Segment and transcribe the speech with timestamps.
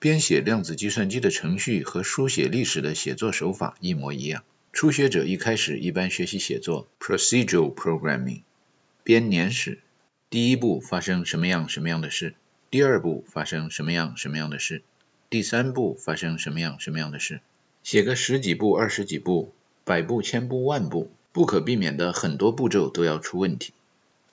[0.00, 4.44] 编写量子计算机的程序和书写历史的写作手法一模一样。
[4.72, 8.42] 初学者一开始一般学习写作 procedural programming
[9.02, 9.80] 编年史，
[10.30, 12.34] 第一步发生什么样什么样的事，
[12.70, 14.82] 第二步发生什么样什么样的事，
[15.30, 17.40] 第三步发生什么样什么样的事，
[17.82, 19.52] 写个十几步、二十几步、
[19.84, 23.72] 百步、千步、万步，不可避免的很多步骤都要出问题。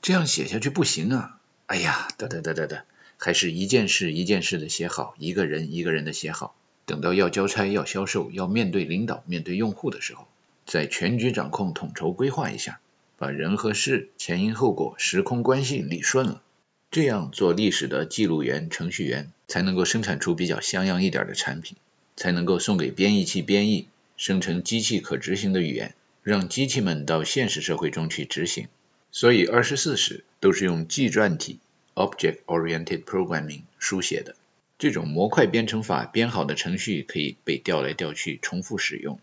[0.02, 1.40] 这样写下去不行啊！
[1.66, 2.86] 哎呀，得得得得得。
[3.26, 6.54] 还是一件事一件事的写好，一个人一个人的写好。
[6.86, 10.28] 等到要交差、要销售、要面对领导、面对用户的时候，
[10.68, 12.80] 再全局掌控、统筹规划一下，
[13.18, 16.44] 把人和事前因后果、时空关系理顺了。
[16.92, 21.78] 这样做历史的记录员、程序员，才能够生产出比较像样一点的产品，
[22.16, 28.68] 才能够送给编译器编译，生成机器可执行的语言，让机器们到现实社会中去执行。
[29.12, 31.58] 所以二十四史都是用纪传体。
[31.96, 34.36] Object-oriented programming 书写的
[34.78, 39.20] 这种模块编程法编好的程序可以被调来调去重复使用。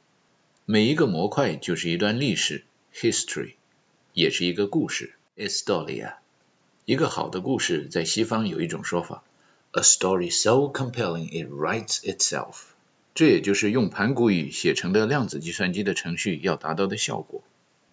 [0.64, 2.64] 每一个模块就是一段历史
[2.94, 3.52] （history），
[4.14, 6.14] 也是一个故事 （historia）。
[6.86, 9.22] 一个好的故事在西方有一种说法
[9.72, 12.62] ：A story so compelling it writes itself。
[13.14, 17.42] 这也就是用盘古语写成的量子计算机的程序要达到的效果。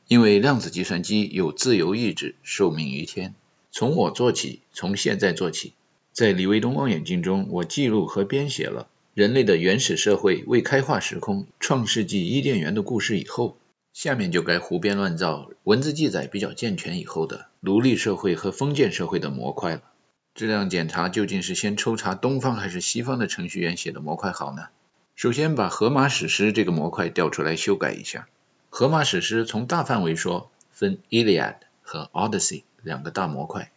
[0.08, 3.36] 因为量子计算机有自由意志，受命于天。
[3.72, 5.74] 从我做起，从现在做起。
[6.12, 13.58] 在李卫东望远镜中，我记录和编写了人类的原始社会、未开化时空、创世纪伊甸园的故事以后，
[13.94, 19.84] 下面就该胡编乱造文字记载比较健全以后的奴隶社会和封建社会的模块了。
[20.34, 24.68] 质量检查究竟是先抽查东方还是西方的程序员写的模块好呢？
[25.16, 28.28] 首先把荷马史诗这个模块调出来修改一下。
[28.70, 32.64] 荷马史诗从大范围说，分 Iliad 和 Odyssey。
[32.84, 33.72] 两个大模块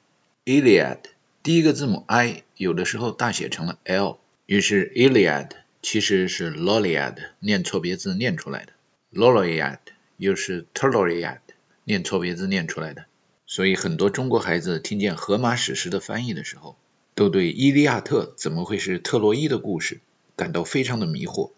[0.45, 0.99] ，Iliad
[1.43, 5.51] 第一个字母 I 有的时候大写成了 L，于是 Iliad
[5.83, 8.73] 其实是 Loliad 念错别字念出来的
[9.13, 9.79] ，Loliad
[10.17, 11.41] 又是 Toloriad
[11.85, 13.07] 念错别字念出来的，
[13.47, 16.77] 所以很多中国孩子听见荷马史诗的翻译的时候，
[17.15, 20.01] 都对伊利亚特怎么会是特洛伊的故事
[20.37, 21.51] 感到非常的迷惑。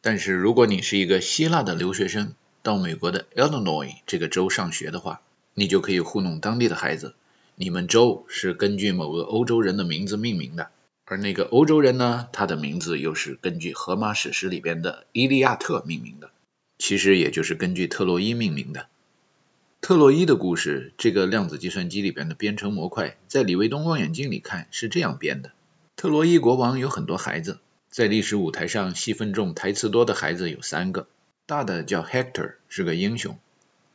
[0.00, 5.20] 但是如果你是一个希腊的留学生，到美国的 Illinois 这个州上学的话，
[5.54, 7.14] 你就可以糊弄当地的孩子，
[7.54, 10.70] 你们州是根据某个欧洲人的名字命名的，
[11.04, 16.30] 而那个欧洲人呢，他的名字又是根据荷马史诗里边的伊利亚特命名的，
[16.78, 18.86] 其实也就是根据特洛伊命名的。
[19.82, 25.52] 特洛伊的故事，这个量子计算机里边的编程模块，在李卫东望远镜里看是这样编的：
[25.96, 27.58] 特洛伊国王有很多孩子，
[27.90, 31.08] 在历史舞台上戏份重、台词多的孩子有三个，
[31.46, 33.36] 大的叫 Hector，是个英雄。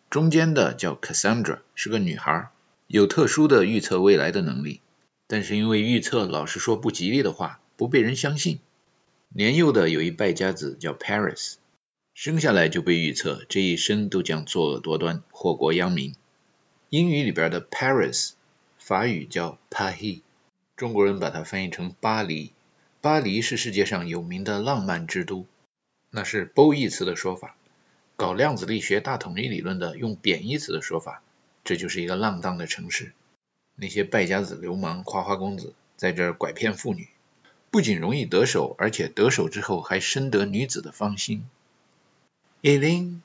[0.10, 2.50] 中间的叫 Cassandra，是个女孩，
[2.88, 4.80] 有特殊的预测未来的能力，
[5.28, 8.60] 但是因为预测老是说不吉利的话，不被人相信。
[9.28, 11.56] 年幼的有一败家子叫 Paris，
[12.14, 16.16] 生下来就被预测这一生都将作恶多端，祸国殃民。
[16.90, 18.32] 英语里边的 Paris，
[18.80, 20.22] 法语叫 Paris，
[20.78, 22.54] 中国人把它翻译成巴黎。
[23.02, 25.46] 巴黎是世界上有名的浪漫之都，
[26.10, 27.58] 那是褒义词的说法。
[28.18, 31.22] 搞量子力学大统一理论的，用贬义词的说法，
[31.64, 33.14] 这就是一个浪荡的城市。
[33.76, 37.10] 那些败家子、流氓、花花公子在这儿拐骗妇女，
[37.70, 41.48] 不仅容易得手，而且得手之后还深得女子的芳心。
[42.64, 43.22] Eileen,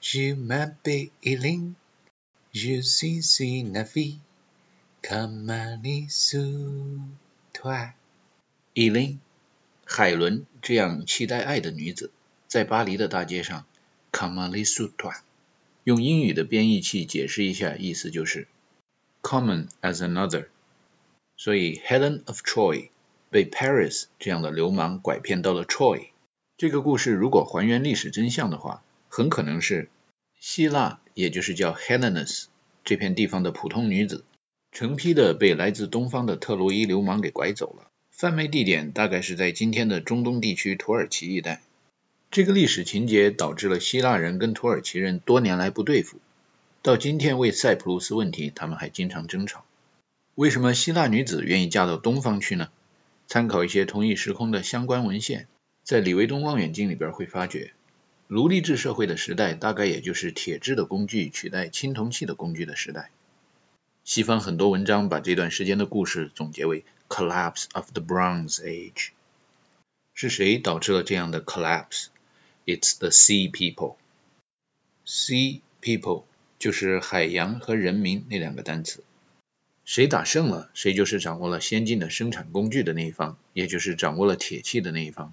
[0.00, 1.74] je m'appelle Eileen,
[2.52, 4.18] je suis une fille
[5.02, 6.38] comme Alice
[7.52, 7.94] toi.
[8.74, 9.18] Eileen，
[9.84, 12.12] 海伦这样期待爱的女子，
[12.46, 13.66] 在巴黎的大街上。
[14.18, 15.20] Kamali Sutra，
[15.84, 18.48] 用英语的编译器解释一下，意思就是
[19.22, 20.46] common as another。
[21.36, 22.88] 所以 Helen of Troy
[23.30, 26.08] 被 Paris 这样的流氓拐骗到了 Troy。
[26.56, 29.88] 这个故事如果还原历史真相的话，很可能是
[30.40, 32.46] 希腊，也就是叫 Hellenes
[32.82, 34.24] 这片地方的普通女子，
[34.72, 37.88] 成批的被来自东方的特洛伊流氓给拐走了。
[38.10, 41.62] 贩卖地点大概是在今天的中东地区土耳其一带。
[42.30, 46.18] 这个历史情节导致了希腊人跟土耳其人多年来不对付，
[46.82, 49.64] 到今天为塞浦路斯问题，他们还经常争吵。
[50.34, 52.68] 为什么希腊女子愿意嫁到东方去呢？
[53.26, 55.48] 参考一些同一时空的相关文献，
[55.82, 57.72] 在李维东望远镜里边会发觉，
[58.26, 63.10] 奴隶制社会的时代大概也就是铁制的工具取代青铜器的工具的时代。
[64.04, 69.08] 西方很多文章把这段时间的故事总结为 collapse of the Bronze Age。
[70.12, 72.08] 是谁导致了这样的 collapse？
[72.68, 73.96] It's the sea people.
[75.06, 76.24] Sea people
[76.58, 79.02] 就是海洋和人民那两个单词。
[79.86, 85.32] 谁打胜了，谁就是掌握了先进的生产工具的那一方，也就是掌握了铁器的那一方。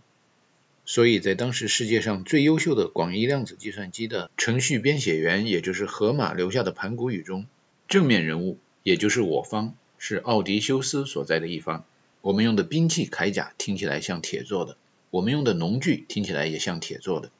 [0.85, 7.47] 所以在当时世界上最优秀的广义量子计算机的程序编写员，也就是河马留下的盘古语中，
[7.89, 11.83] 正面人物，也就是我方，是奥迪修斯所在的一方。
[12.21, 14.77] 我们用的兵器铠甲听起来像铁做的，
[15.15, 17.31] 我们用的农具听起来也像铁做的。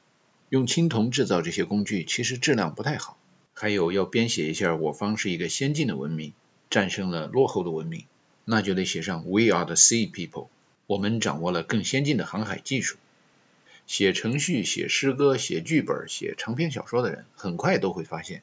[0.48, 3.18] 用青铜制造这些工具，其实质量不太好。
[3.52, 6.32] 还有要编写一下我方是一个先进的文明。
[6.70, 8.06] 战胜了落后的文明，
[8.46, 10.48] 那就得写上 We are the sea people。
[10.86, 12.96] 我们掌握了更先进的航海技术。
[13.86, 18.40] 写程序、写诗歌、写剧本、写长篇小说的人，很快都会发现，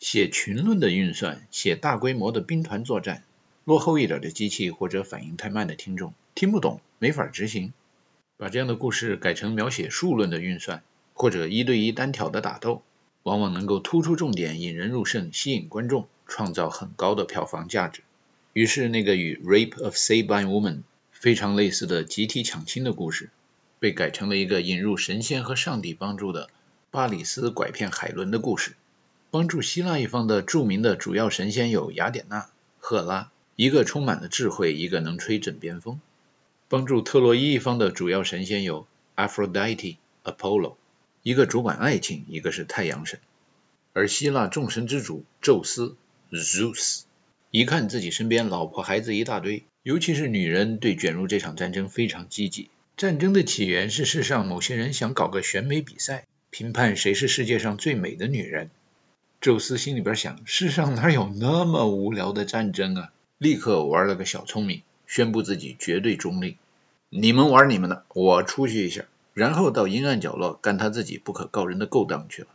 [0.00, 3.24] 写群论的运算、写大规模的兵团作战，
[3.64, 7.74] 落后一点的机器或者反应太慢的听众听不懂，没法执行。
[8.44, 10.82] 把这样的故事改成描写数论的运算，
[11.14, 12.82] 或者一对一单挑的打斗。
[13.22, 18.02] 往往能够突出重点，引人入胜，吸引观众，创造很高的票房价值。
[18.52, 20.74] 于是，那个与《Rape of Sabine Woman》
[21.10, 23.30] 非常类似的集体抢亲的故事，
[23.78, 26.50] 被改成了一个引入神仙和上帝帮助的
[26.90, 28.74] 巴里斯拐骗海伦的故事。
[29.30, 35.98] 帮助希腊一方的著名的主要神仙有雅典娜、赫拉，一个充满了智慧，一个能吹枕边风。
[36.68, 40.76] 帮助特洛伊一方的主要神仙有 Aphrodite、Apollo。
[41.22, 43.18] 一个主管爱情，一个是太阳神，
[43.94, 45.96] 而希腊众神之主宙斯
[46.30, 47.04] Zeus，
[47.50, 52.68] 一看自己身边老婆孩子一大堆，尤其是女人，对卷入这场战争非常积极。
[52.98, 58.68] 战争的起源是世上某些人想搞个选美比赛，评判谁是世界上最美的女人。
[59.40, 63.12] 宙斯心里边想，世上哪有那么无聊的战争啊？
[63.38, 64.82] 立刻玩了个小聪明，
[65.14, 66.56] 宣布自己绝对中立，
[67.08, 69.04] 你们玩你们的，我出去一下。
[69.32, 72.48] 然后到阴暗角落干他自己不可告人的勾当去了。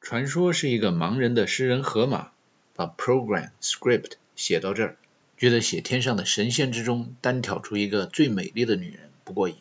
[0.00, 2.30] 传说是一个盲人的诗人荷马
[2.74, 4.96] 把 program script 写到这儿，
[5.36, 9.56] 觉得写天上的神仙之中单挑出一个最美丽的女人不过瘾，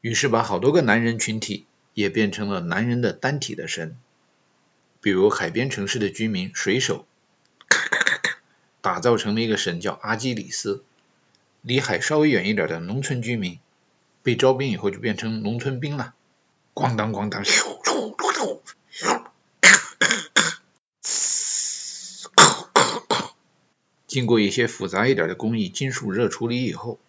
[0.00, 3.98] 于是把好多个男人群体也变成了男人的单体的神，
[5.02, 7.04] 比如海边城市的居民水手，
[7.68, 8.38] 咔咔咔咔，
[8.80, 10.82] 打造成了一个神叫阿基里斯。
[11.66, 13.58] 离海稍微远一点的农村居民。
[14.22, 16.14] 被招兵以后就变成农村兵了，
[16.74, 17.42] 咣当咣当，
[24.06, 27.00] 经过一些复杂一点的工艺，金属热处理以后，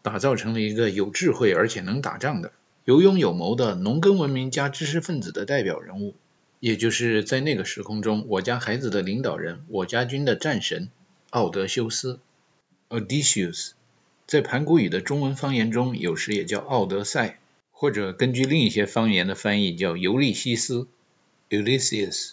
[0.00, 2.52] 打造成了一个有智慧而且能打仗的、
[2.86, 6.14] 有勇有谋的农耕文明加知识分子的代表人物，
[6.60, 10.88] 也就是在那个时空中我家孩子的领导人、我家军的战神
[11.28, 12.20] 奥德修斯
[12.88, 13.72] （Odysseus）。
[14.28, 17.38] 在盘古语的中文方言中，有时也叫奥德赛，
[17.70, 20.86] 或者根据另一些方言的翻译叫尤利西斯
[21.48, 22.32] （Ulysses）。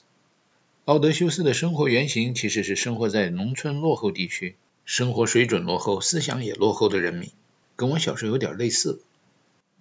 [0.83, 7.31] 奥德修斯的生活原型其实是生活在农村落后地区、生活水准落后、思想也落后的人民，
[7.77, 9.01] 跟我小时候有点类似。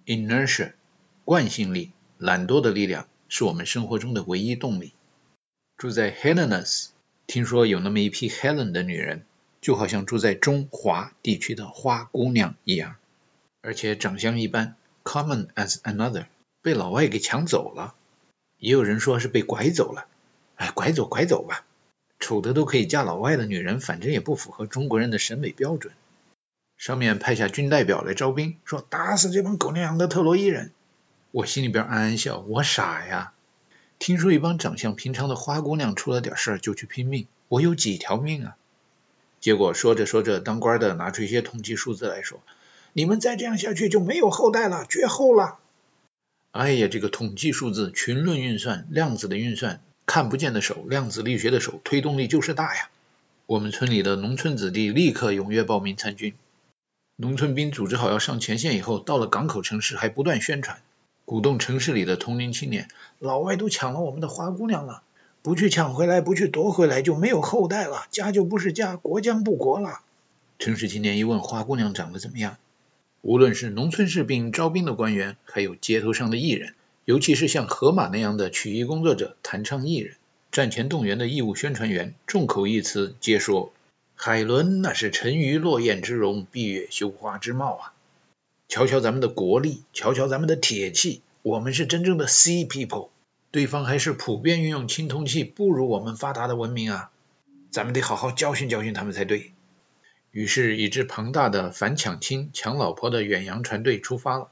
[0.05, 0.71] Inertia，
[1.25, 4.93] 惯性力、懒惰的力量，是我们生活中的唯一动力。
[5.77, 6.91] 住在 Helenus，
[7.27, 9.25] 听说有那么一批 Helen 的女人。
[9.65, 12.97] 就好像住在中华地区的花姑娘一样，
[13.63, 16.27] 而且长相一般，common as another，
[16.61, 17.95] 被老外给抢走了。
[18.59, 20.05] 也有人说是被拐走了，
[20.57, 21.65] 哎，拐走拐走吧，
[22.19, 25.95] 丑的都可以嫁老外的女人，反正也不符合中国人的审美标准。
[26.77, 30.73] 上面派下军代表来招兵，说打死这帮狗娘养的特洛伊人。
[31.31, 33.33] 我心里边暗暗笑，我傻呀。
[33.97, 38.57] 听说一帮长相平常的花姑娘出了点事儿就去拼命，我有几条命啊？
[39.45, 42.39] 结果说着说着，当官的拿出一些统计数字来说
[42.93, 45.59] ：“你们再这样下去就没有后代了，绝后了。”
[46.49, 52.89] 哎呀，这个统计数字、群论运算、量子的运算，看不见的手，量子力学的手，推动力就是大呀！
[53.45, 56.33] 我们村里的农村子弟立刻踊跃报名参军。
[57.15, 60.81] 农村兵组织好要上前线以后，到了港口城市还不断宣传，
[61.23, 62.87] 鼓动城市里的同龄青年
[63.19, 65.03] ：“老外都抢了我们的花姑娘了。”
[65.45, 69.99] 不去抢回来，不去夺回来，就没有后代了，家就不是家，国将不国了。
[70.57, 72.57] 城市青年一问，花姑娘长得怎么样？
[73.21, 76.73] 无论是农村士兵、招兵的官员，还有街头上的艺人，
[77.03, 80.15] 尤其是像河马那样的曲艺工作者、弹唱艺人、
[80.51, 83.71] 战前动员的义务宣传员，众口一词，皆说
[84.15, 87.93] 海伦那是沉鱼落雁之容，闭月羞花之貌啊！
[88.67, 93.09] 瞧瞧咱们的国力，瞧瞧咱们的铁器，我们是真正的 Sea People。
[93.55, 97.09] 对方还是普遍运用青铜器不如我们发达的文明啊，
[97.71, 99.53] 咱们得好好教训教训他们才对。
[100.31, 104.49] 于是，一支庞大的反抢亲、抢老婆的远洋船队出发了。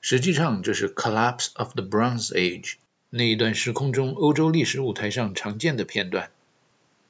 [0.00, 2.74] 实际上，这是 Collapse of the Bronze Age
[3.08, 6.32] 那一段时空中欧洲历史舞台上常见的片段。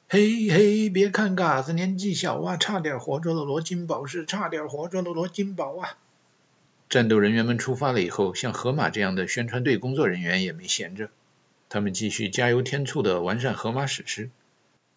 [0.09, 5.97] 嘿嘿，别看嘎子年纪小啊，差点活捉了罗金宝是差点活捉了罗金宝啊！
[6.89, 11.11] 战斗人员们出发了以后，像河马这样的宣传队工作人员也没闲着，
[11.69, 14.31] 他们继续加油添醋的完善荷马史诗，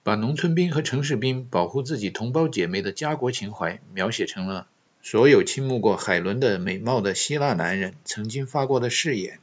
[0.02, 4.68] 把农村兵和城市兵保护自己同胞姐妹的家国情怀描写成了
[5.02, 9.38] 所有倾慕过海伦的美貌的希腊男人曾经发过的誓言。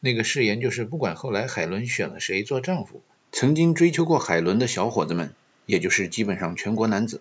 [0.00, 5.32] 那个誓言就是，不管后来海伦选了谁做丈夫，曾经追求过海伦的小伙子们，
[5.64, 7.20] 也就是基本上全国男子，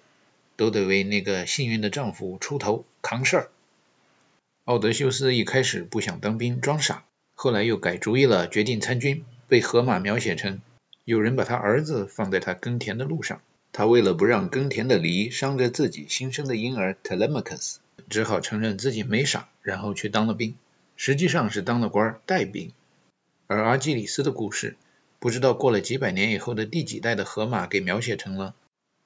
[0.56, 3.50] 都得为那个幸运的丈夫出头扛事儿。
[4.66, 7.04] 奥德修斯一开始不想当兵装傻，
[7.34, 9.26] 后来又改主意了，决定参军。
[9.50, 10.62] 被荷马描写成
[11.04, 13.42] 有人把他儿子放在他耕田的路上，
[13.74, 17.76] 他为了不让耕田的犁伤着自己新生的婴儿 Telemachus，
[18.10, 20.56] 只好承认自己没傻，然后去当了兵，
[20.96, 22.72] 实际上是当了官带兵。
[23.48, 24.78] 而阿基里斯的故事，
[25.20, 28.56] 不知道过了几百年以后的第几代的荷马给描写成了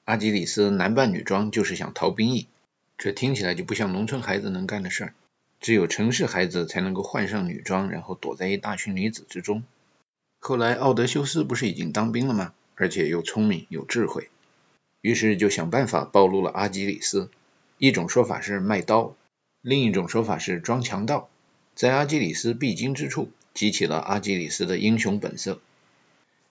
[0.04, 2.46] 阿基里斯男扮女装就是想逃兵役，
[2.96, 5.14] 这听起来就不像农村孩子能干的事儿。
[5.60, 9.64] 只有城市孩子才能够换上女装，然后躲在一大群女子之中。
[10.40, 12.52] 后来奥德修斯不是已经当兵了吗？
[12.76, 14.28] 而且又聪明有智慧，
[15.00, 17.28] 于是就想办法暴露了阿基里斯。
[17.76, 19.16] 一种说法是卖刀，
[19.60, 21.28] 另一种说法是装强盗，
[21.74, 25.60] 在阿基里斯必经之处激起了阿基里斯的英雄本色。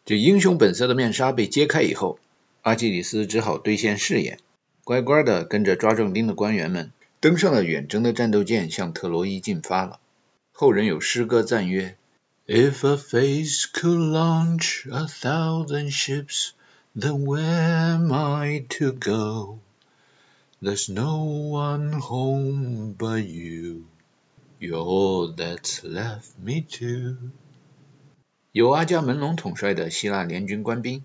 [0.03, 2.19] 这英雄本色的面纱被揭开以后，
[2.61, 4.37] 阿基里斯只好兑现誓言，
[4.83, 6.91] 乖乖的跟着抓壮丁的官员们。
[7.27, 9.99] 登上了远征的战斗舰，向特洛伊进发了。
[10.53, 11.97] 后人有诗歌赞曰
[12.45, 16.51] ：If a face could launch a thousand ships,
[16.97, 19.59] then where am I to go?
[20.61, 23.87] There's no one home but you.
[24.61, 27.17] You're all that's left me to.
[28.53, 31.03] 由阿伽门农统帅的希腊联军官兵，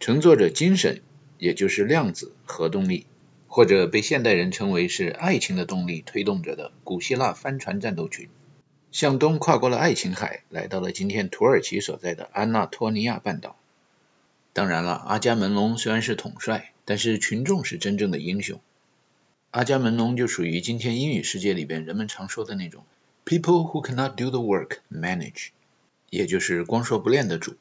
[0.00, 1.00] 乘坐着精神，
[1.38, 3.06] 也就是量子核动力。
[3.52, 8.28] 或者被现代人称为是爱情的动力推动着的古希腊帆船战斗群，
[8.92, 13.56] 向东跨过了爱琴海，来到了今天土耳其所在的安纳托尼亚半岛。
[14.52, 18.60] 当然了，阿伽门农虽然是统帅，但是群众是真正的英雄。
[19.50, 22.84] 阿伽门农就属于今天英语世界里边人们常说的那种
[23.24, 25.48] people who cannot do the work manage，
[26.08, 27.56] 也就是光说不练的主。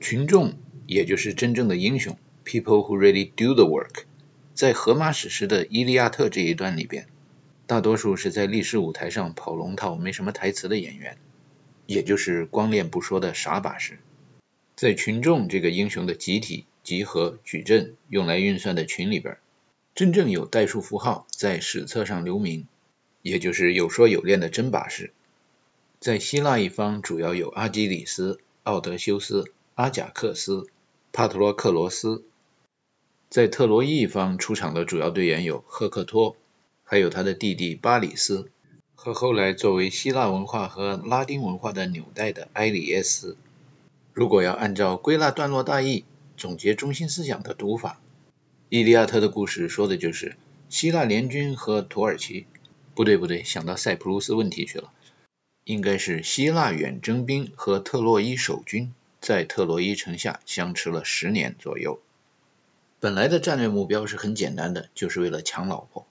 [0.00, 0.54] 群众
[0.88, 4.06] 也就是真正的英雄 people who really do the work。
[4.54, 7.08] 在荷马史诗的《伊利亚特》这一段里边，
[7.66, 11.18] 大多数是在历史舞台上跑龙套、没什么台词的演员，
[11.86, 13.98] 也就是光练不说的傻把式。
[14.76, 19.38] 在群众这个英雄的集体、集合、矩阵用来运算的群里边，
[19.96, 22.68] 真正有代数符号在史册上留名，
[23.22, 25.12] 也就是有说有练的真把式。
[25.98, 30.68] 在希腊一方，主要有阿基里斯、奥德修斯、阿贾克斯、
[31.12, 32.22] 帕特罗克罗斯。
[33.34, 36.36] 在特洛伊一方出场的主要队员有赫克托，
[36.84, 38.48] 还有他的弟弟巴里斯，
[38.94, 43.36] 和后来作为希腊文化和拉丁文化的纽带的埃里耶斯。
[44.12, 46.04] 如果要按照归纳段落大意、
[46.36, 48.00] 总结中心思想的读法，
[48.68, 50.36] 《伊利亚特》的故事说的就是
[50.68, 52.46] 希腊联军和土耳其，
[52.94, 54.92] 不对不对，想到塞浦路斯问题去了，
[55.64, 61.98] 应该是希腊远征兵和特洛伊守军在特洛伊城下相持了十年左右。
[63.03, 66.05] 本来的战略目标是很简单的，就是为了抢老婆。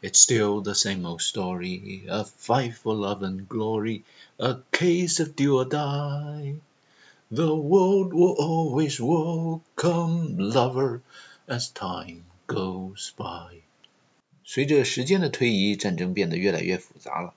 [0.00, 4.02] It's still the same old story, a fight for love and glory,
[4.36, 6.60] a case of do or die.
[7.30, 11.00] The world will always welcome lover
[11.46, 13.62] as time goes by.
[14.44, 17.34] 随着时间的推移，战争变得越来越复杂了。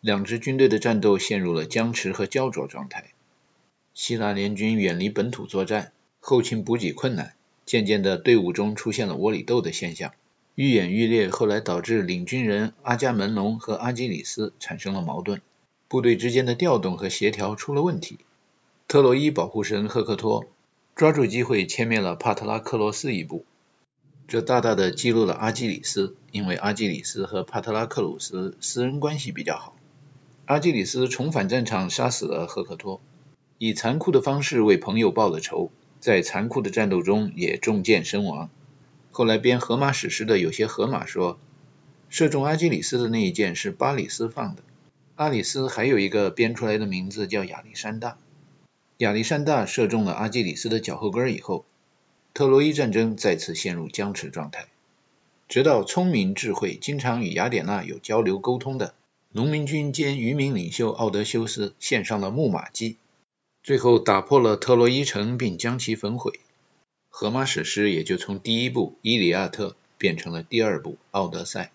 [0.00, 3.12] 两支军队的战斗陷入了僵持和焦灼状态。
[3.94, 7.34] 希腊联军远离本土作战，后勤补给困难。
[7.65, 10.11] 渐渐的，队伍中出现了窝里斗的现象，
[10.55, 15.41] 愈演愈烈，后来导致领军人阿伽门农和阿基里斯产生了矛盾，
[15.87, 18.19] 部队之间的调动和协调出了问题。
[18.87, 20.45] 特洛伊保护神赫克托
[20.95, 23.45] 抓住机会歼灭了帕特拉克罗斯一部，
[24.27, 29.75] 这大大的激怒了阿基里斯，因为阿基里斯和帕特拉克鲁斯私人关系比较好。
[30.45, 33.01] 阿基里斯重返战场，杀死了赫克托，
[33.57, 35.71] 以残酷的方式为朋友报了仇。
[36.03, 38.49] 在残酷的战斗中也中箭身亡。
[39.11, 41.39] 后来编荷马史诗的有些荷马说，
[42.09, 44.63] 射中阿基里斯的那一箭是巴里斯放的。
[45.15, 48.17] 阿里斯还有一个编出来的名字叫亚历山大。
[48.97, 51.63] 亚历山大射中了阿基里斯的脚后跟以后，
[52.33, 54.65] 特洛伊战争再次陷入僵持状态。
[55.47, 58.93] 直到聪明智慧、经常与雅典娜有交流沟通的
[59.31, 62.97] 农民军兼渔民领袖奥德修斯献上了木马计。
[63.63, 66.41] 最后打破了特洛伊城，并将其焚毁。
[67.09, 71.65] 荷马史诗也就从第一部《伊利亚特》变成了第二部《奥德赛》。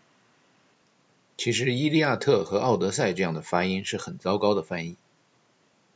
[1.39, 4.97] 其实，《伊利亚特》和《奥德赛》这样的发音是很糟糕的翻译。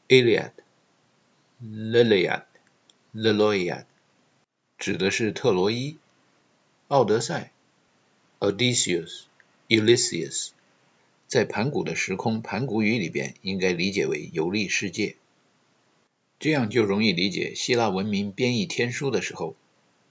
[0.08, 0.52] Iliad、
[1.62, 2.44] Liliad、
[3.14, 3.84] Liloiad
[4.78, 5.92] 指的是特洛伊，
[6.88, 7.52] 《奥德赛》
[8.50, 9.24] Odysseus、
[9.68, 10.52] Ulysses
[11.26, 15.16] 在盘古的时空盘古语里边应该理解为游历世界。
[16.42, 19.54] 这样就容易理解希腊文明编译天书的时候，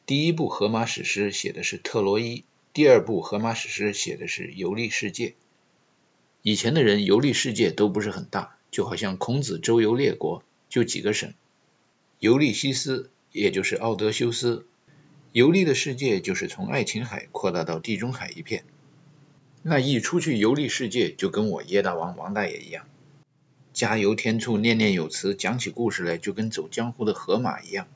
[0.06, 5.34] 第一部荷马史诗写的是特洛伊，第二部荷马史诗写的是游历世界。
[6.42, 11.34] 以前的人游历世界都不是很大，就好像孔子周游列国，就几个省。
[12.20, 14.66] 游历西斯，也就是奥德修斯，
[15.34, 18.64] 游历的世界就是从爱琴海扩大到地中海一片。
[19.64, 22.88] 那一出去游历世界，就跟我叶大王王大爷一样。
[23.74, 27.88] 加油添醋，念念有词，讲起故事来就跟走江湖的河马一样，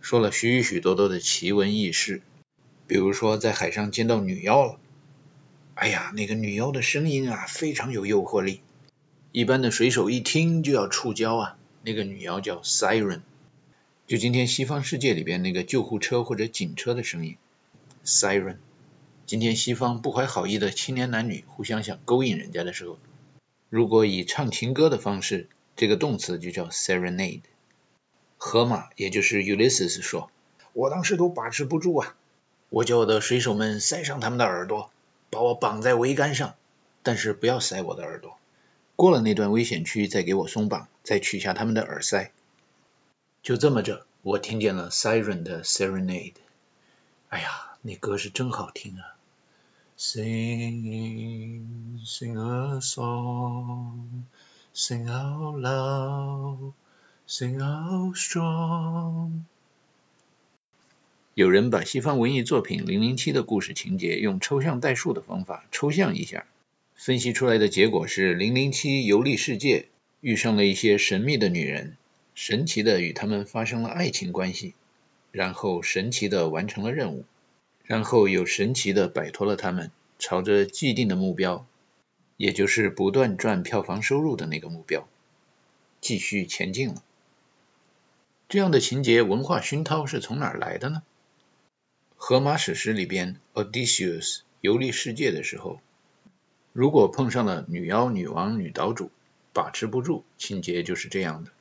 [0.00, 2.22] 说了许许多多的奇闻异事。
[2.86, 4.78] 比如说在海上见到女妖了，
[5.74, 8.60] 哎呀，那个女妖的声音啊，非常有诱惑力，
[9.32, 11.58] 一般的水手一听就要触礁啊。
[11.82, 13.20] 那个女妖叫 Siren，
[14.06, 17.36] 就今天西方世界里边那个救护车或者警车的声音
[18.04, 18.56] ，Siren。
[19.26, 22.98] 今天西方不怀好意的青年男女互相想勾引人家的时候。
[23.68, 27.42] 如果以唱情歌的方式，这个动词就叫 serenade。
[28.38, 30.30] 荷马也就是 Ulysses 说
[30.72, 32.14] ：“我当时都把持不住啊，
[32.68, 34.90] 我叫我的水手们塞上他们的耳朵，
[35.30, 36.54] 把我绑在桅杆上，
[37.02, 38.38] 但是不要塞我的耳朵。
[38.94, 42.30] 过了那段危险区再给我松绑，再取下他们的耳塞。
[43.42, 46.34] 就这么着，我听见了 Siren 的 serenade。
[47.30, 49.15] 哎呀，那歌是真好听啊！”
[49.98, 51.70] Sing,
[52.04, 54.26] sing a song,
[54.74, 56.74] sing out loud,
[57.26, 59.44] sing out strong。
[61.32, 66.44] 有人把西方文艺作品《零零七》的故事情节用抽象代数的方法抽象一下，
[66.94, 69.86] 分析出来的结果是：零零七游历世界，
[70.20, 71.96] 遇上了一些神秘的女人，
[72.34, 74.74] 神奇的与他们发生了爱情关系，
[75.32, 77.24] 然后神奇的完成了任务。
[77.86, 81.66] 然后又神奇的摆脱了他们，朝着既定的目标，
[82.36, 85.08] 也就是不断赚票房收入的那个目标，
[86.00, 87.02] 继续前进了。
[88.48, 91.02] 这样的情节文化熏陶是从哪儿来的呢？
[92.16, 95.80] 荷马史诗里边，Odysseus 游历世界的时候，
[96.72, 99.10] 如果碰上了女妖、女王、女岛主，
[99.52, 101.52] 把持不住，情节就是这样的。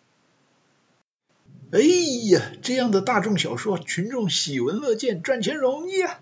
[1.72, 6.22] 哎呀，这样的大众小说，群众喜闻乐见，赚钱容易啊！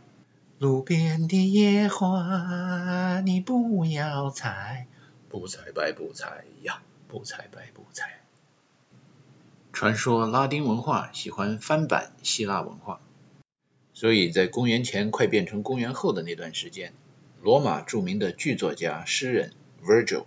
[0.57, 4.87] 路边的野花，你不要采，
[5.29, 8.21] 不采白不采呀，不采白不采。
[9.73, 13.01] 传说拉丁文化喜欢翻版希腊文化，
[13.93, 16.93] 所以在公元前快变成公元后的那段时间，
[17.41, 19.51] 罗马著名的剧作家、诗人
[19.83, 20.25] Virgil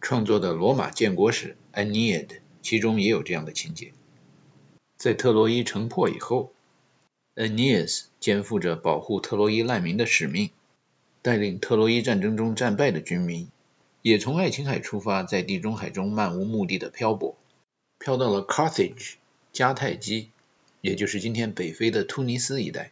[0.00, 2.26] 创作的罗马建国史《Aeneid》，
[2.62, 3.92] 其中也有这样的情节。
[4.98, 6.52] 在特洛伊城破以后
[7.36, 10.50] ，Aeneas 肩负着保护特洛伊难民的使命，
[11.22, 13.48] 带领特洛伊战争中战败的军民，
[14.02, 17.36] 也从爱琴海出发，在地中海中漫无目的的漂泊，
[18.00, 19.12] 漂到了 Carthage
[19.52, 20.30] 迦太基，
[20.80, 22.90] 也就是今天北非的突尼斯一带，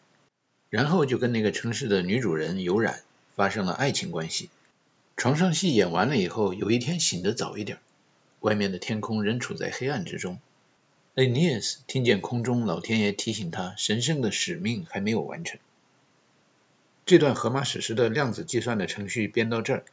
[0.70, 3.02] 然后就跟那个城市的女主人有染，
[3.34, 4.48] 发生了爱情关系。
[5.16, 7.80] 床上戏演完了以后，有一天醒得早一点，
[8.38, 10.38] 外面的天空仍处在黑暗之中。
[11.16, 15.59] Aeneas 听见空中老天爷提醒他，神圣的使命还没有完成。
[17.07, 19.85] 这段荷马史诗的量子计算的程序编到这儿，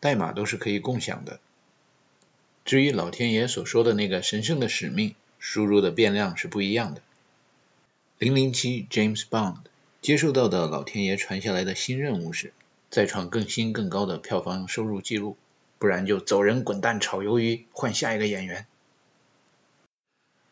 [0.00, 1.40] 代码都是可以共享的。
[2.64, 7.02] 至于老天爷所说的那个神圣的使命，输入的变量是不一样的。
[8.18, 9.56] 007 James Bond
[10.00, 12.54] 接受到的老天爷传下来的新任务是，
[12.88, 15.36] 再创更新更高的票房收入记录，
[15.78, 18.66] 不然就走人滚蛋炒鱿鱼，换下一个演员。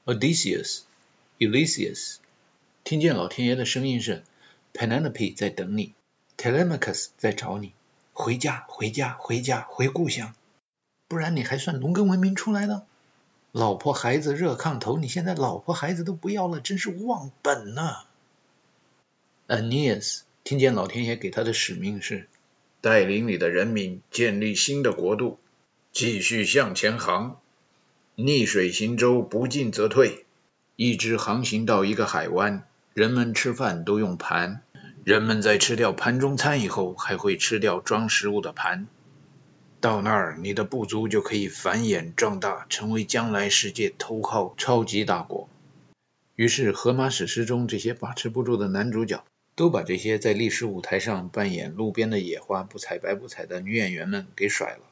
[0.07, 0.81] Odysseus,
[1.39, 2.17] Ulysses，
[2.85, 4.23] 听见老天爷的声音是
[4.75, 5.95] Penelope 在等你
[6.37, 7.73] ，Telemachus 在找你，
[8.13, 10.35] 回家，回家，回家，回故乡，
[11.09, 12.85] 不然你还算农耕文明出来的？
[13.51, 18.05] 老婆孩子热炕头，你现在老婆孩子都不要了，真是忘本呐
[19.49, 22.29] ！Aeneas 听见老天爷给他的使命是
[22.83, 25.39] 带领你的人民建立新的国度，
[25.93, 27.41] 继续向前行。
[28.17, 30.25] 逆水行舟，不进则退。
[30.77, 34.63] 一直航行到一个海湾，人们吃饭都用盘。
[35.03, 38.87] 人们在吃掉盘中餐以后，还会吃掉装食物的盘。
[39.81, 45.49] 到那儿，你的部族就可以繁衍壮大，成为将来世界头号超级大国。
[46.37, 49.25] 于是，荷马史诗中这些把持不住的男主角，
[49.57, 54.85] 都把这些在历史舞台上扮演路边的野花不采白不采的女演员们给甩了。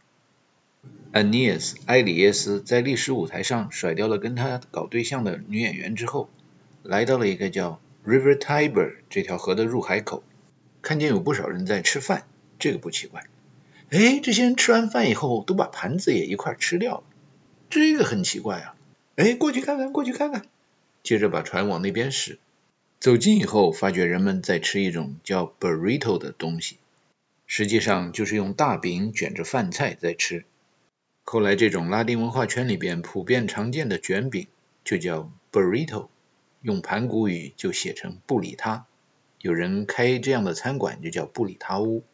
[1.13, 6.31] Aeneas 埃里耶斯在历史舞台上甩掉了跟他搞对象的女演员之后，
[6.83, 10.25] 来到了一个叫 River Tiber 这条河的入海口，
[10.81, 12.25] 看见有不少人在吃饭，
[12.59, 13.27] 这个不奇怪。
[13.91, 17.05] 哎，这些人吃完饭以后都把盘子也一块吃掉了，
[17.69, 18.75] 这个很奇怪啊。
[19.17, 20.47] 哎，过去看看，过去看看。
[21.03, 22.39] 接着把船往那边驶，
[23.01, 26.79] 走近以后，发觉人们在吃一种叫 burrito 的东西，
[27.47, 30.47] 实际上就是用大饼卷着饭菜在吃。
[31.25, 34.49] 后来这种拉丁文化圈里边普遍常见的卷饼
[34.85, 36.09] 就叫 burrito，
[36.61, 38.87] 用盘古语就写成布里他。
[39.41, 42.05] 有人开这样的餐馆就叫布里他屋。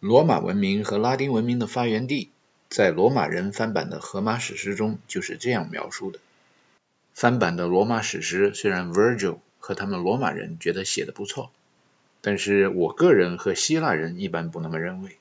[0.00, 2.30] 罗马文明和拉丁文明的发源地，
[2.68, 6.18] 在罗马人翻版的荷马史诗中就是这样描述的。
[7.14, 11.50] 翻版的罗马史诗虽然 Virgil 和他们罗马人觉得写的不错，
[12.20, 15.16] 但是我个人和希腊人一般不那么认为。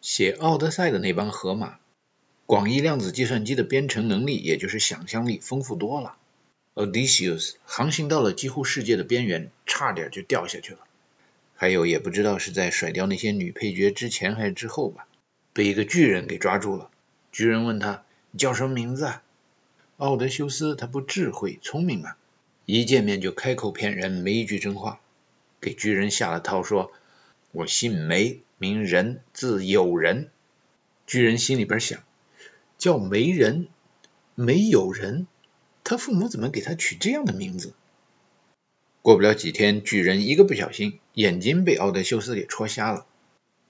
[0.00, 1.78] 写奥德赛的那帮荷马，
[2.46, 6.16] 广义量子计算机的编程能力也就是想象力丰富多了。
[6.74, 10.78] Odysseus 航行到了几乎世界的边缘，差点就掉下去了。
[11.56, 15.08] 还有也不知道是在甩掉那些女配角之前还是之后吧，
[15.52, 16.88] 被一个巨人给抓住了。
[17.32, 19.12] 巨人问他：“你叫什么名字？”
[19.98, 22.14] 奥德修斯他不智慧聪明吗，
[22.64, 25.00] 一见面就开口骗人，没一句真话，
[25.60, 26.92] 给巨人下了套，说
[27.50, 30.28] ：“我姓梅，名人，字友人。”
[31.08, 32.02] 巨人心里边想，
[32.78, 33.68] 叫没人，
[34.34, 35.26] 没有人，
[35.84, 37.72] 他父母怎么给他取这样的名字？
[39.02, 43.06] 过不了几天，巨人一个不小心，眼睛被奥德修斯给戳瞎了。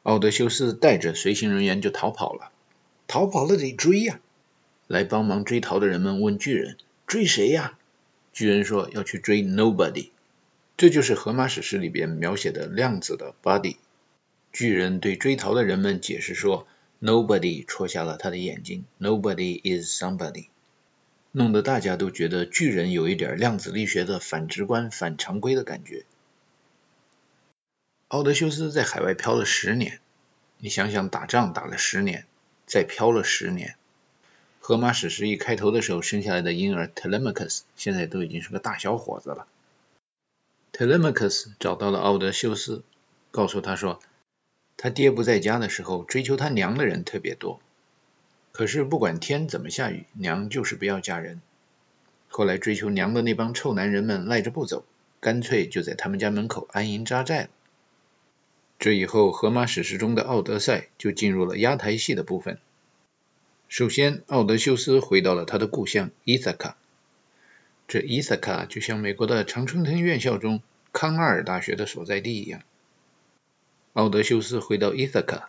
[0.03, 2.51] 奥德修斯带着随行人员就逃跑了，
[3.07, 4.21] 逃跑了得追呀。
[4.87, 6.77] 来帮忙追逃的人们问巨人
[7.09, 7.77] ：“追谁呀？”
[8.33, 10.11] 巨人说：“要去追 Nobody。”
[10.79, 13.77] 这就是荷马史诗里边描写的量子的 body。
[14.53, 16.67] 巨人对追逃的人们解释说
[17.01, 20.49] ：“Nobody 戳瞎了他的眼睛，Nobody is somebody。”
[21.33, 26.07] 弄得大家都觉得巨人有一点量子力学的反直观、反常规的感觉。
[28.09, 30.01] 奥德修斯在海外漂了十年，
[30.59, 32.25] 你想想，打仗打了十年，
[32.65, 33.77] 再漂了十年。
[34.61, 39.47] 荷马史诗一开头的时候生下来的婴儿 Telemachus，现在都已经是个大小伙子了。
[40.73, 42.83] Telemachus 找到了奥德修斯，
[43.31, 44.01] 告诉他说，
[44.77, 47.61] 他爹不在家的时候，追求他娘的人特别多。
[48.53, 51.41] 可是不管天怎么下雨，娘就是不要嫁人。
[52.29, 54.85] 后来追求娘的那帮臭男人们赖着不走，
[55.21, 57.49] 干脆就在他们家门口安营扎寨了。
[58.79, 62.59] 这以后，荷马史诗中的奥德赛就进入了压台戏的部分。
[63.69, 66.77] 首先，奥德修斯回到了他的故乡伊萨卡。
[67.89, 70.61] 这伊萨卡就像美国的常春藤院校中
[70.93, 72.61] 康奈尔大学的所在地一样。
[73.97, 75.49] 奥德修斯回到伊萨卡，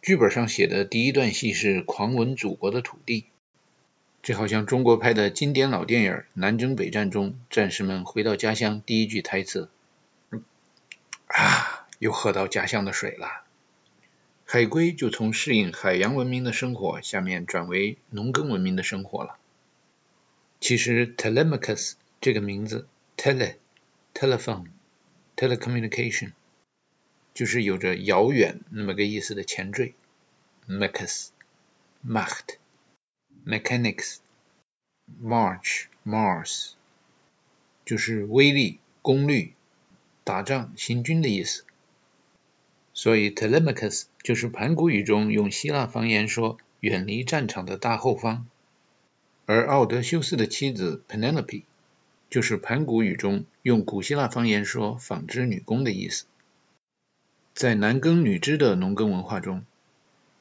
[0.00, 3.24] 剧本上写的第一段戏是狂吻祖国的土地，
[4.22, 9.68] 这好像中国拍的经典老电影《南征北战》中战士们回到家乡第一句台词
[11.26, 13.42] ：“啊，又喝到家乡的水了。”
[14.46, 19.36] 海龟就从适应海洋文明的生活，下面转为农耕文明的生活了。
[20.60, 23.56] 其实 Telemachus 这个名字，tele
[24.14, 24.66] telephone
[25.36, 26.30] telecommunication
[27.34, 29.94] 就是有着遥远那么个意思的前缀
[30.68, 31.28] ，machus
[32.06, 32.58] macht
[33.44, 34.18] mechanics
[35.22, 36.70] march mars
[37.84, 39.54] 就是威力功率
[40.22, 41.64] 打仗行军的意思。
[42.94, 48.46] 所以 Telemachus 就是盘古语中用希腊方言说远离战场的大后方，
[49.44, 51.64] 而奥德修斯的妻子 Penelope
[52.30, 56.26] 就是盘古语中用古希腊方言说纺织女工的意思。
[57.54, 59.64] 在男耕女织的农耕文化中，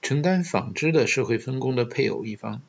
[0.02, 2.64] 承担纺织的社会分工的配偶一方，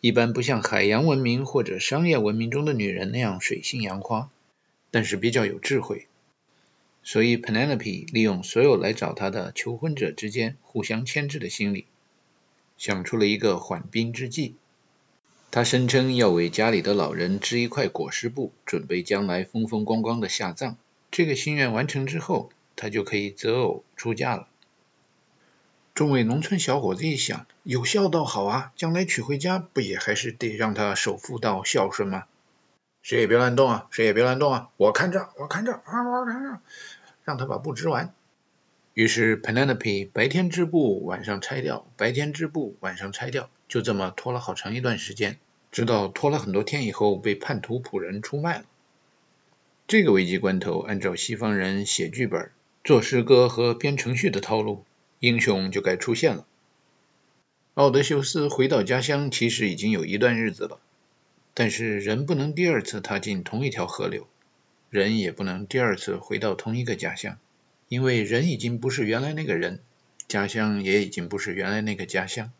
[0.00, 4.30] 一般不像海洋文明或者商业文明中的女人那样水性杨花，
[4.92, 6.06] 但是比较有智慧。
[7.02, 11.86] 所以，Penelope 利用所有来找她的求婚者之间互相牵制的心理，
[12.78, 14.54] 想出了一个缓兵之计。
[15.50, 20.76] 她声称要为家里的老人织一块裹尸布，准备将来风风光光的下葬。
[21.10, 24.48] 这个心愿完成之后，他就可以择偶出嫁了。
[25.94, 32.24] 众位农村小伙子一想，有孝道好啊，将来娶回家不也还是得让她守妇道、孝顺吗？
[33.02, 33.88] 谁也别乱动啊！
[33.90, 34.70] 谁也别乱动啊！
[34.76, 36.60] 我看着，我看着啊，我看着，
[37.24, 38.14] 让他把布织完。
[38.94, 45.38] 于是 Penelope 白天织布，晚上拆掉；白天织布，晚上拆掉，就这么拖了好长一段时间，
[45.72, 48.64] 直到拖了很多天以后，被叛徒仆人出卖了。
[49.88, 52.50] 这个危机关头，按照西方人写剧本、
[52.84, 54.84] 做诗歌和编程序的套路，
[55.20, 56.46] 英雄就该出现了。
[57.74, 60.80] 奥德修斯回到家乡，其实已经有一段日子了。
[61.54, 64.26] 但是人不能第二次踏进同一条河流，
[64.90, 67.38] 人也不能第二次回到同一个家乡，
[67.88, 69.80] 因为人已经不是原来那个人，
[70.26, 72.50] 家乡也已经不是原来那个家乡。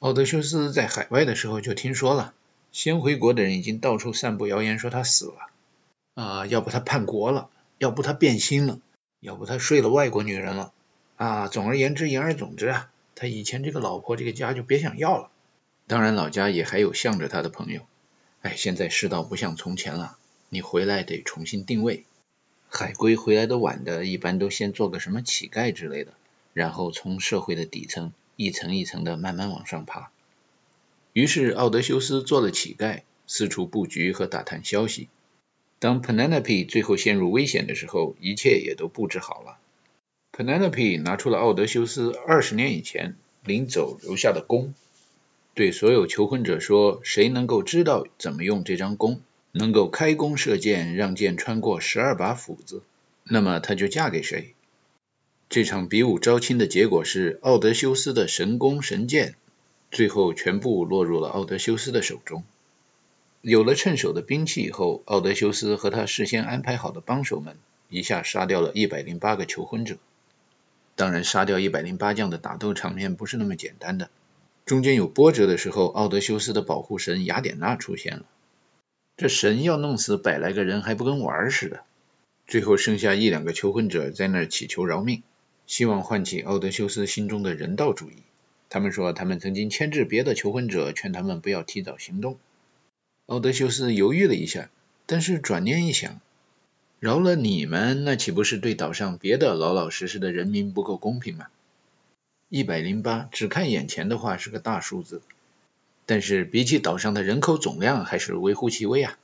[0.00, 2.34] 奥德修斯在海外的时候就听说了，
[2.72, 5.50] 先回国的人已经到处散布谣言说他死了，
[6.14, 8.80] 啊，要不他叛国了，要不他变心了，
[9.20, 10.72] 要不他睡了外国女人了，
[11.16, 15.30] 啊，总而言之，言而总之啊，他以前这个老婆这个家就别想要了。
[15.86, 17.82] 当然，老家也还有向着他的朋友。
[18.42, 22.04] 哎，现在世道不像从前了，你回来得重新定位。
[22.68, 26.12] 海归回来的晚的，一般都先做个什么乞丐之类的，
[26.52, 30.10] 然后从社会的底层一层一层的慢慢往上爬。
[31.12, 35.08] 于是奥德修斯做了乞丐，四处布局和打探消息。
[35.78, 39.58] 当 Penelope 最后陷入危险的时候，一切也都布置好了。
[40.32, 44.74] Penelope 拿出了奥德修斯二十年以前临走留下的弓。
[45.54, 52.82] 对所有求婚者说：“谁能够知道怎么用这张弓，能够开弓射箭，让箭穿过十二把斧子，
[53.24, 54.52] 那么他就嫁给谁。”
[55.48, 59.34] 这场比武招亲的结果是，奥德修斯的神弓神箭
[59.90, 62.44] 最后全部落入了奥德修斯的手中。
[63.40, 67.56] 有了趁手的兵器以后，奥德修斯和他事先安排好的帮手们
[67.88, 69.98] 一下杀掉了一百零八个求婚者。
[70.96, 74.10] 当然，杀掉一百零八将的打斗场面不是那么简单的。
[74.64, 78.24] 中间有波折的时候，奥德修斯的保护神雅典娜出现了。
[79.16, 81.82] 这神要弄死百来个人还不跟玩似的。
[82.46, 85.22] 最后剩下一两个求婚者在那儿祈求饶命，
[85.66, 88.14] 希望唤起奥德修斯心中的人道主义。
[88.68, 92.38] 他们说他们曾经牵制别的求婚者，劝他们不要提早行动。
[93.26, 94.70] 奥德修斯犹豫了一下，
[95.04, 96.20] 但是转念一想，
[97.00, 101.48] 饶了你们，那岂不是对岛上别的老老实实的人民不够公平吗？
[102.48, 105.22] 一百零八，只看眼前的话是个大数字，
[106.06, 109.18] 但是比起岛上的人口总量还是微乎其微啊。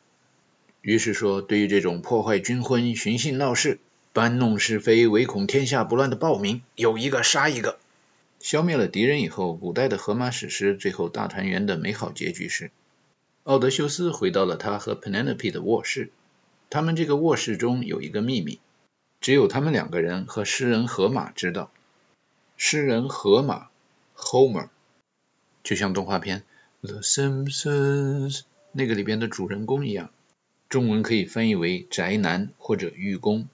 [0.80, 3.78] 于是说，对于这种破坏军婚、寻衅闹事、
[4.12, 7.78] 搬弄是非、唯恐天下不乱的暴民，有一个杀一个。
[8.40, 12.72] 消灭了敌人以后，古代的荷马史诗最后大团圆的美好结局是，
[13.44, 16.10] 奥德修斯回到了他和 Penelope 的卧室。
[16.70, 18.60] 他们这个卧室中有一个秘密，
[19.20, 21.70] 只有他们两个人和诗人荷马知道。
[22.56, 23.68] 诗人荷马
[24.16, 24.68] （Homer）
[25.64, 26.44] 就像动画片
[26.86, 28.38] 《The Simpsons》
[28.70, 30.10] 那个里边的主人公一样，
[30.68, 33.48] 中文可以翻译为宅男或者寓公，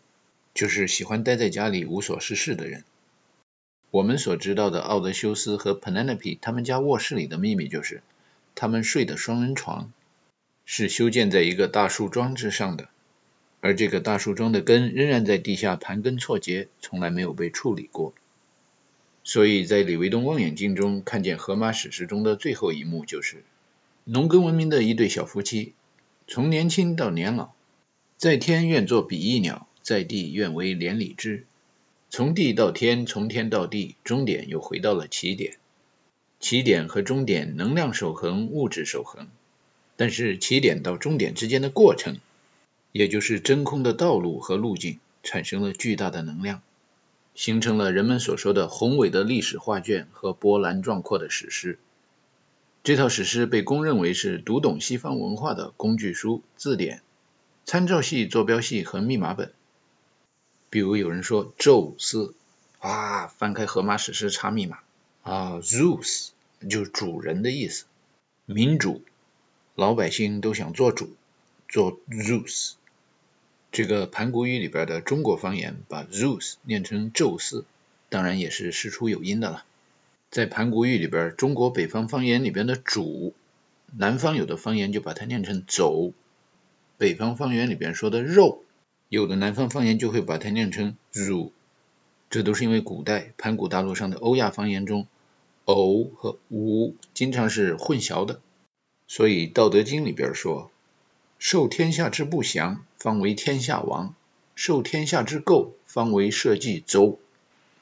[0.52, 2.84] 就是喜欢待在家里无所事事的人。
[3.90, 8.02] 我们所知道的奥德修斯和 Penelope 他们家卧室里的秘密就是，
[8.60, 9.92] 他们睡的双人床
[10.64, 12.88] 是修建在一个大树桩之上的，
[13.60, 18.14] 而这个大树桩的根仍然在地下盘根错节，从来没有被处理过。
[19.22, 23.44] 所以在李维东望远镜中看见荷马史诗中的最后一幕，就是
[24.02, 25.74] 农耕文明的一对小夫妻，
[26.26, 27.52] 从年轻到年老，
[28.16, 31.46] 在天愿做比翼鸟，在地愿为连理枝。
[32.10, 35.58] 从地到天，从天到地，终点又回到了起点。
[36.40, 39.28] 起点和终点能量守恒，物质守恒，
[39.96, 42.18] 但是起点到终点之间的过程，
[42.92, 46.62] 也就是真空的道路和路径，产生了巨大的能量。
[47.34, 51.78] 形成了人们所说的宏伟的历史画卷和波澜壮阔的史诗。
[52.82, 57.00] 这套史诗被公认为是读懂西方文化的工具书、字典、
[57.64, 59.52] 参照系、坐标系和密码本。
[60.68, 62.34] 比如有人说宙斯，
[62.80, 64.78] 啊，翻开荷马史诗查密码，
[65.28, 66.30] 啊，Zeus
[66.70, 67.84] 就是主人的意思，
[68.46, 69.02] 民主，
[69.74, 71.14] 老百姓都想做主，
[71.68, 72.72] 做 Zeus。
[73.70, 77.66] 这个盘古语里边的中国方言把 Zeus 念成宙斯，
[78.08, 79.66] 当然也是事出有因的了。
[80.30, 83.34] 在盘古语里边，中国北方方言里边的主，
[83.94, 86.14] 南方有的方言就把它念成走；
[86.96, 88.64] 北方方言里边说的肉，
[89.10, 91.52] 有的南方方言就会把它念成乳。
[92.30, 95.06] 这都是因为古代盘古大陆上的欧亚方言中，
[95.68, 98.40] 偶和无经常是混淆的，
[99.06, 100.70] 所以《道德经》里边说。
[101.38, 104.14] 受天下之不祥，方为天下王；
[104.54, 107.20] 受天下之垢，方为社稷周。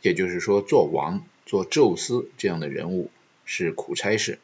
[0.03, 3.09] 也就是说，做王、做宙斯这样的人物
[3.45, 4.41] 是苦差事，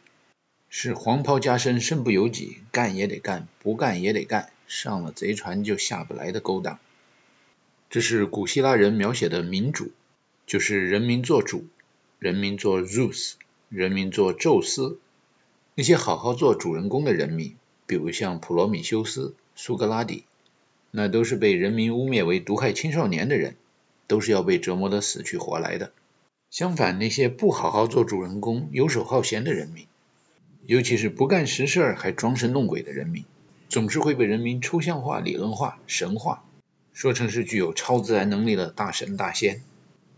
[0.71, 6.79] 是黄袍加身、身不由己，干也得干，不干也得干，上了贼船就下不来的勾当。
[7.91, 9.91] 这是古希腊人描写的民主，
[10.47, 11.67] 就是人民做主，
[12.23, 13.33] 人民做 Zeus，
[13.69, 15.01] 人民做宙斯。
[15.75, 17.57] 那些好好做主人公的人民。
[17.85, 20.23] 比如像普罗米修斯、苏格拉底，
[20.93, 23.57] 那都是被人民污蔑为毒害青少年的人，
[24.07, 25.91] 都是要被折磨的死去活来的。
[26.49, 29.89] 相反，那些不好好做主人公、游手好闲的人民，
[30.65, 33.25] 尤其是不干实事儿还装神弄鬼的人民，
[33.69, 36.45] 总是会被人民抽象化、理论化、神化，
[36.93, 39.61] 说成是具有超自然能力的大神大仙。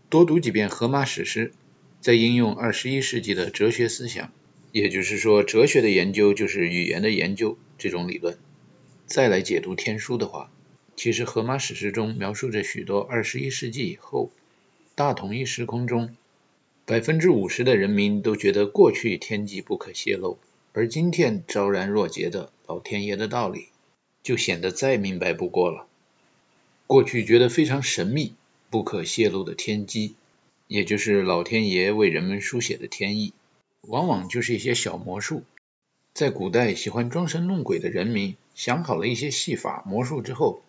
[0.07, 1.51] 多读几遍荷马史诗，
[2.05, 4.31] 在应用二十一世纪的哲学思想，
[4.71, 8.37] 也就是说，哲学的研究就是语言的研究这种理论，
[9.07, 10.51] 再来解读天书的话，
[10.95, 14.29] 其实荷马史诗中描述着许多二十一世纪以后
[14.93, 16.15] 大统一时空中。
[16.85, 20.37] 百分之五十的人民都觉得过去天机不可泄露，
[20.73, 23.69] 而今天昭然若揭的老天爷的道理
[24.21, 25.87] 就显得再明白不过了。
[26.85, 28.35] 过去觉得非常神秘、
[28.69, 30.13] 不可泄露的天机，
[30.67, 33.33] 也就是老天爷为人们书写的天意，
[33.81, 35.43] 往往就是一些小魔术。
[36.13, 40.61] 在古代，喜欢装神弄鬼的人民想好了一些戏法魔术之后，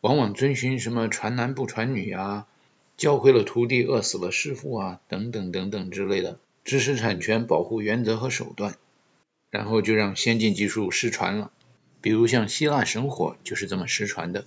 [0.00, 2.46] 往往遵循什么传男不传女啊。
[2.96, 8.76] 教会了徒弟，饿死了师傅啊，等等等等之类的知识产权保护原则和手段，
[9.48, 11.50] 然后就让先进技术失传了。
[12.02, 14.44] 比如像希腊神火就是这么失传的。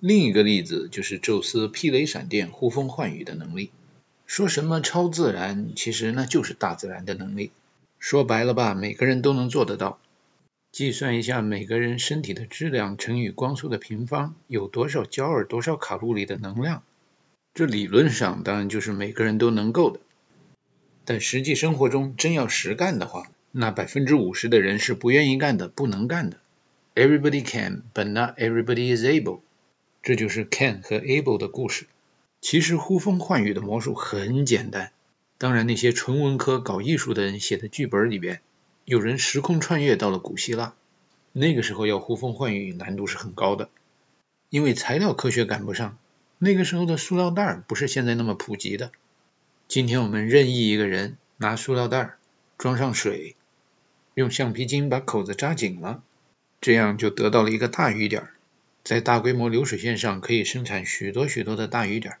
[0.00, 3.70] 另一个例子就是宙斯劈雷闪电、呼风唤雨的能力。
[4.32, 7.50] 说什么超自然，其实那就是大自然的能力。
[7.98, 9.98] 说白了吧，每个人都能做得到。
[10.70, 16.82] 计算一下每个人身体的质量乘以光速的平方，有多少焦耳、多少卡路里的能量。
[17.52, 20.00] 这理论上当然就是每个人都能够的，
[21.04, 26.38] 但实际生活中真要实干的话，那百分之五十的人是不愿意干的，不能干的。
[26.94, 29.40] Everybody can, but not everybody is able。
[30.02, 31.84] 这就是 can 和 able 的故事。
[32.42, 34.90] 其实呼风唤雨的魔术很简单，
[35.38, 38.42] 当然那些纯文科搞艺术的人写的剧本里边，
[38.84, 40.74] 有人时空穿越到了古希腊，
[41.30, 43.70] 那个时候要呼风唤雨难度是很高的，
[44.50, 45.96] 因为材料科学赶不上。
[46.36, 48.90] 那个时候的塑料袋不是现在那么普及的。
[49.68, 52.16] 今天我们任意一个人拿塑料袋
[52.58, 53.36] 装上水，
[54.14, 56.02] 用橡皮筋把口子扎紧了，
[56.60, 58.28] 这样就得到了一个大雨点，
[58.82, 62.16] 在大规模流水线上可以生产许多许多的大雨点。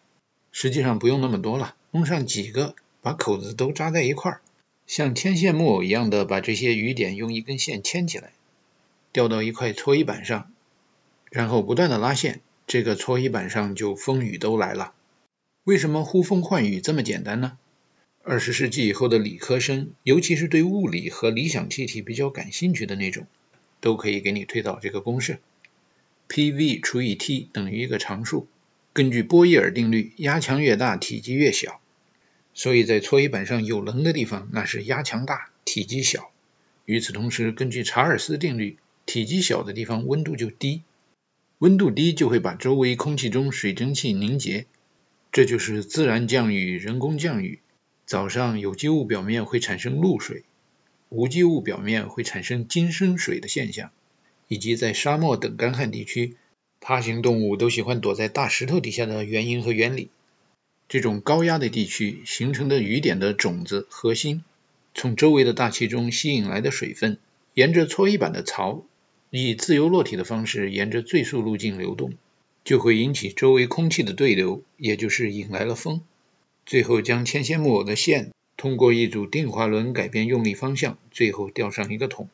[0.52, 4.40] 实际上不用那么多了，弄上几个，把口子都扎在一块儿，
[4.86, 8.32] 像牵线木偶一样的把这些雨点用一根线牵起来，
[9.12, 10.52] 吊到一块搓衣板上，
[11.30, 12.40] 然后不断的拉线。
[12.64, 14.94] 这个搓衣板上就风雨都来了。
[15.64, 17.58] 为什么呼风唤雨这么简单呢？
[18.22, 23.26] 二十世纪以后的理科生，尤其是对物理和理想气体比较感兴趣的那种，
[23.80, 25.40] 都可以给你推导这个公式
[26.28, 28.46] ：P_v 除以 T 等于一个常数。
[28.92, 31.80] 根据波义耳定律，压强越大，体积越小。
[32.52, 36.30] 所以在搓衣板上有棱的地方，那是压强大，体积小。
[36.84, 38.76] 与此同时，根据查尔斯定律，
[39.06, 40.82] 体积小的地方温度就低。
[41.58, 44.66] 温度低就会把周围空气中水蒸气凝结，
[45.30, 47.60] 这就是自然降雨、人工降雨。
[48.04, 50.42] 早上有机物表面会产生露水，
[51.08, 53.90] 无机物表面会产生金生水的现象，
[54.48, 56.36] 以及在沙漠等干旱地区，
[56.84, 60.10] 爬行动物都喜欢躲在大石头底下的原因和原理。
[60.88, 64.42] 这种高压的地区形成的雨点的种子核心，
[64.92, 67.18] 从周围的大气中吸引来的水分，
[67.54, 68.84] 沿着搓衣板的槽。
[69.30, 72.14] 以自由落体的方式沿着最速路径流动，
[72.64, 76.02] 就会引起周围空气的对流，也就是引来了风。
[76.66, 82.28] 最后将牵线木偶的线通过一组定滑轮改变用力方向，最后吊上一个桶，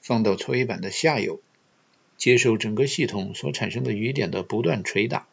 [0.00, 1.40] 放到搓衣板的下游，
[2.20, 5.26] 接受整个系统所产生的雨点的不断捶打。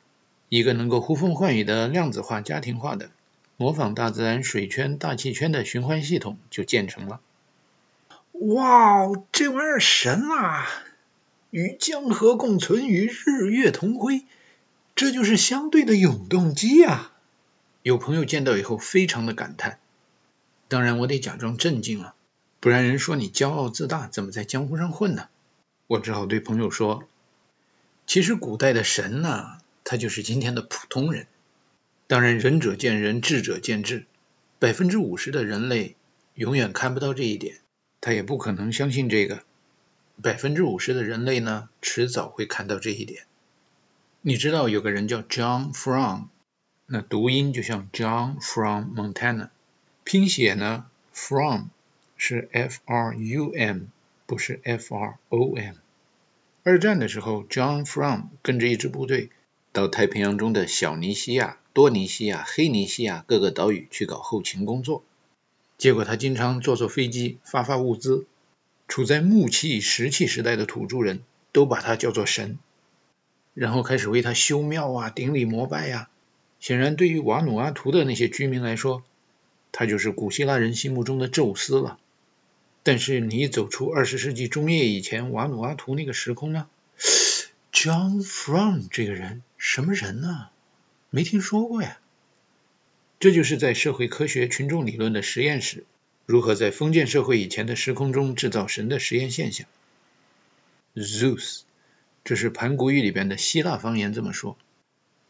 [0.47, 3.11] 一个能够呼风唤雨的量子化、家庭化的
[3.57, 7.19] 模仿大自然水圈、大气圈的循环系统就建成了。
[8.31, 10.65] 哇，这玩意儿神啊！
[11.49, 14.21] 与江河共存，与日月同辉，
[14.95, 17.11] 这就是相对的永动机啊！
[17.83, 19.79] 有朋友见到以后非常的感叹，
[20.69, 22.13] 当然我得假装镇静了，
[22.61, 25.27] 不然人说你骄傲自大，怎么在江湖上混呢？
[25.87, 27.07] 我只好对朋友说，
[28.05, 31.27] 其实古代的神呢，他就是今天的普通人。
[32.07, 34.05] 当然仁者见仁，智者见智，
[34.59, 35.95] 百分之五十的人类
[36.35, 37.59] 永远看不到这一点，
[38.01, 39.43] 他也不可能相信这个。
[40.21, 43.23] 百分之五十的人类呢，迟早会看到这一点。
[44.21, 46.23] 你知道有个人叫 John From，
[46.85, 49.49] 那读音就像 John From Montana，
[50.03, 51.67] 拼写呢 From
[52.17, 53.83] 是 F R U M，
[54.27, 55.75] 不是 F R O M。
[56.63, 59.29] 二战的时候，John From 跟着一支部队
[59.71, 65.03] 到太平洋中的小尼西亚、多尼西亚、黑尼西亚各个岛屿去搞后勤工作，
[65.77, 68.27] 结果他经常坐坐飞机发发物资。
[68.89, 71.21] 处在木器、石器时代的土著人
[71.51, 72.57] 都把他叫做神。
[73.53, 76.09] 然后开始为他修庙啊、顶礼膜拜呀。
[76.59, 79.03] 显然，对于瓦努阿图的那些居民来说，
[79.71, 81.99] 他就是古希腊人心目中的宙斯了。
[82.87, 86.69] 但是，你走出二十世纪中叶以前瓦努阿图那个时空呢
[87.73, 90.47] ？John From 这个人什么人呢？
[91.09, 91.99] 没听说过呀。
[93.19, 95.83] 这就是在社会科学群众理论的实验室，
[96.25, 99.67] 如何在封建社会以前的时空中制造神的实验现象。
[100.95, 101.63] Zeus，
[102.23, 104.57] 这是盘古语里边的希腊方言这么说。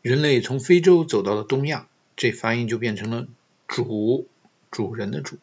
[0.03, 3.27] 人类从非洲走到了东亚，这发音就变成了
[3.67, 4.27] 主，
[4.69, 5.39] 主人的主，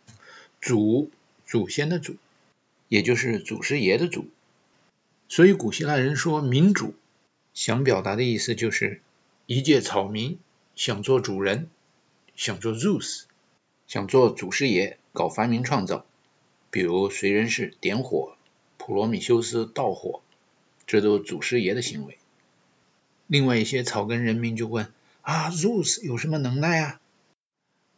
[0.61, 1.11] 祖，
[1.55, 2.17] 祖先的祖，
[2.89, 4.27] 也就是祖师爷的祖。
[5.29, 6.97] 所以古希腊人说民主，
[7.53, 9.01] 想表达的意思就是
[9.47, 10.41] 一介草民
[10.75, 11.71] 想做主人。
[12.35, 13.27] 想做 Zeus，
[13.87, 16.05] 想做祖师爷，搞发明创造，
[16.73, 18.37] 比如燧人氏点火，
[18.77, 20.23] 普罗米修斯盗火，
[20.89, 22.19] 这都祖师爷的行为。
[23.29, 24.93] 另外一些草根人民就问：
[25.23, 27.01] 啊，Zeus 有什么能耐啊？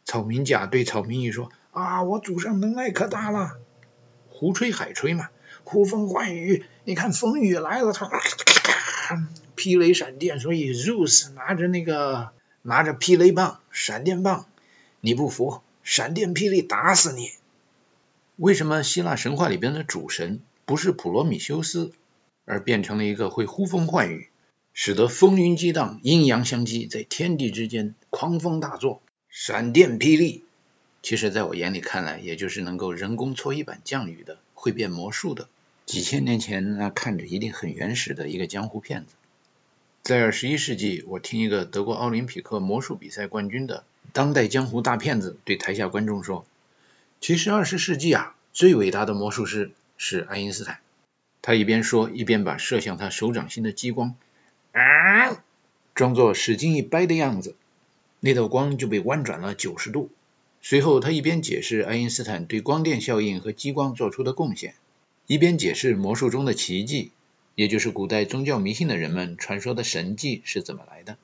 [0.05, 3.59] 草民甲对草民乙说：啊，我祖上能耐可大了，
[4.29, 5.29] 胡吹海吹嘛，
[5.63, 8.09] 呼风唤雨，你看风雨来了，他
[9.55, 12.31] 劈雷闪电，所以 Zeus 拿着那个。
[12.63, 14.45] 拿着霹雷棒、闪电棒，
[14.99, 17.31] 你不服，闪电霹雳打死你！
[18.35, 21.93] 为什么希腊神话里边的主神不是普罗米修斯，
[22.43, 24.27] 而变成了一个会呼风唤雨，
[24.73, 30.43] 使得风云激荡、阴阳相激，在天地之间狂风大作、闪电霹雳？
[31.07, 35.47] 其实，在我眼里看来，也就是能够人工搓衣板降雨的、会变魔术的。
[35.85, 39.13] 几千年前，那看着一定很原始的一个江湖骗子。
[40.03, 46.45] 在二十一世纪，我听一个德国奥林匹克魔术比赛冠军的当代江湖大骗子对台下观众说
[47.21, 50.81] ：“其实二十世纪啊，最伟大的魔术师是爱因斯坦。”
[51.41, 54.13] 他一边说，一边把射向他手掌心的激光
[54.73, 55.41] 啊，
[55.95, 57.55] 装作使劲一掰的样子，
[58.19, 60.09] 那道光就被弯转了九十度。
[60.69, 64.75] 随后，他一边解释爱因斯坦对光电效应和激光做出的贡献，
[65.25, 67.11] 一边解释魔术中的奇迹。
[67.55, 71.17] 也就是古代宗教迷信的人们传说的神迹是怎么来的？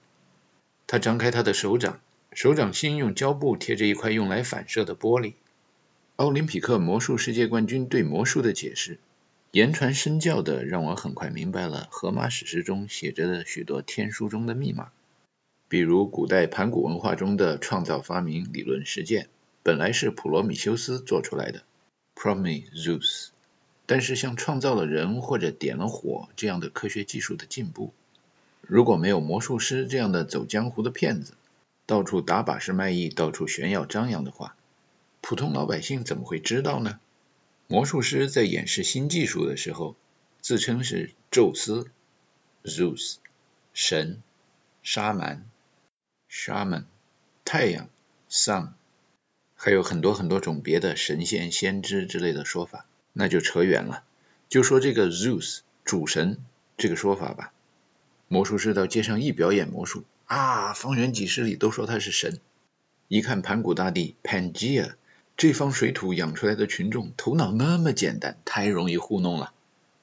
[0.87, 1.99] 他张开他的手掌，
[2.31, 5.33] 手掌心用胶布贴着一块用来反射的玻璃。
[6.15, 8.97] 奥林匹克魔术世界冠军对魔术的解释，
[9.51, 14.93] 言传身教的让我很快明白了荷马史诗中写着的许多天书中的密码。
[15.73, 19.27] 比如古代盘古文化中的创造发明理论实践，
[19.63, 21.63] 本来是普罗米修斯做出来的
[22.13, 23.29] ，Prometheus。
[23.87, 27.91] 但是像创造了人或者点了火这样的科学技术的进步，
[28.61, 31.33] 如果没有魔术师这样的走江湖的骗子，
[31.87, 34.55] 到处打把式卖艺，到处炫耀张扬的话，
[35.21, 36.99] 普通老百姓怎么会知道呢？
[37.65, 39.95] 魔术师在演示新技术的时候，
[40.39, 41.87] 自称是宙斯
[42.63, 43.15] （Zeus）、
[43.73, 44.21] 神、
[44.83, 45.43] 沙蛮
[46.33, 46.85] （Shaman）、
[47.45, 47.89] 太阳
[48.27, 48.69] （Sun），
[49.53, 52.87] 还有很多很多种别的神仙、先知之类的说法。
[53.13, 54.03] 那就扯远了，
[54.49, 56.39] 就说这个 Zeus 主神
[56.75, 57.53] 这个说法吧。
[58.27, 62.39] 魔术师到街上一表演魔术啊，方圆几十里都说他是神。
[63.07, 64.95] 一看盘古大帝 Pangea
[65.37, 69.53] 这方水土养出来的群众，头脑那么简单，太容易糊弄了。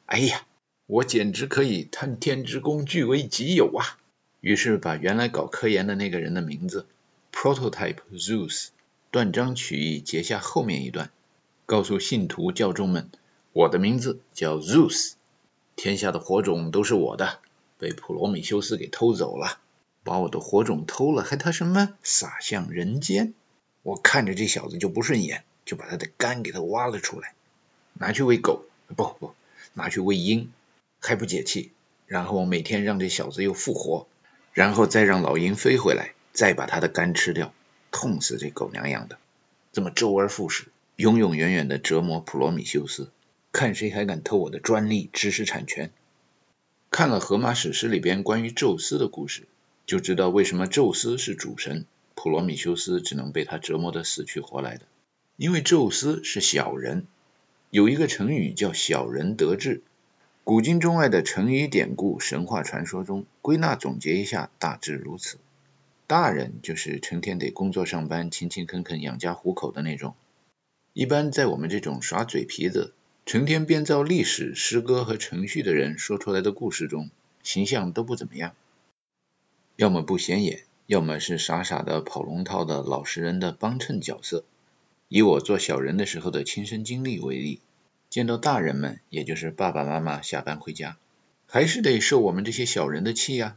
[0.06, 0.46] 哎呀，
[0.86, 3.98] 我简直可以探天之功据为己有啊！
[4.40, 6.86] 于是把原来搞科研的那个人的名字
[7.32, 8.68] Prototype Zeus
[9.10, 11.10] 断章取义截下后面一段。
[11.66, 13.10] 告诉信徒教众们，
[13.52, 15.12] 我的名字叫 Zeus，
[15.76, 17.38] 天下的火种都是我的，
[17.78, 19.60] 被普罗米修斯给偷走了，
[20.02, 23.34] 把我的火种偷了，还他什么撒向人间？
[23.82, 27.34] 我看着这小子就不顺眼，就把他的肝给他挖了出来，
[27.94, 28.64] 拿去喂狗，
[28.96, 29.34] 不不，
[29.74, 30.50] 拿去喂鹰，
[30.98, 31.70] 还不解气，
[32.06, 34.08] 然后每天让这小子又复活，
[34.52, 37.54] 然后再让老鹰飞回来，再把他的肝吃掉，
[37.90, 39.18] 痛死这狗娘养的，
[39.72, 40.66] 这么周而复始。
[40.96, 43.08] 永永远远的折磨普罗米修斯，
[43.52, 45.90] 看谁还敢偷我的专利知识产权。
[46.90, 49.44] 看了荷马史诗里边关于宙斯的故事，
[49.86, 54.82] 就知道为什么宙斯是主神，普罗米修斯只能被他折磨得死去活来的。
[55.36, 57.06] 因为宙斯是小人，
[57.70, 59.82] 有一个成语叫小人得志。
[60.42, 65.38] 古今中外的成语典故、神话传说中，归纳总结一下，大致如此：
[66.06, 70.14] 大人就是成天得工作上班、勤勤恳恳养家糊口的那种。
[70.92, 72.94] 一般在我们这种耍嘴皮子、
[73.26, 77.10] 成天编造历史、诗歌和程序的人说出来的故事中，
[77.44, 78.54] 形象都不怎么样，
[79.76, 84.44] 要么不显眼，要么是傻傻的跑龙套的老实人的帮衬角色。
[85.06, 87.60] 以我做小人的时候的亲身经历为例，
[88.10, 90.96] 见到大人们，也就是爸爸妈妈下班回家，
[91.46, 93.56] 还是得受我们这些小人的气呀。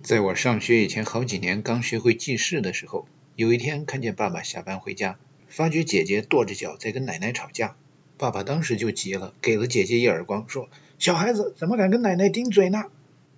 [0.00, 5.18] 在我上学以前好几年刚学会记事的时候，有一天看见爸爸下班回家，
[5.48, 7.74] 发觉姐姐跺着脚在跟奶奶吵架，
[8.16, 10.68] 爸爸当时就急了，给了姐姐一耳光，说
[11.00, 12.84] ：“小孩子怎么敢跟奶奶顶嘴呢？”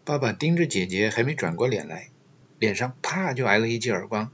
[0.04, 2.10] 爸爸盯着姐姐，还没转过脸来，
[2.58, 4.30] 脸上啪就挨了一记耳光。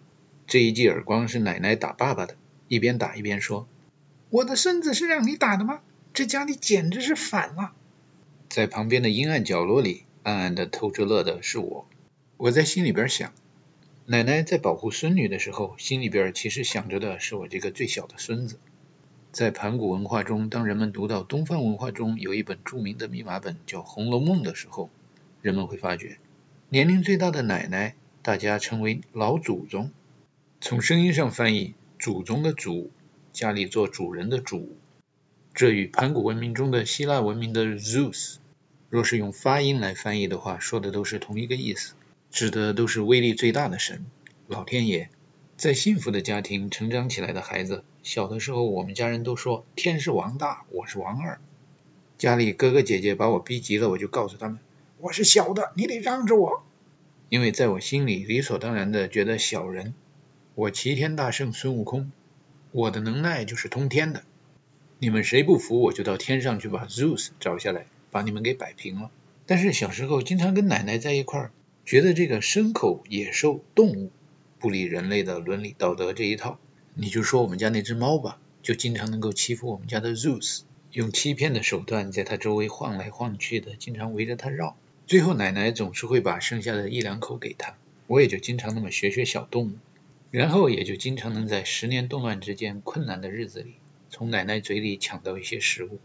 [0.48, 2.36] 这一记耳光是奶奶打爸爸的，
[2.66, 3.68] 一边打一边说
[4.30, 5.78] ：“我的孙子是让你打的吗？
[6.12, 7.72] 这家里简直是反了。”
[8.48, 11.86] 在旁边的阴暗角落里，暗暗的偷着乐的是我。
[12.36, 13.32] 我在心里边想，
[14.04, 18.58] 奶奶在保护孙女的时候，心里边其实想着的是我这个最小的孙子。
[19.30, 24.90] 在盘古文化中，当人们读到东方文化中有一本著名的密码本叫《红楼梦》的时候，
[25.40, 26.18] 人们会发觉，
[26.68, 29.90] 年龄最大的奶奶，大家称为老祖宗。
[30.60, 32.90] 从声音上翻译，祖宗的祖，
[33.32, 34.76] 家里做主人的主，
[35.55, 38.36] 这与盘古文明中的希腊文明的 Zeus。
[38.88, 41.92] 若是用发音来翻译的话，说的都是同一个意思，
[42.30, 44.07] 指的都是威力最大的神，
[44.46, 45.11] 老天爷。
[45.59, 51.38] 在幸福的家庭成长起来的孩子，小的时候我们家人都说天是王大，我是王二。
[52.16, 54.59] 家里哥哥姐姐把我逼急了，我就告诉他们，
[54.98, 56.64] 我是小的，你得让着我。
[57.28, 59.92] 因为在我心里理所当然的觉得小人，
[60.55, 62.11] 我齐天大圣孙悟空，
[62.72, 64.24] 我的能耐就是通天的，
[65.03, 67.86] 你们谁不服，我就到天上去把 Zeus 找下来。
[68.12, 69.11] 把你们给摆平了。
[69.46, 71.50] 但是小时候经常跟奶奶在一块儿，
[71.84, 74.12] 觉得这个牲口、野兽、动物
[74.61, 76.61] 不理人类的伦理道德这一套。
[76.94, 80.61] 你就说我们家那只猫吧，就经常能够欺负我们家的 Zeus，
[80.92, 84.76] 用欺骗的手段在它周围晃来晃去的，经常围着它绕。
[85.09, 87.76] 最后奶奶总是会把剩下的一两口给它，
[88.07, 89.72] 我也就经常那么学学小动物，
[90.30, 93.76] 然后也就经常能在十年动乱之间困难的日子里，
[94.12, 95.98] 从奶奶嘴里抢到一些食物。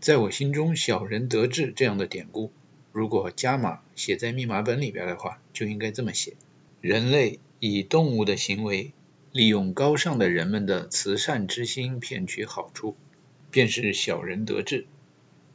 [0.00, 2.50] 在我心中，“小人得志”这样的典故，
[2.90, 6.34] 如果加码写在密码本里边的话，就应该这么写：
[6.80, 8.92] 人类以动物的行为，
[9.30, 12.96] 利用高尚的人们的慈善之心骗取好处，
[13.52, 14.86] 便是小人得志。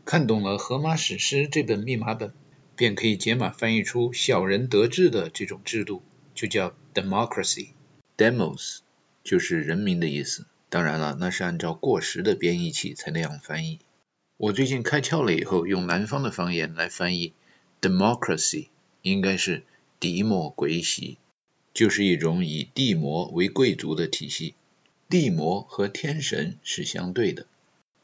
[0.06, 2.34] 看懂了《荷马史诗》这本密码本，
[2.78, 6.02] 便可以解码翻译出“小人得志”的这种制度，
[6.34, 7.72] 就叫 democracy。
[8.16, 8.80] demos
[9.24, 13.78] 就是人民的意思，当然了，那是按照过时的编译器才那样翻译。
[14.38, 17.34] 我最近开窍了以后，用南方的方言来翻译
[17.80, 18.70] democracy，
[19.04, 19.62] 应该是
[20.00, 21.20] 迪摩贵席，
[21.76, 24.56] 就是一种以地魔为贵族的体系。
[25.08, 27.46] 地魔和天神是相对的，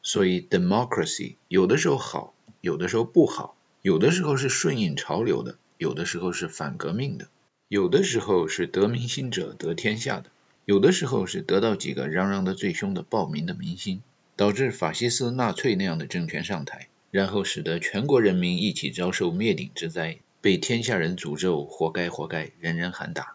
[0.04, 7.30] 所以 democracy 有的时候好，有的时候不好，有的时候是顺应潮流的，有的时候是反革命的，
[7.68, 10.30] 有的时候是得民心者得天下的，
[10.70, 14.04] 有的时候是得到几个嚷嚷的最凶的暴民的民心。
[14.36, 23.34] 导致法西斯、纳粹那样的政权上台，然后使得全国人民一起遭受灭顶之灾，被天下人诅咒，活该活该，人人喊打。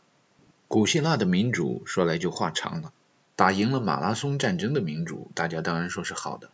[0.69, 2.93] 古希腊的民主说来就话长了，
[3.35, 6.51] 打赢了马拉松战争的民主，大家当然说是好的。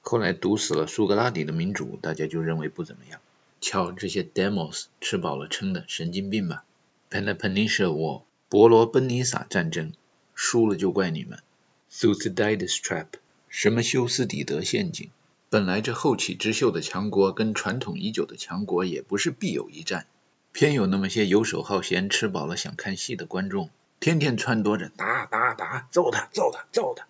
[0.00, 3.20] 后来毒死了苏格拉底的民主，大家就认为不怎么样。
[3.60, 6.62] 瞧这些 demos 吃饱了撑的神经病吧
[7.10, 9.92] ！Peloponnese War 伯罗奔尼撒战争
[10.42, 11.38] 输了就怪你们。
[11.92, 13.08] Thucydides Trap
[13.50, 15.10] 什么修斯底德陷阱？
[15.50, 20.06] 本来这后起之秀的强国跟传统已久的强国也不是必有一战，
[20.52, 23.68] 偏有那么些游手好闲、吃饱了想看戏的观众，
[24.00, 27.06] 天天撺掇着打打打，揍他揍他揍他。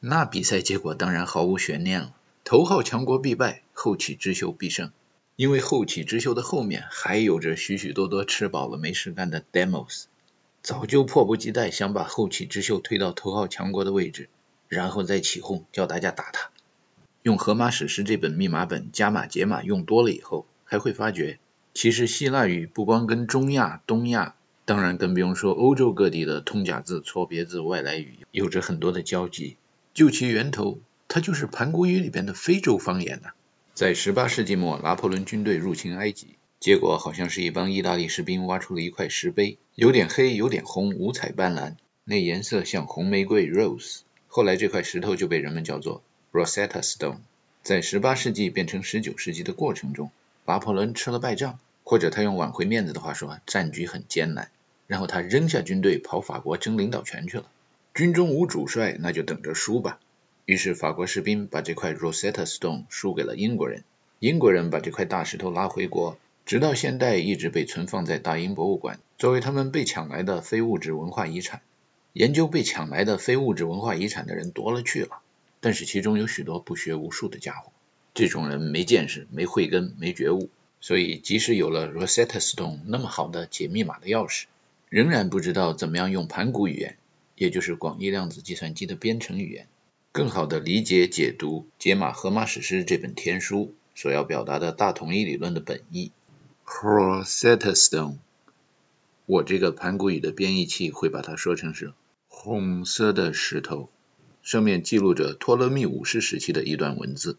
[0.00, 2.14] 那比赛结果当然毫无悬念了，
[2.44, 4.92] 头号强国必败，后起之秀必胜。
[5.36, 10.04] 因为后起之秀的后面还有着许许多多吃饱了没事干的 demos，
[10.68, 14.28] 早就迫不及待想把后起之秀推到头号强国的位置。
[14.68, 16.50] 然后再起哄，叫大家打他。
[17.22, 21.38] 用《荷马史诗》这本密码本加码解码用多了以后，还会发觉，
[21.72, 24.34] 其实希腊语不光跟中亚、东亚，
[24.66, 29.56] 当然更不用说欧洲各地的通假字、错别字、外来语，有着很多的交集。
[29.94, 33.30] 就其源头，它就是盘古语里边的非洲方言呐。
[33.72, 44.00] 在18世纪末，拿破仑军队入侵埃及，结果好像是一帮意大利士兵挖出了一块石碑，有点黑，有点红，五彩斑斓，那颜色像红玫瑰 （rose）。
[44.26, 46.02] 后来这块石头就被人们叫做
[46.32, 47.18] Rosetta Stone。
[47.62, 50.10] 在18世纪变成19世纪的过程中，
[50.46, 54.50] 拿破仑吃了败仗，或者他用挽回面子的话说，战局很艰难。
[54.88, 57.44] 然后他扔下军队跑法国争领导权去了。
[57.94, 60.00] 军中无主帅，那就等着输吧。
[60.44, 63.84] 于是法国士兵把这块 Rosetta Stone 输给了英国人，
[64.18, 66.16] 英国人把这块大石头拉回国，
[66.48, 71.60] 直到现代一直被存放在大英博物馆，作为他们被抢来的非物质文化遗产。
[72.14, 75.20] 研究被抢来的非物质文化遗产的人多了去了，
[75.60, 77.70] 但是其中有许多不学无术的家伙。
[78.14, 80.48] 这种人没见识、没慧根、没觉悟，
[80.80, 84.44] 所以即使有了 Rosetta Stone 那么好的解密码的钥匙，
[84.88, 86.96] 仍然不知道怎么样用盘古语言，
[87.36, 89.66] 也就是广义量子计算机的编程语言，
[90.12, 96.10] 更好的理解解读《解码荷马史诗》这本天书所要表达的大统一理论的本意。
[96.68, 98.18] Rosetta Stone，
[99.26, 101.92] 我这个盘古语的编译器会把它说成是
[102.28, 103.88] 红色的石头。
[104.42, 107.36] 上面记录着托勒密五世时期的一段文字。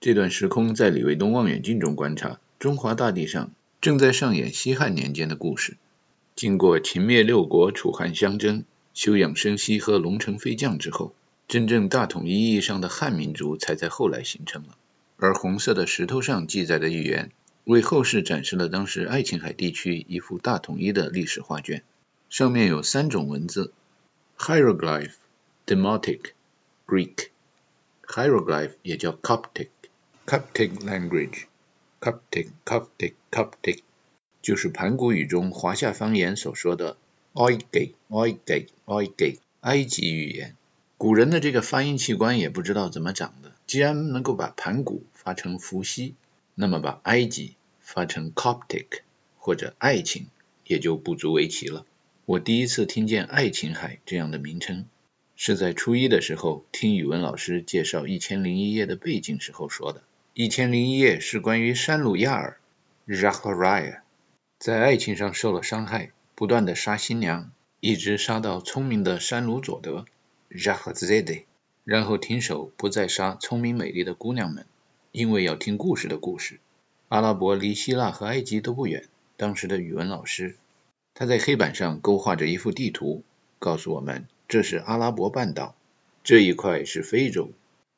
[0.00, 5.76] 这段时空在李卫东望远镜中观察，中华大地上正在上演西汉年间的故事。
[6.34, 8.64] 经过秦灭六国、楚汉相争、
[8.94, 11.14] 休养生息和龙城飞将之后，
[11.46, 14.70] 真正大统一意义上的汉民族才在后来形成了。
[15.18, 17.30] 而红色的石头上记载的预言，
[17.64, 21.82] 为后世展示了当时爱琴海地区一幅大统一的历史画卷。
[22.28, 23.72] 上面有三种文字
[24.38, 25.12] ：hieroglyph。
[25.66, 26.32] Demotic
[26.84, 27.28] Greek
[28.04, 29.68] hieroglyph 也叫 Coptic
[30.26, 31.44] Coptic language
[32.00, 33.80] Coptic Coptic Coptic
[34.42, 36.96] 就是盘古语中华夏方言所说的
[37.34, 40.56] Oige Oige Oige 埃及语言。
[40.98, 46.14] 古人的这个发音器官也不知道怎么长的，既然能够把盘古发成伏羲，
[46.54, 49.00] 那么把埃及发成 Coptic
[49.38, 50.26] 或者爱情
[50.64, 51.86] 也就不足为奇了。
[52.26, 54.86] 我第一次听见爱琴海这样的名称。
[55.42, 60.00] 是在初一的时候听语文老师介绍《一千零一夜》的背景时候说的。
[60.34, 62.60] 《一千零一夜》是关于山鲁亚尔
[63.08, 64.00] （Zachariah）
[64.58, 70.04] 在爱情上受了伤害，不断的杀新娘，一直杀到聪明的山鲁佐德
[70.50, 71.44] （Zachzede），
[71.84, 74.66] 然后停手，不再杀聪明美丽的姑娘们，
[75.12, 76.60] 因为要听故事的故事。
[77.08, 79.08] 阿拉伯离希腊和埃及都不远。
[79.36, 80.56] 当时的语文老师，
[81.14, 83.24] 他在黑板上勾画着一幅地图，
[83.58, 84.26] 告诉我们。
[84.48, 85.74] 这是阿拉伯半岛，
[86.22, 87.52] 这一块是非洲，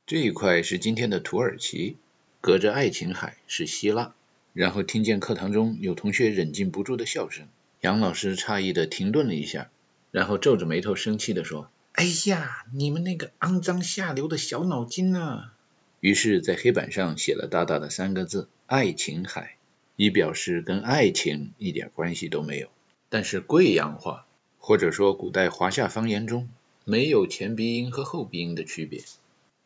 [0.06, 1.96] 这一块是今天的土耳其，
[2.40, 4.14] 隔着爱琴海是希腊。
[4.52, 7.48] 然后听见课堂中有同学忍禁不住的笑声，
[7.80, 9.70] 杨老师诧异的停顿了一下，
[10.10, 15.54] 然后皱着眉头生气的说：“哎呀，你们那个肮脏下流的小脑筋啊！”
[16.02, 19.54] 于是，在黑板上写了大大的三个字“爱琴海”，
[19.94, 22.70] 以表示跟爱情一点关系都没有。
[23.08, 24.26] 但是贵阳话。
[24.64, 26.48] 或者说，古代华夏方言中
[26.84, 29.02] 没有前鼻音和后鼻音的区别，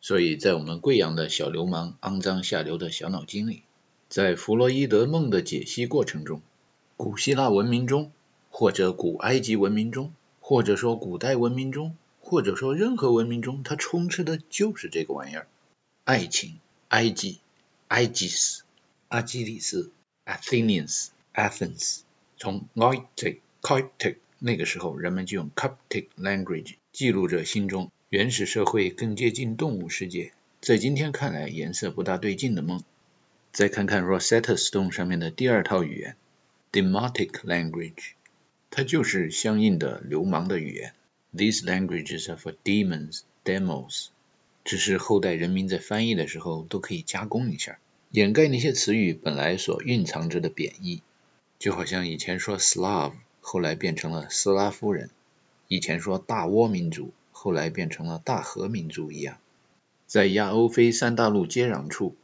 [0.01, 3.61] 所以在我们贵阳的小流氓肮脏下流的小脑筋里，
[4.09, 6.41] 在弗洛伊德梦的解析过程中，
[6.95, 8.11] 古希腊文明中，
[8.49, 15.47] 或者古埃及文明中，或者说古代文明中，或者说任何文明中，它充斥的就是这个玩意儿：
[16.07, 17.41] 爱情、埃及、
[17.89, 18.63] 埃及斯、
[19.09, 19.91] 阿基里斯、
[20.25, 21.99] Athenians、Athens，
[22.37, 24.15] 从 Oite、Coite。
[24.39, 30.31] 那个时候，人们就用 Coptic language 记录着心中原始社会更接近动物世界，
[30.61, 32.81] 在今天看来颜色不大对劲的梦。
[33.51, 36.15] 再看看 Rosetta Stone 上面的第二套语言
[36.71, 38.11] Demotic language，
[38.69, 40.93] 它就是相应的流氓的语言。
[41.35, 44.07] These languages are for demons, demos。
[44.67, 47.79] 只是后代人民在翻译的时候都可以加工一下，
[48.11, 51.01] 掩盖那些词语本来所蕴藏着的贬义，
[51.57, 53.13] 就好像以前说 Slav。
[53.39, 55.09] 后来变成了斯拉夫人，
[55.69, 59.37] 以前说大倭民族，后来变成了大和民族一样。
[60.05, 62.17] 在亚欧非三大陆接壤处，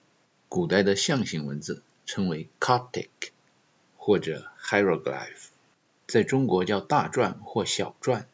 [0.49, 3.07] 古代的象形文字称为 Coptic
[3.95, 5.47] 或者 Hieroglyph，
[6.07, 8.25] 在中国叫大篆或小篆。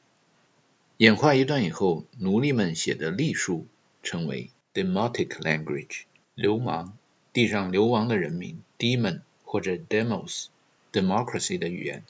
[0.97, 3.68] 演化一段以后，奴隶们写的隶书
[4.04, 6.04] 称为 Demotic language，
[6.36, 6.93] 流氓，
[7.34, 12.04] 地上流亡的人民，Demon 或者 Demos，Democracy 的语言。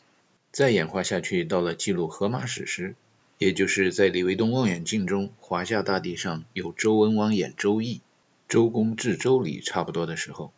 [0.51, 2.95] 再演化下去，到了记录荷马史诗，
[3.37, 8.01] 也就是在李维东望远镜中，华夏大地上有周文王演周易，
[8.47, 10.51] 周公治周礼差不多的时候，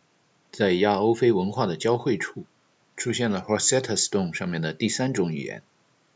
[0.50, 2.44] 在亚欧非文化的交汇处，
[2.96, 5.62] 出现了 Rosetta Stone 上面的第三种语言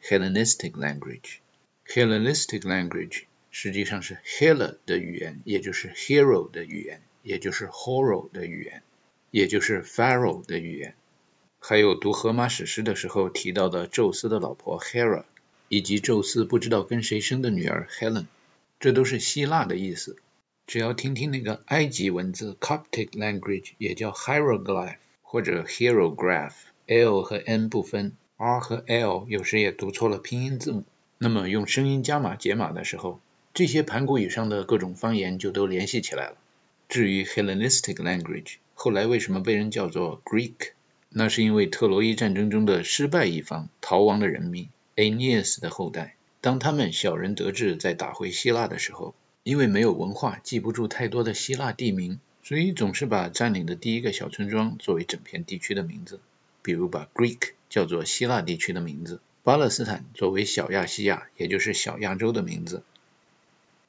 [0.03, 1.39] Hellenistic language。
[1.87, 3.25] Hellenistic language
[3.59, 8.83] 实际上是 Helle 的语言，也就是 Hero 的语言，也就是 horror 的语言，
[9.31, 10.95] 也就是 Pharaoh 的语言。
[11.59, 15.25] 还有读荷马史诗的时候提到的宙斯的老婆 Hera，
[15.71, 18.27] 以及宙斯不知道跟谁生的女儿 Helen，
[18.79, 20.19] 这都是希腊的意思。
[20.67, 30.85] 只要听听那个埃及文字 Coptic language，也叫 Hieroglyph 或者 Hierograph，L 和 N 不分，R 和 L 有时也读错了拼音字母。
[31.17, 33.19] 那么用声音加码解码的时候，
[33.57, 36.37] 这些盘古语上的各种方言就都联系起来了。
[36.91, 40.73] 至于 Hellenistic language，后来为什么被人叫做 Greek？
[41.09, 56.21] 那是因为特洛伊战争中的失败一方逃亡的人民 Aeneas 的后代，当他们小人得志在打回希腊的时候，因为没有文化，记不住太多的希腊地名，所以总是把占领的第一个小村庄作为整片地区的名字，
[56.61, 62.83] 比如把 Greek 叫做希腊地区的名字，巴勒斯坦作为小亚细亚，也就是小亚洲的名字。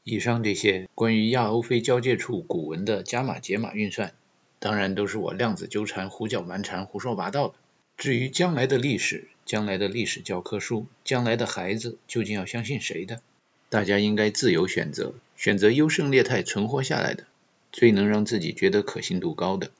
[0.09, 4.13] 以上这些关于亚欧非交界处古文的加码解码运算，
[4.57, 7.55] 当然都是我量子纠缠、胡搅蛮缠、胡说八道的。
[7.97, 13.19] 至于将来的历史，将来的历史教科书，将来的孩子究竟要相信谁的？
[13.67, 17.25] 大家应该自由选择，选择优胜劣汰、存活下来的。
[17.73, 19.71] 最能让自己觉得可信度高的，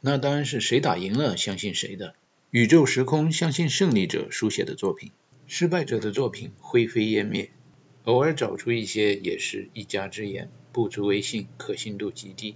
[0.00, 2.14] 那当然是谁打赢了相信谁的。
[2.50, 5.10] 宇宙时空相信胜利者书写的作品，
[5.46, 7.50] 失败者的作品灰飞烟灭。
[8.06, 12.54] 偶尔找出一些也是一家之言，不足为信，可信度极低。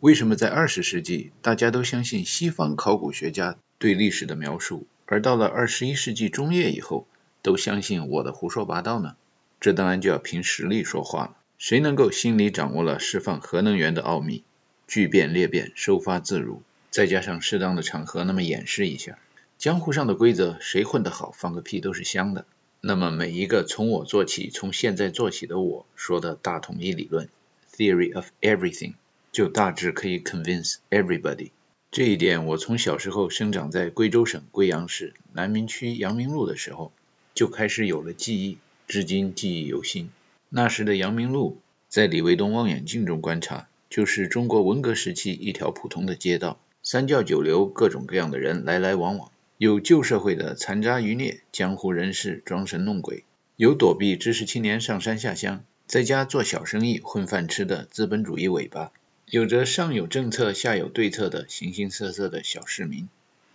[0.00, 7.06] 为什么在二十世纪大家都相信西方考古学家对历史的描述，而到了二十一世纪中叶以后
[7.40, 9.16] 都相信我的胡说八道呢？
[9.60, 11.36] 这当然就要凭实力说话了。
[11.56, 14.44] 谁能够心里掌握了释放核能源的奥秘，
[14.86, 19.18] 聚变裂变，收发自如，再加上适当的场合那么演示一下，
[19.56, 22.44] 江湖上的规则谁混得好，放个屁都是香的。
[22.84, 27.28] 那么每一个从我做起，从现在做起的我说的大统一理论
[27.72, 28.94] （theory of everything）
[29.30, 31.50] 就大致可以 convince everybody。
[31.92, 36.90] 这一点我从小时候生长在贵州省贵阳市南明区阳明路的时候
[37.34, 38.58] 就开始有了记忆，
[38.88, 40.10] 至今记忆犹新。
[40.48, 41.58] 那时的阳明路，
[41.88, 53.24] 在李卫东望远镜中观察，就是中国文革时期一条普通的街道，三教九流，各种各样的人来来往往，有旧社会的残渣余孽、江湖人士装神弄鬼，
[53.56, 58.90] 有躲避知识青年上山下乡，在家做小生意混饭吃的资本主义尾巴，
[59.26, 63.08] 有着上有政策下有对策的形形色色的小市民。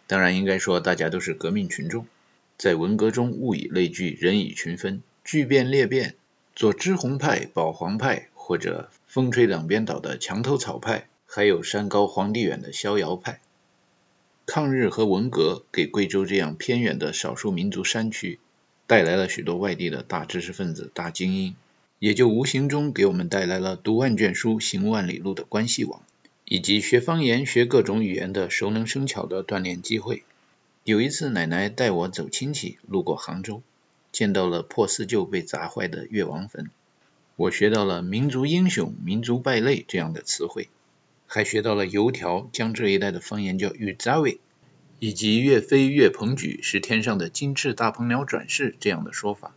[0.08, 2.08] 当然，应该说大家都是革命群众，
[2.58, 6.16] 在文革中物以类聚，人以群分，聚变裂变。
[6.56, 13.42] 左支红派、保皇派，或者风吹两边倒的墙头草派，还有山高皇帝远的逍遥派。
[14.50, 18.40] 抗日和文革给贵州这样偏远的少数民族山区
[18.88, 21.54] 带来了许多外地的大知识分子、大精英，
[22.00, 26.02] 也就无形中给我们带来了读万卷书、行万里路的关系网，
[26.46, 30.24] 以及学方言、学各种语言的熟能生巧的锻炼机会。
[30.86, 33.62] 有一次，奶奶带我走亲戚，路过杭州。
[34.14, 36.72] 见到了破四旧被砸坏的岳王坟，
[37.36, 40.70] 我学到了民族英雄、民族败类这样的词汇，
[41.28, 44.40] 还学到了油条江浙一带的方言叫玉扎味，
[45.00, 49.54] 以及岳飞岳鹏举是天上的金翅大鹏鸟转世这样的说法。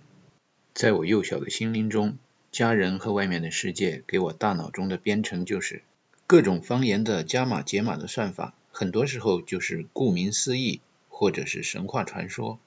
[0.74, 2.18] 在我幼小的心灵中，
[2.50, 5.82] 家人和外面的世界给我大脑中的编程就是
[6.26, 12.58] 各种方言的加码解码的算法，很多时候就是顾名思义，或者是神话传说。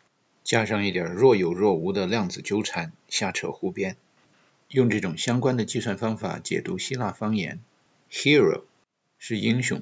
[0.43, 3.95] 加上一点若有若无的量子纠缠，瞎扯胡编，
[4.67, 7.59] 用这种相关的计算方法解读希腊方言。
[8.11, 8.63] Hero
[9.25, 9.81] 是英雄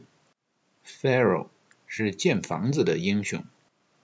[0.85, 1.47] ，Pharaoh
[1.87, 3.43] 是建房子的英雄，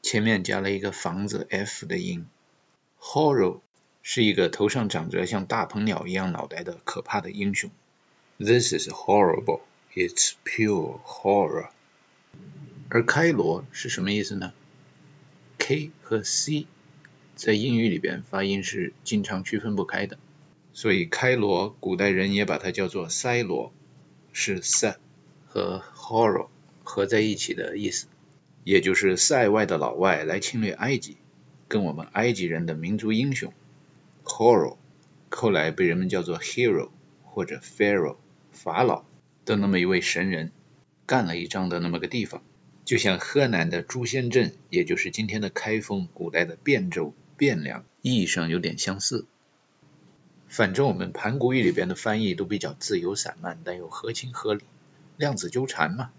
[0.02, 2.26] 前面加了一个房子 F 的音。
[3.00, 3.60] Horror
[4.02, 7.70] 是一个头上长着像大鹏鸟一样脑袋的可怕的英雄。
[8.40, 9.62] This is horrible.
[9.94, 11.70] It's pure horror.
[12.90, 14.54] 而开罗是什么意思呢
[15.60, 16.66] ？K 和 C
[17.36, 20.18] 在英语里边发音是经常区分不开的，
[20.74, 23.72] 所以开罗古代人也把它叫做塞罗，
[24.34, 24.98] 是塞
[25.58, 26.50] 和 horror
[26.84, 28.06] 合在一起的意思，
[28.64, 31.18] 也就是塞外的老外来侵略埃及，
[31.68, 33.52] 跟我们埃及人的民族英雄
[34.24, 34.78] horror
[35.32, 36.92] 后来被人们叫做 hero
[37.24, 38.18] 或者 pharaoh
[38.52, 39.04] 法老
[39.46, 40.52] 的那么一位神人，
[41.08, 42.44] 干了一仗的那么个地方。
[42.86, 49.26] 就像河南的朱仙镇，也就是今天的开封，古代的汴州、汴梁，意义上有点相似。
[50.48, 54.62] 反正我们盘古语里边的翻译都比较自由散漫，但又合情合理，
[55.18, 56.12] 量子纠缠嘛。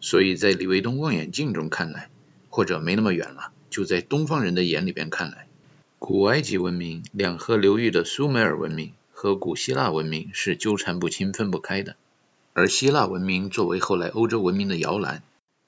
[0.00, 2.08] 所以在李卫东望远镜中看来，
[2.48, 5.46] 或者没那么远了，就在东方人的眼里边看来，
[5.98, 11.96] 古埃及文明、两河流域的苏美尔文明和古希腊文明是纠缠不清、分不开的。
[12.54, 15.22] 而希腊文明作为后来欧洲文明的摇篮。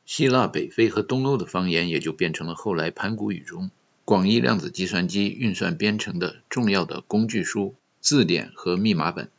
[0.07, 3.71] 希腊北非和东欧的方言也就变成了后来盘古语中
[4.05, 9.31] 广义量子计算机运算编程的重要的工具书、字典和密码本。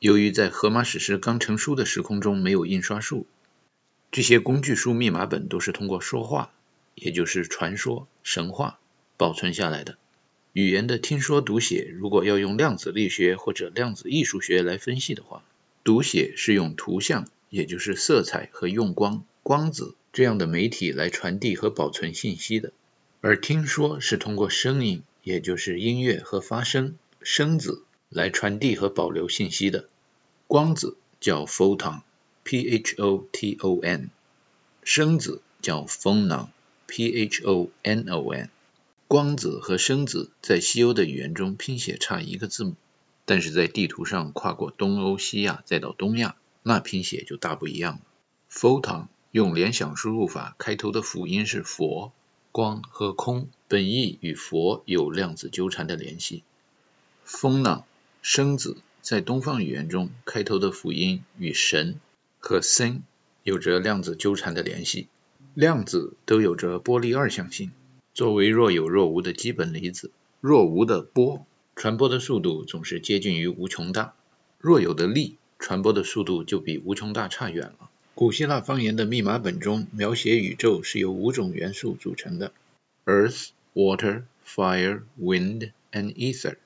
[0.00, 3.26] 由于在荷马史诗刚成书的时空中没有印刷术，
[4.10, 6.54] 这些工具书、密码本都是通过说话，
[6.94, 8.78] 也就是传说、神话
[9.18, 9.98] 保存下来的。
[10.54, 15.44] 语言的听说读写，如果要用量子力学或者量子艺术学来分析的话，
[15.84, 19.22] 读写是用图像，也就是色彩和用光。
[19.42, 22.72] 光子这样的媒体来传递和保存信息的，
[23.20, 29.88] 而听说是通过声音，也就是音乐和发声声子来传递和保留信息的。
[30.46, 34.10] 光子叫 photon，p h o t o n，
[34.82, 38.48] 声子叫 phonon，phonon。
[39.06, 42.74] 光子和声子在西欧的语言中拼写差一个字母，
[43.24, 48.00] 但是在地图上跨过东欧、西亚再到东亚，那拼写就大不一样了。
[48.50, 52.12] photon 用联想输入法开头的辅音是佛，
[52.50, 56.42] 光和空本意与佛有量子纠缠的联系。
[57.26, 57.84] phonon
[58.22, 61.98] 声子在东方语言中开头的辅音与神
[62.38, 63.02] 和森
[63.42, 65.08] 有着量子纠缠的联系。
[65.54, 67.72] 量子都有着波粒二象性。
[68.12, 70.10] 作为若有若无的基本粒子，
[70.40, 74.12] 若无的波传播的速度总是接近于无穷大；
[74.58, 77.90] 若有的力传播的速度就比无穷大差远了。
[78.14, 82.52] 古希腊方言的密码本中描写宇宙是由五种元素组成的
[83.06, 86.56] ：Earth、Water、Fire、Wind and Ether。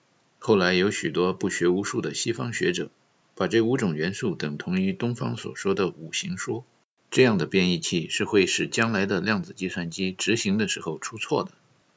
[0.46, 2.90] 后来有许多不学无术的西方学者
[3.34, 6.66] 把这五种元素等同于东方所说的五行说。
[7.10, 11.52] 这样的编译器是会使将来的量子计算机执行的时候出错的。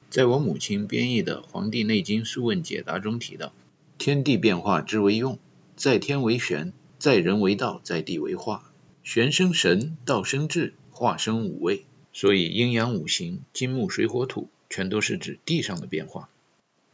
[0.09, 3.51] 在我母亲编译的《黄帝内经素问解答》中提到
[3.99, 5.39] ：“天地变化之为用，
[5.75, 8.71] 在天为玄，在人为道，在地为化。
[9.03, 11.83] 玄生神，道生智，化生五味。
[12.13, 16.29] 所以阴阳五行、金木水火土，全都是指地上的变化。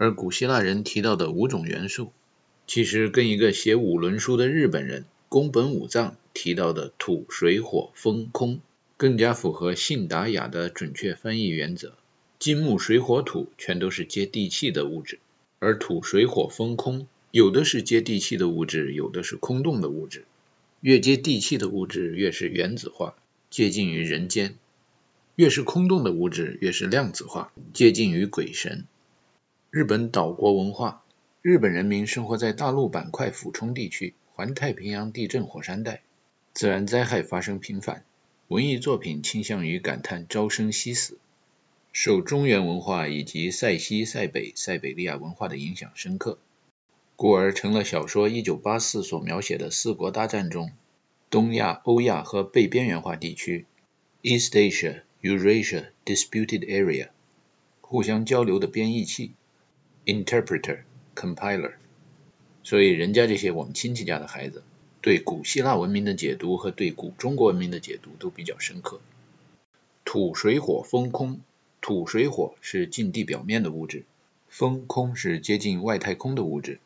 [0.04, 2.12] 而古希腊人提到的五种元素，
[2.68, 8.60] 其实跟一个写五轮书的日本人。”宫本武藏提到的土、水、火、风、空，
[8.98, 11.94] 更加符合信达雅的准确翻译原则。
[12.38, 15.20] 金木水火土全都是接地气的物质，
[15.60, 20.26] 而土、水、火、风、空有的是接地气的物质，有的是空洞的物质。
[20.82, 23.16] 越接地气的物质越是原子化，
[23.50, 24.50] 接近于人间；
[25.38, 28.84] 越是空洞的物质越是量子化，接近于鬼神。
[29.76, 31.02] 日本岛国文化，
[31.42, 34.14] 日本人民生活在大陆板块俯冲地区。
[34.36, 36.04] 环太平洋地震火山带，
[36.54, 38.04] 自然灾害发生频繁，
[38.50, 41.18] 文艺作品倾向于感叹朝生夕死。
[41.92, 46.38] 受中原文化以及塞西、塞北、塞北利亚文化的影响深刻，
[47.16, 50.70] 故而成了小说《一九八四》所描写的四国大战中，
[51.32, 53.66] 东亚、欧亚和被边缘化地区
[54.22, 57.08] （East Asia, Eurasia, Disputed Area）
[57.82, 59.32] 互相交流的编译器
[60.06, 60.80] （Interpreter,
[61.16, 61.74] Compiler）。
[62.64, 64.64] 所以，人家这些我们亲戚家的孩子，
[65.02, 69.02] 对古希腊文明的解读和对古中国文明的解读都比较深刻。
[70.06, 71.42] 土、水、火、风、空，
[71.82, 74.04] 土、水、火是近地表面的物质，
[74.48, 76.80] 风、空是接近外太空的物质。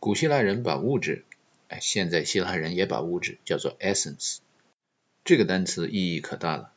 [0.00, 1.24] 古希腊人把物质，
[1.68, 4.38] 哎，现在希腊人也把物质叫做 essence，
[5.24, 6.72] 这个单词意义可大了。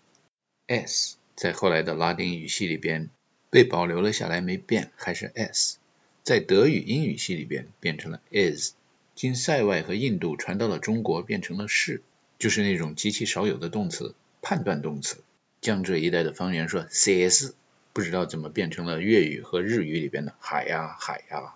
[0.68, 3.10] s 在后来的拉丁语系里边
[3.56, 5.78] 被保留了下来，没变，还是 s。
[6.26, 8.74] 在德语英语系里边变成了 is，
[9.16, 12.01] 经塞外和印度传到了中国变成了是，
[12.38, 15.24] 就是那种极其少有的动词，判断动词。
[15.62, 17.53] 江浙一带的方言说 says，
[17.93, 21.56] 不知道怎么变成了粤语和日语里边的海呀海呀。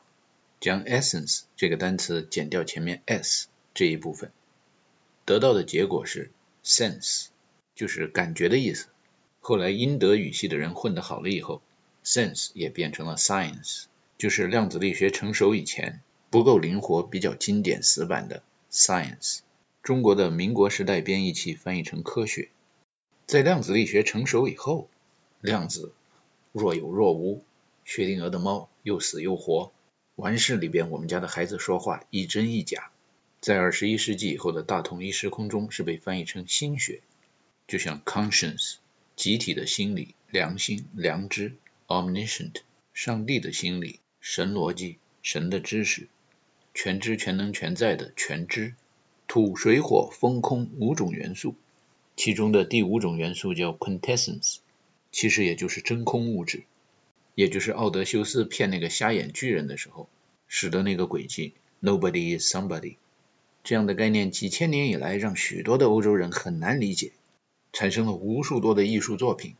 [0.61, 4.31] 将 essence 这个单词减掉前面 s 这一部分，
[5.25, 6.31] 得到的结果是
[6.63, 7.25] sense，
[7.75, 8.87] 就是感觉的意思。
[9.41, 11.61] 后来英德语系的人混得好了以后
[12.09, 13.83] ，sense 也变成了 science。
[14.17, 16.01] 就是量子力学成熟以前
[16.31, 18.41] 不够灵活、比较经典死板的
[18.71, 19.39] science。
[19.83, 22.49] 中国的民国时代编译器翻译成科学。
[23.27, 24.89] 在量子力学成熟以后，
[25.39, 25.93] 量子
[26.51, 27.43] 若有若无，
[27.85, 29.71] 薛定谔的猫又死又活，
[30.15, 32.91] 完事里边我们家的孩子说话一真一假。
[33.39, 37.01] 在二十一世纪以后的大统一时空中是被翻译成心学，
[37.67, 38.75] 就像 conscience
[39.15, 41.53] 集体的心理、良心、良知
[41.89, 42.61] ，omniscient
[42.93, 43.99] 上帝的心理。
[44.21, 46.07] 神逻辑，神的知识，
[46.73, 48.73] 全知全能全在的全知，
[49.27, 51.55] 土水火风空五种元素，
[52.17, 54.57] 其中的第五种元素叫 quintessence，
[55.11, 56.63] 其实也就是真空物质，
[57.33, 60.09] 也就是奥德修斯骗那个瞎眼巨人的时候，
[60.49, 62.95] 使得那个诡计 nobody is somebody
[63.63, 67.13] 这样的概念，几千年以来让许多的欧洲人很难理解，
[67.71, 69.55] 产生了无数多的艺术作品。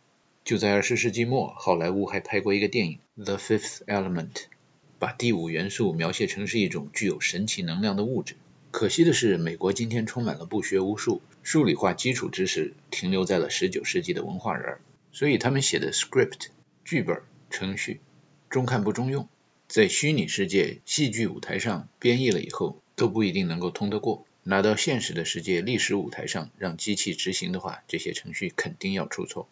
[0.49, 4.33] 就在二十世纪末，好莱坞还拍过一个电影《The Fifth Element》，
[4.97, 8.35] 把第五元素描写成是一种具有神奇能量的物质。
[8.71, 14.79] 可惜的是，美国今天充满了不学无术、数理化基础知识停留在了十九世纪的文化人，
[15.11, 16.47] 所以他们写的 script
[16.83, 17.21] 剧本
[17.51, 17.99] 程序
[18.49, 19.29] 中看不中用，
[19.67, 29.47] 在虚拟世界戏剧舞台上编译了以后都不一定能够通得过，拿到现实的世界历史舞台上让机器执行的话，这些程序肯定要出错。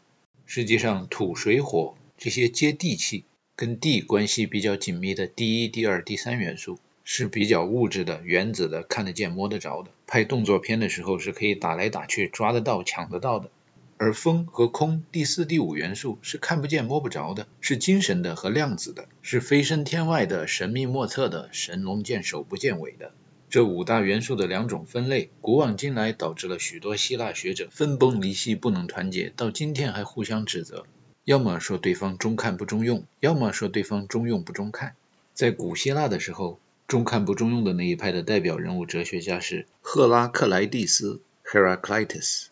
[0.47, 3.25] 实际上，土、水、火这些接地气、
[3.57, 9.91] 跟地关系比较紧密的第一、第二、第三元素，是比较物质的、原子的、看得见、摸得着的。
[10.07, 13.51] 拍动作片的时候是可以打来打去、抓得到、抢得到的。
[13.97, 23.11] 而风和空第四、第五元素是看不见、摸不着的，是精神的和量子的，是飞升天外的、神秘莫测的、神龙见首不见尾的。
[23.49, 30.85] 这五大元素的两种分类，古往今来导致了许多希腊学者分崩离析，不能团结，到今天还互相指责，
[31.23, 34.95] 要么说对方中看不中用，要么说对方中用不中看。
[35.33, 42.47] 在古希腊的时候，中看不中用的那一派的代表人物哲学家是赫拉克莱蒂斯 （Heraclitus）。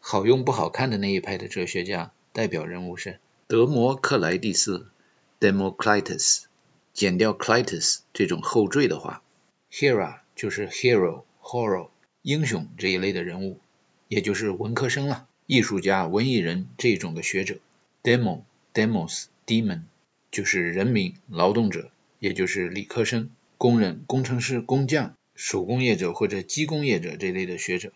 [0.00, 4.86] 好用不好看的那一派的哲学家代表人物是德摩克莱蒂斯
[5.40, 6.44] （Democritus）。
[6.94, 9.22] 减掉 Clitus 这种后缀的话
[9.70, 11.88] ，Hera 就是 hero、hero
[12.22, 13.58] 英雄这一类的人物，
[14.06, 17.58] 也就是文科生了，艺术家、文艺人这一种的学者。
[18.04, 19.80] Demo、Demos、Demon
[20.30, 27.92] 就是人民、劳动者，也就是理科生、工人、工程师、工匠、手工业者或者机工业者这类的学者。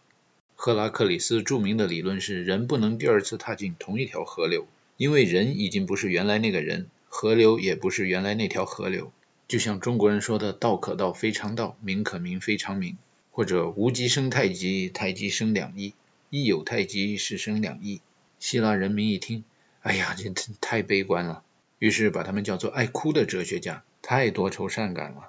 [0.56, 4.66] 赫拉克里斯著名的理论是：人不能第二次踏进同一条河流，
[4.96, 9.12] 因为人已经不是原来那个人，河流也不是原来那条河流。
[9.52, 12.96] 就像中国人说的“道可道，非常道；名可名，非常名”，
[13.30, 15.92] 或者“无极生太极，太极生两仪；
[16.30, 18.00] 一有太极，是生两仪”。
[18.40, 19.44] 希腊人民一听，
[19.82, 20.32] 哎呀，这
[20.62, 21.42] 太悲观了，
[21.78, 25.28] 于是把他们叫做爱哭的哲学家，太多愁善感了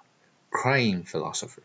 [0.50, 1.60] ，crying philosopher。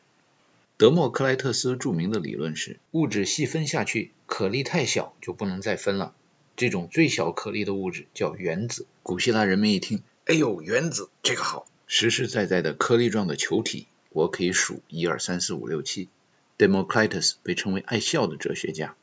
[0.76, 6.12] 德莫克莱特斯著名的理论是：物质细分下去，颗粒太小就不能再分了。
[6.56, 8.84] 这种最小颗粒的物质叫原子。
[9.04, 16.08] 古希腊人们一听，哎呦，原子这个好，实实在在的颗粒状的球体，我可以数一二三四五六七。
[16.56, 18.94] Democritus 被称为爱笑的哲学家。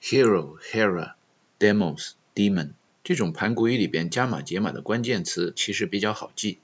[0.00, 1.12] Hero、Hera、
[1.58, 2.70] Demos、Demon
[3.02, 6.58] 这种盘古语里边加码解码的关键词其实比较好记。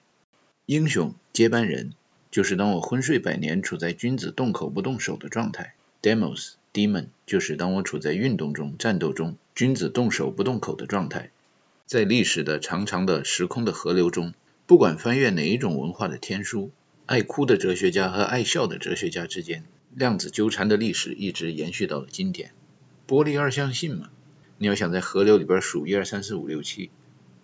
[0.64, 1.92] 英雄、接班人。
[2.30, 11.30] 就是当我昏睡百年，处在君子动口不动手的状态；demos demon 就是当我处在运动中、战斗中，君子动手不动口的状态。
[11.86, 14.34] 在历史的长长的时空的河流中，
[14.66, 16.70] 不管翻阅哪一种文化的天书，
[17.06, 22.52] 爱哭的哲学家和爱笑的哲学家之间，量子纠缠的历史一直延续到了今天。
[23.06, 24.10] 波粒二象性嘛，
[24.58, 26.90] 你要想在河流里边数一二三四五六七，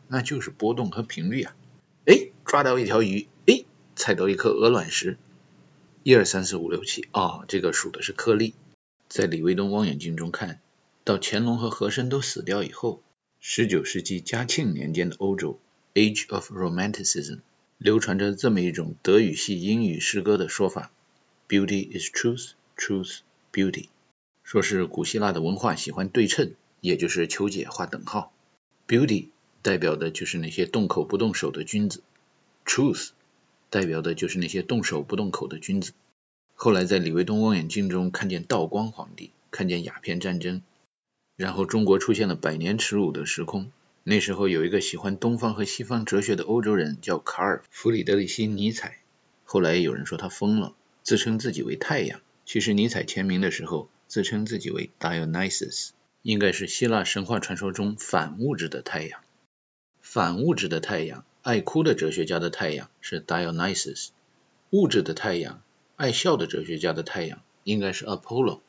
[0.08, 1.54] 那就是波动和频率啊。
[2.06, 3.64] 哎，抓到一条鱼，哎。
[3.96, 5.18] 踩到一颗鹅卵石，
[6.04, 8.54] 一二三四五六七，啊，这个数的是颗粒。
[9.08, 10.60] 在李卫东望远镜中看
[11.04, 13.02] 到乾隆和和珅都死掉以后，
[13.40, 15.58] 十九世纪嘉庆年间的欧洲
[15.94, 17.40] （Age of Romanticism）
[17.78, 20.90] 流传着这么一种德语系英语诗歌的说法
[21.48, 23.18] ：Beauty is truth, truth
[23.52, 23.88] beauty。
[24.42, 28.32] 说是古希腊的文化喜欢对称，也就是求解画等号。
[28.88, 29.26] Beauty
[29.62, 32.02] 代表的就是那些动口不动手的君子
[32.64, 33.10] ，Truth。
[33.68, 35.92] 代表的就是那些动手不动口的君子。
[36.54, 40.62] 后来在李维东望远镜中看见道光皇帝，看见鸦片战争，
[41.36, 43.70] 然后中国出现了百年耻辱的时空。
[44.02, 48.98] 那时候有一个喜欢东方和西方哲学的欧洲人叫卡尔·弗里德里希·尼采。
[49.44, 52.20] 后来有人说他疯了，自称自己为太阳。
[52.44, 55.90] 其实尼采签名的时候自称自己为 Dionysus，
[56.22, 59.20] 应该是希腊神话传说中反物质的太阳。
[60.00, 61.24] 反物质的太阳。
[61.42, 64.08] 爱哭的哲学家的太阳是 Dionysus，
[64.68, 65.62] 物质的太阳；
[65.96, 68.60] 爱笑的哲学家的太阳应该是 Apollo。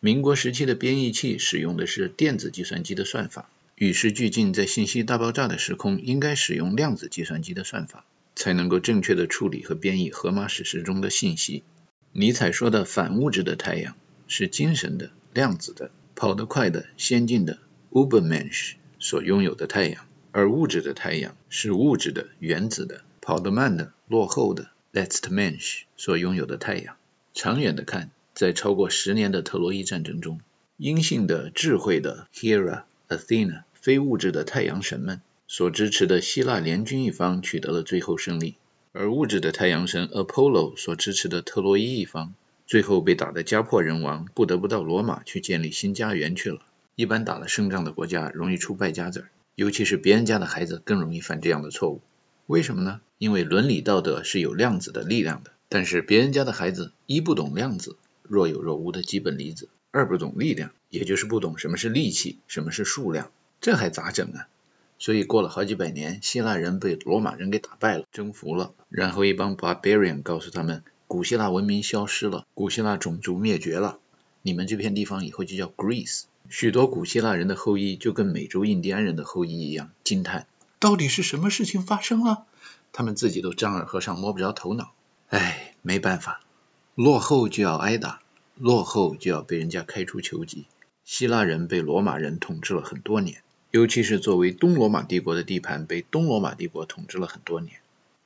[0.00, 3.48] 民国时期的编译器使用的是电子计算机的算法，
[3.82, 8.04] 与时俱进，在信息大爆炸的时空，应该使用量子计算机的算法，
[8.36, 11.64] 才能够正确的处理和编译荷马史诗中的信息。
[12.12, 13.96] 尼采说的反物质的太阳
[14.28, 17.58] 是精神的、量子的、跑得快的、先进的
[17.90, 20.06] Ubermensch 所拥有的太阳。
[20.30, 26.94] 而物质的太阳是物质的、原子的、跑得慢的、落后的 Letzte Mensch 所拥有的太阳。
[27.34, 30.40] 长远的看，在超过十年的特洛伊战争中，
[30.76, 38.54] 阴性的、智慧的 Hera、Athena 非物质的太阳神们所支持的希腊联军一方取得了最后胜利，
[38.92, 42.32] 而物质的太阳神 Apollo 所支持的特洛伊一方
[42.64, 46.60] 最后被打得家破人亡，不得不到罗马去建立新家园去了。
[46.94, 49.28] 一般打了胜仗的国家容易出败家子儿。
[49.56, 52.00] 尤其是别人家的孩子更容易犯这样的错误，
[52.46, 53.00] 为什么呢？
[53.18, 63.30] 因为伦理道德是有量子的力量的，但是别人家的孩子一不懂量子，若有若无的基本粒子；二不懂力量，也就是不懂什么是力气，什么是数量，
[63.62, 64.48] 这还咋整啊？
[64.98, 74.00] 所以过了好几百年，希腊人被罗马人给打败了，征服了，然后一帮 barbarian 告诉他们，古希腊文明消失了，古希腊种族灭绝了，
[74.42, 76.24] 你们这片地方以后就叫 Greece。
[76.48, 80.48] 许多古希腊人的后裔就跟美洲印第安人的后裔一样，惊叹
[80.80, 82.46] 到底是什么事情发生了？
[82.92, 84.92] 他们自己都丈二和尚摸不着头脑。
[85.28, 86.40] 唉，没办法，
[86.96, 88.20] 落后就要挨打，
[88.56, 90.66] 落后就要被人家开除球籍。
[91.04, 93.42] 希腊人被罗马人统治了很多年，
[93.72, 97.76] 尤其是作为东罗马帝国的地盘，被东罗马帝国统治了很多年。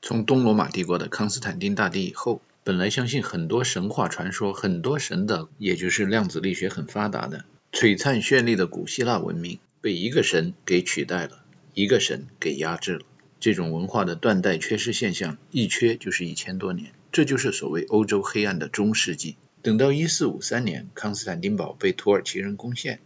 [0.03, 11.45] 从东罗马帝国的康斯坦丁大帝以后，本来相信很多神话传说、很多神的，也就是量子力学很发达的、璀璨绚丽的古希腊文明，被一个神给取代了，
[11.75, 13.03] 一个神给压制了。
[13.39, 19.37] 这种文化的断代缺失现象，一缺就是一千多年，这就是所谓欧洲黑暗的中世纪。
[19.63, 22.99] 等到一四五三年，康斯坦丁堡被土耳其人攻陷，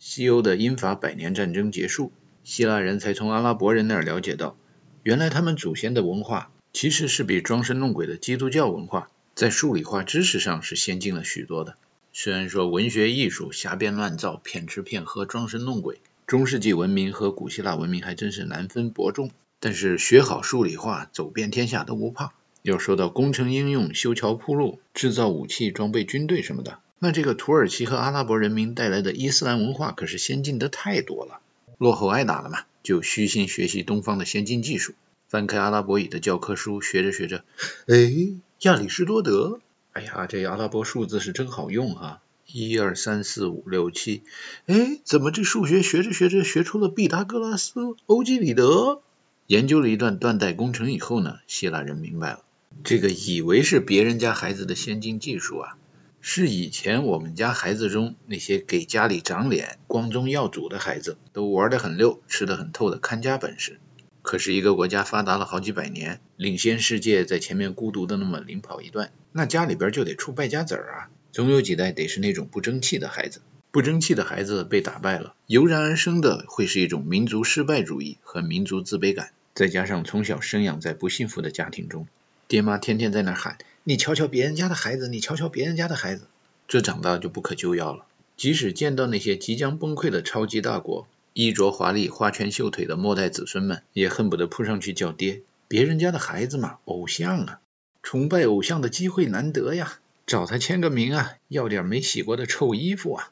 [0.00, 2.10] 西欧的英法百年战争结束，
[2.42, 4.56] 希腊人才从阿拉伯人那儿了解到，
[5.02, 11.76] 原来他们祖先的文化其实是比装神弄鬼的基督教文化在数理化知识上是先进了许多的。
[12.14, 19.30] 虽然说文学艺术瞎编乱造、骗吃骗喝、装神弄鬼，中世纪文明和古希腊文明还真是难分伯仲。
[19.60, 22.32] 但是学好数理化，走遍天下都不怕。
[22.62, 31.40] 要说到工程应用、修桥铺路、制造武器、装备军队什么的，那这个土耳其和阿拉伯人民带来的伊斯兰文化可是先进的太多了。
[31.78, 34.92] 落后挨打了嘛，就虚心学习东方的先进技术，
[35.28, 37.42] 翻开阿拉伯语的教科书，学着学着，
[37.86, 39.60] 哎，亚里士多德，
[39.92, 44.22] 哎呀，这阿拉伯数字是真好用哈，一二三四五六七，
[44.66, 49.00] 哎，怎么这数学学着学着学出了毕达哥拉斯、欧几里得？
[49.46, 52.44] 研究了一段断代工程以后呢，希腊人明白了，
[52.84, 55.76] 这个以为是别人家孩子的先进技术啊，
[56.20, 63.78] 是以前我们家孩子中那些给家里长脸、光宗耀祖的孩子都玩得很溜、吃得很透的看家本事。
[64.22, 73.40] 可是一个国家发达了好几百年，领先世界在前面孤独的那么领跑一段，那家里边就得出败家子儿啊，总有几代得是那种不争气的孩子。
[73.72, 79.30] 不争气的孩子被打败了，油然而生的会是一种民族失败主义和民族自卑感。
[79.54, 82.06] 再加上从小生养在不幸福的家庭中，
[82.46, 86.22] 爹妈天天在那喊：“你瞧瞧别人家的孩子，你瞧瞧别人家的孩子。”
[86.68, 88.04] 这长大就不可救药了。
[88.36, 95.42] 即使见到那些即将崩溃的超级大国，衣着华丽、花拳绣腿的末代子孙们，也恨不得扑上去叫爹。
[95.68, 97.60] 别人家的孩子嘛，偶像啊，
[98.02, 103.30] 崇拜偶像的机会难得呀，找他签个名啊，要点没洗过的臭衣服啊。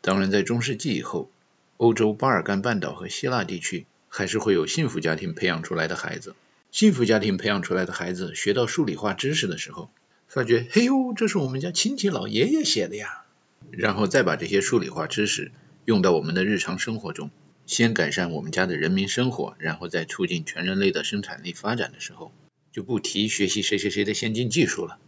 [0.00, 1.30] 当然，在中世纪以后，
[1.76, 3.86] 欧洲巴尔干半岛和希腊地区。
[4.16, 6.36] 还是会有幸福家庭培养出来的孩子。
[6.74, 9.90] 幸福家庭培养出来的孩子学到数理化知识的时候，
[10.26, 13.22] 发觉，嘿呦，这是我们家亲戚老爷爷写的呀。
[13.70, 15.52] 然后再把这些数理化知识
[15.84, 17.30] 用到我们的日常生活中，
[17.64, 22.32] 先改善我们家的人民生活，然后再促进全人类的生产力发展的时候，
[22.72, 24.98] 就不提学习谁谁谁的先进技术了，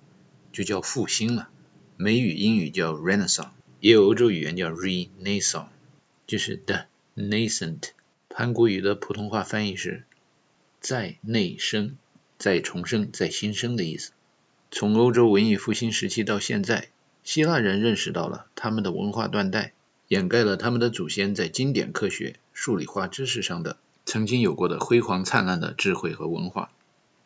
[0.53, 1.49] 就叫复兴了。
[1.97, 3.49] 美语、英语叫 Renaissance，
[3.81, 5.67] 也有欧洲语言叫 Renaissance，
[6.29, 6.85] 就是 the
[7.17, 7.89] nascent。
[8.33, 10.05] 韩国语的普通话翻译是
[10.87, 11.97] “再内生”、
[12.39, 14.13] “再重生”、“再新生”的意思。
[14.71, 16.91] 从欧洲文艺复兴时期到现在，
[17.25, 19.73] 希腊人认识到了他们的文化断代，
[20.07, 26.71] 掩盖了他们的祖先在经典科学、数理化知识上的曾经有过的辉煌灿烂的智慧和文化。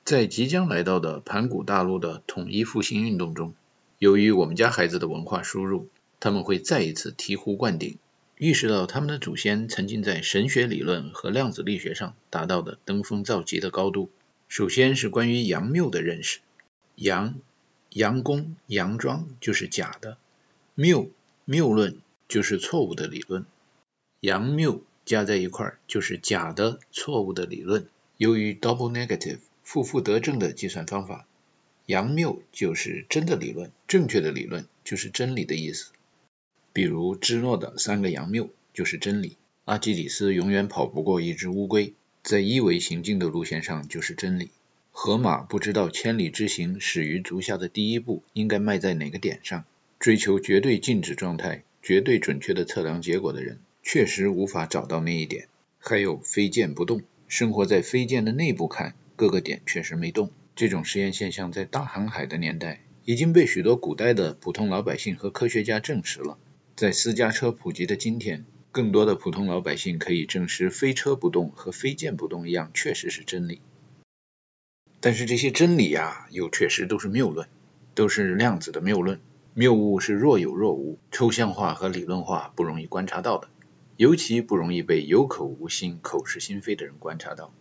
[0.06, 3.52] 在即将来到的盘古大陆的统一复兴运动中，
[3.98, 5.88] 由于我们家孩子的文化输入，
[6.18, 7.98] 他们会再一次醍醐灌顶。
[8.42, 14.08] 意识到他们的祖先曾经在神学理论和量子力学上达到的登峰造极的高度。
[14.48, 16.38] 首先是关于阳谬的认识，
[16.94, 17.34] 阳、
[17.90, 20.16] 阳功、阳庄就是假的，
[20.74, 21.10] 谬、
[21.44, 23.44] 谬论就是错误的理论，
[24.20, 27.86] 阳谬加在一块儿就是假的、错误的理论。
[28.16, 31.26] 由于 double negative 负负得正的计算方法，
[31.84, 35.92] 阳谬就是真的理论，正确的理论就是真理的意思。
[36.72, 44.50] 比如芝诺的三个杨谬就是真理，阿基里斯永远跑不过一只乌龟，在一维行进的路线上就是真理。
[44.92, 49.64] 河马不知道千里之行始于足下的第一步应该迈在哪个点上，
[49.98, 55.48] 追求绝对静止状态、绝对准确的测量结果的人，确实无法找到那一点。
[55.78, 60.30] 还有飞剑不动，生活在飞剑的内部看，各个点确实没动。
[60.54, 66.38] 这种实验现象在大航海的年代已经被许多古代的普通老百姓和科学家证实了。
[66.80, 73.60] 在私家车普及的今天，更多的普通老百姓可以证实飞车不动和飞剑不动一样，确实是真理。
[74.98, 77.48] 但是这些真理呀，又确实都是谬论，
[77.94, 79.20] 都是量子的谬论。
[79.52, 83.50] 谬误是若有若无，抽象化和理论化不容易观察到的，
[83.98, 87.52] 尤其不容易被有口无心、口是心非的人观察到。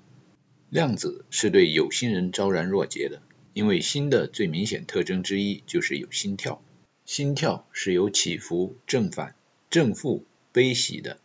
[0.70, 3.22] 量子是对有心人昭然若揭的，
[3.52, 6.62] 因为心的最明显特征之一就是有心跳。
[7.10, 9.34] 心跳是有起伏、正反、
[9.72, 11.18] 正负、悲喜的，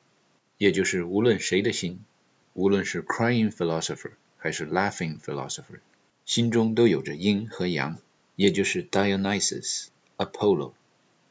[0.57, 2.01] 也就是无论谁的心，
[2.55, 5.81] 无论是 crying philosopher 还是 laughing philosopher，
[6.25, 7.99] 心中都有着阴和阳。
[8.35, 10.73] 也就是 Dionysus、Apollo、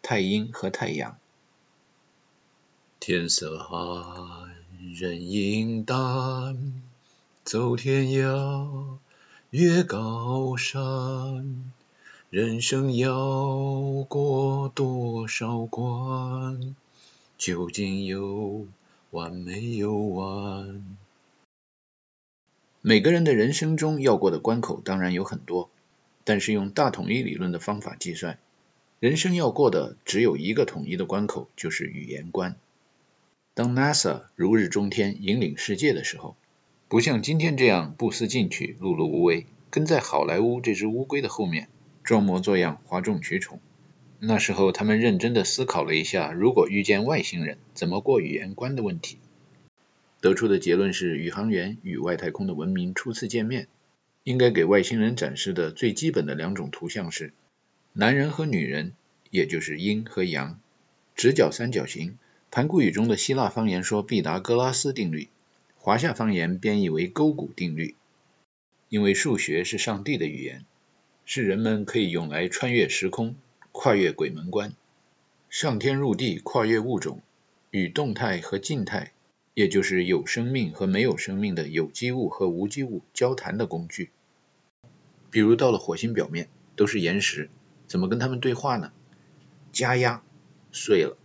[0.04, 1.18] 太阴和太阳。
[3.00, 4.54] 天色寒，
[4.94, 6.84] 人影淡，
[7.44, 9.00] 走天涯，
[9.50, 11.74] 越高山。
[12.34, 16.76] 人生要过多少关？
[17.38, 18.66] 究竟有
[19.12, 20.84] 完没有完？
[22.82, 25.70] 每个人的人生中要过的关口当然有很多，
[26.24, 28.40] 但是用大统一理论的方法计算，
[29.00, 32.56] 人生要过的只有一个统一的关口，就是语言关。
[33.54, 36.36] 当 NASA 如日中天，引领世界的时候，
[36.88, 41.70] 不像今天这样不思进取、碌碌无为，跟在好莱坞这只乌龟的后面，
[42.04, 43.60] 装模作样、哗众取宠。
[44.20, 49.18] 那时候，他们认真的思考了一下，如果遇见外星人，怎么过语言关的问题。
[50.22, 53.68] 得出的结论是，宇航员与外太空的文明初次见面，
[54.24, 57.34] 应该给外星人展示的最基本的两种图像是
[57.92, 58.94] 男人和女人，
[59.30, 60.60] 也就是阴和阳，
[61.16, 62.18] 直角三角形。
[62.50, 65.28] 盘古语中的希腊方言说毕达哥拉斯定律，
[65.76, 67.96] 华夏方言编译为勾股定律。
[68.90, 70.64] 因为数学是上帝的语言，
[71.26, 73.36] 是人们可以用来穿越时空、
[73.72, 74.74] 跨越鬼门关、
[75.50, 77.22] 上天入地、跨越物种
[77.72, 79.12] 与动态和静态，
[79.54, 84.12] 也就是有生命和没有生命的有机物和无机物交谈的工具。
[85.30, 87.50] 比如到了火星表面，都是岩石，
[87.88, 88.91] 怎么跟他们对话呢？
[89.72, 90.22] 加压，
[90.72, 91.18] 碎了；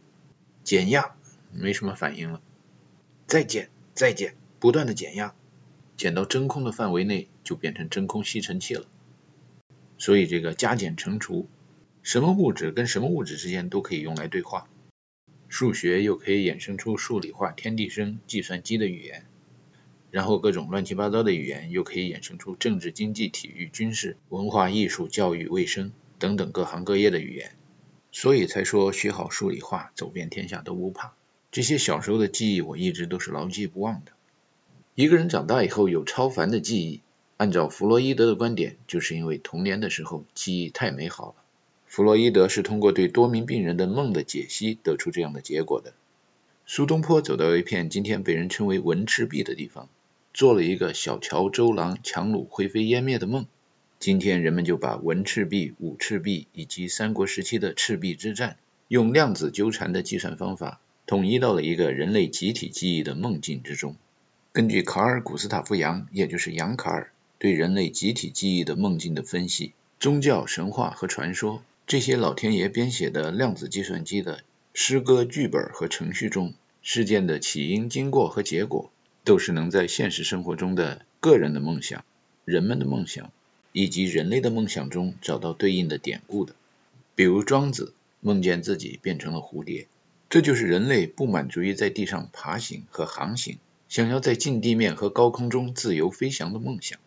[0.65, 1.15] 减压。
[1.51, 2.43] 没什么反应了，
[3.27, 5.35] 再减，再减，不断的减压，
[5.97, 8.85] 减到真空的范围内就变成真空吸尘器了。
[9.99, 11.49] 所以这个加减乘除，
[12.03, 14.69] 什么物质跟什么物质之间都可以用来对话。
[15.49, 19.27] 数学又可以衍生出数理化、天地生、计算机的语言，
[20.11, 27.53] 然后各种乱七八糟的语言又可以衍生出政治、经济、体育、军事、文化艺术、教育、卫生等等各行各业的语言。
[28.13, 31.15] 所以才说学好数理化，走遍天下都不怕。
[31.51, 34.13] 这些小时候的记忆，我一直都是牢记不忘的。
[34.95, 37.01] 一个人长大以后有超凡的记忆，
[37.39, 41.35] 按照弗洛伊德的观点，就是因为童年的时候记忆太美好了。
[41.87, 45.95] 弗洛伊德是通过对多名病人的梦的解析得出这样的结果的。
[46.67, 49.89] 苏东坡走到一片今天被人称为文赤壁的地方，
[50.35, 53.47] 做了一个小乔周郎强弩灰飞烟灭的梦。
[54.01, 58.57] 今天人们就把文赤壁、武赤壁以及三国时期的赤壁之战，
[58.89, 60.81] 用量子纠缠的计算方法。
[61.07, 63.95] 统一到了一个人类集体记忆的梦境之中。
[64.53, 74.43] 根据卡尔·古斯塔夫·杨，也就是杨卡尔对人类集体记忆的梦境的分析，宗教、神话和传说这些老天爷编写的量子计算机的
[74.75, 78.91] 诗歌剧本和程序中，事件的起因、经过和结果，
[79.25, 82.05] 都是能在现实生活中的个人的梦想、
[82.45, 83.31] 人们的梦想
[83.73, 86.55] 以及人类的梦想中找到对应的典故的。
[87.15, 89.87] 比如庄子梦见自己变成了蝴蝶。
[90.31, 93.59] 这就是人类不满足于在地上爬行和航行，
[93.89, 96.99] 想要在近地面和高空中自由飞翔的梦想。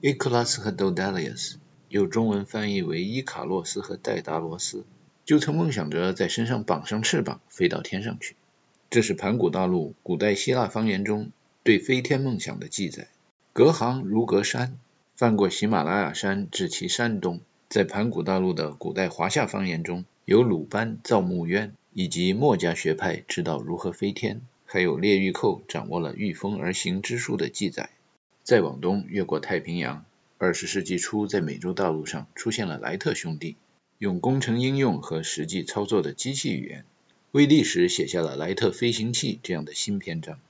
[0.00, 1.56] 伊克拉斯和 Daedalus
[1.88, 4.84] 有中文翻译为伊卡洛斯和戴达罗斯，
[5.24, 8.36] 就曾梦想着在身上绑上翅膀飞到天上去。
[8.90, 11.32] 这是盘古大陆古代希腊方言中
[11.64, 13.08] 对飞天梦想的记载。
[13.52, 14.78] 隔行如隔山，
[15.16, 21.72] 翻过喜马拉雅山至其山东，在盘古大陆的古代华夏方言中有鲁班造墓渊。
[21.92, 27.90] 以及墨家学派知道如何飞天，还有列玉寇掌握了御风而行之术的记载。
[28.48, 30.06] 再往东越过太平洋，
[30.38, 33.56] 二十世纪初在美洲大陆上出现了莱特兄弟，
[33.98, 36.86] 用工程应用和实际操作的机器语言，
[37.30, 40.40] 为历史写下了莱特飞行器这样的新篇章。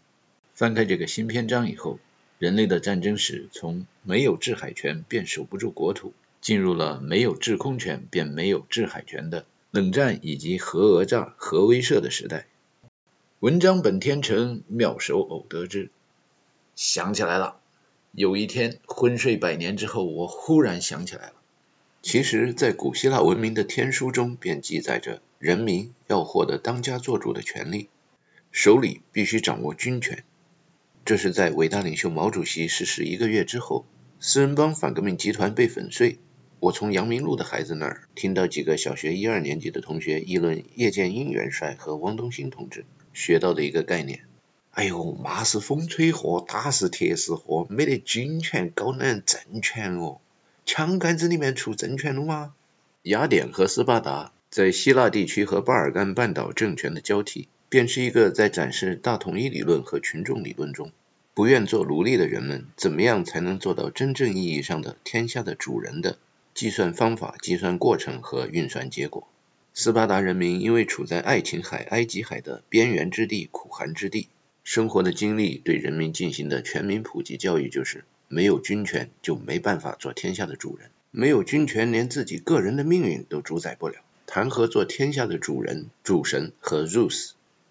[0.54, 1.98] 翻开这个新篇章以后，
[2.38, 9.44] 人类的战争史从没有制海权便守不住国土，进入了没有制空权便没有制海权的。
[9.72, 12.46] 冷战以及核讹诈、核威慑的时代。
[13.40, 15.90] 文章本天成，妙手偶得之。
[16.76, 17.58] 想起来了，
[18.12, 21.34] 有一天昏睡百年之后，我忽然想起来了。
[22.00, 27.88] 其实，在古希腊文明的天书中，便记载着人民要获得当家作主的权利，
[28.50, 30.24] 手里必须掌握军权。
[31.04, 33.84] 这是在伟大领袖毛主席逝世一个月之后，
[34.20, 36.18] 四人帮反革命集团被粉碎。
[36.60, 44.24] 我从阳明路的孩子那儿听到几个小学一二年级的同学议论叶剑英元帅和汪东兴同志，学到的一个概念。
[44.78, 50.20] 哎呦，骂是风吹货，打是铁丝货，没得军权搞能政权哦？
[50.64, 52.54] 枪杆子里面出政权了吗？
[53.02, 60.92] 雅典和斯巴达在希腊地区和巴尔干半岛政权的交替，便是一个在展示大统一理论和群众理论中，
[61.34, 66.18] 不愿做奴隶的人们怎么样才能做到真正意义上的天下的主人的。
[66.54, 69.26] 计算方法、计算过程和运算结果。
[69.74, 74.28] 斯巴达人民因为处在爱琴海、埃及海的边缘之地、苦寒之地，
[74.70, 83.94] 生活的经历对人民进行的全民普及教育就是：没有军权就没办法做天下的主人，没有军权连自己个人的命运都主宰不了，
[84.26, 87.30] 谈何做天下的主人、主神和 Zeus？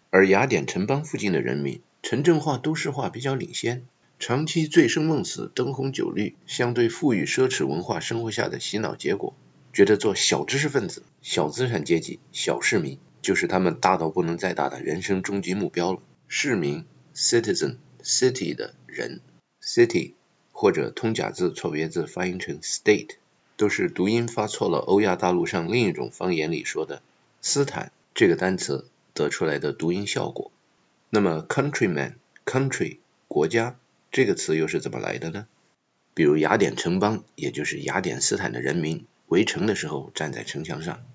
[0.09, 3.85] 而雅典城邦附近的人民，城镇化、都市化比较领先，
[4.17, 9.35] 长期醉生梦死、灯红酒绿，相对富裕奢侈文化生活下的洗脑结果。
[9.71, 15.99] 觉得做小知识分子、小资产阶级、小市民，就是他们大到不能再大的人生终极目标了。
[16.29, 16.83] 市民
[17.15, 19.21] （citizen），city 的人
[19.61, 20.13] （city）
[20.51, 23.11] 或者通假字错别字发音成 state，
[23.55, 24.79] 都是读音发错了。
[24.79, 27.01] 欧亚大陆上另一种方言里说的
[27.41, 30.51] “斯坦”这个单词得出来的读音效果。
[31.09, 32.97] 那么 countryman（country，
[33.29, 33.79] 国家）
[34.11, 35.47] 这个词又是怎么来的呢？
[36.13, 39.05] 比如雅典城邦，也就是雅典斯坦的人民。
[39.27, 41.05] 围城的时候，站在城墙上，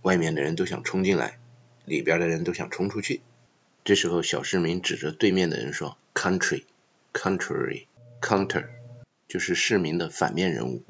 [0.00, 1.38] 外面的人都想冲进来，
[1.84, 3.20] 里边的人都想冲出去。
[3.86, 8.66] 这时候，小市民指着对面的人说：“Country，Contrary，Counter，
[9.28, 10.82] 就是市民的反面人物，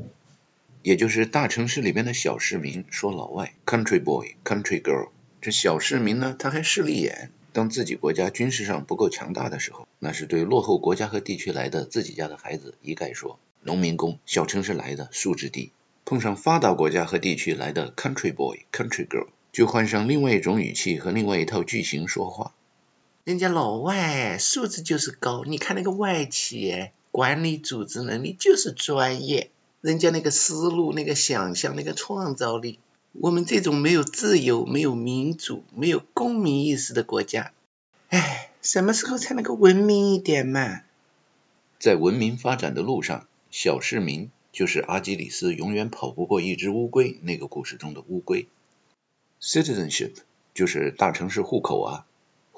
[0.82, 5.10] 也就是大城市里面的小市民说老外：Country boy，Country girl。
[5.42, 15.70] 这小市民呢，他还势利眼，当自己国家军事上不够强大的时候，那是对落后国家和地区来的自己家的孩子一概说：农民工，小城市来的素质低。”
[16.06, 22.54] 碰上发达国家和地区来的 country boy、country girl，就换上另外一种语气和另外一套句型说话。
[23.26, 29.50] 人家老外素质就是高，你看那个外企，管理组织能力就是专业，
[29.80, 32.78] 人家那个思路、那个想象、那个创造力，
[33.10, 37.50] 我们这种没有自由、没有民主、没有公民意识的国家，
[38.10, 40.82] 哎，什么时候才能够文明一点嘛？
[41.80, 44.30] 在文明发展的路上，小市民。
[44.52, 48.46] 就是阿基里斯永远跑不过一只乌龟那个故事中的乌龟。
[49.38, 50.12] Citizenship
[50.54, 52.06] 就是大城市户口啊，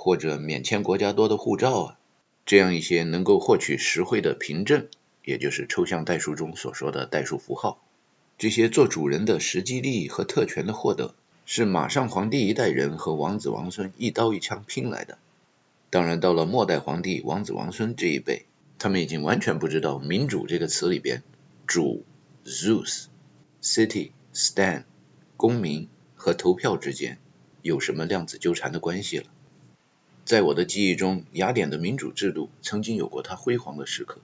[0.01, 1.99] 或者免签国家多的护照啊，
[2.47, 4.87] 这样一些能够获取实惠的凭证，
[5.25, 7.83] 也就是抽象代数中所说的代数符号。
[8.39, 15.19] 这些做主人的实际利益和特权的获得，是马上皇帝一代人和王子王孙一刀一枪拼来的。
[15.91, 18.47] 当然，到了末代皇帝王子王孙这一辈，
[18.79, 21.25] 他们已经完全不知道民主这个词里边。
[21.67, 22.05] 主
[22.45, 23.07] （Zeus）、
[23.61, 24.85] City、Stan
[25.37, 27.19] 公民和投票之间
[27.63, 29.25] 有什么量子纠缠的关系了？
[30.29, 34.21] 在我的记忆中，雅典的民主制度曾经有过它辉煌的时刻。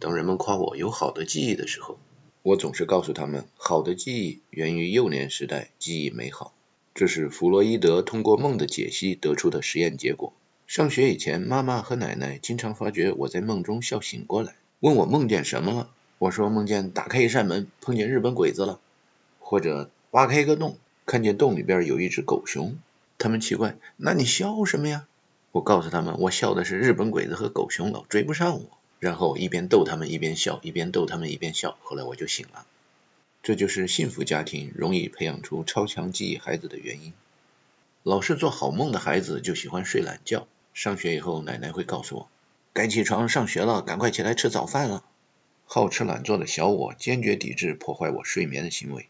[0.00, 1.96] 当人们夸我有好的记忆的时候，
[2.42, 6.52] 我总是告诉他们，好的记忆源于幼年时代，记忆美好。
[6.92, 10.32] 这是弗洛伊德通过梦的解析得出的实验结果。
[10.66, 15.88] 上学以前，妈妈和奶奶经常发觉我在梦中笑醒过来，问我梦见什么了。
[16.18, 18.80] 我说梦见打开一扇门，碰见日本鬼子了，
[19.38, 22.76] 或者挖开一个洞，看见洞里边有一只狗熊。
[23.18, 25.06] 他们奇怪，那你笑什么呀？
[25.54, 28.78] 我告诉他们，我笑的是日本鬼子和狗熊老追不上我。
[28.98, 31.78] 然后一边逗他们一边笑，一边逗他们一边笑。
[31.84, 32.66] 后来我就醒了。
[33.40, 37.12] 这就是幸福家庭容易培养出超强记忆孩子的原因。
[38.02, 40.48] 老是做好梦的孩子就喜欢睡懒觉。
[40.72, 42.28] 上学以后，奶奶会告诉我，
[42.72, 45.04] 该起床上学了，赶快起来吃早饭了。
[45.66, 49.08] 好吃懒做的小我坚决抵制破坏我睡眠的行为。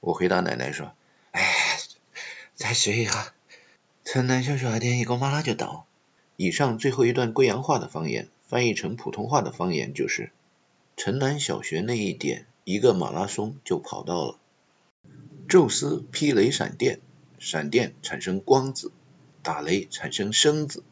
[0.00, 0.94] 我回答奶奶说
[1.32, 1.78] ：“哎，
[2.54, 3.34] 再睡一下，
[4.10, 5.84] 城南小学点一个马拉就到。”
[6.38, 10.30] 以上最后一段贵阳话的方言翻译成普通话的方言就是：
[10.96, 14.38] 城南小学那一点一个马拉松就跑到了。
[15.46, 17.00] 宙斯劈雷闪电，
[17.38, 18.92] 闪电产生光子，
[19.42, 20.82] 打雷产生声子，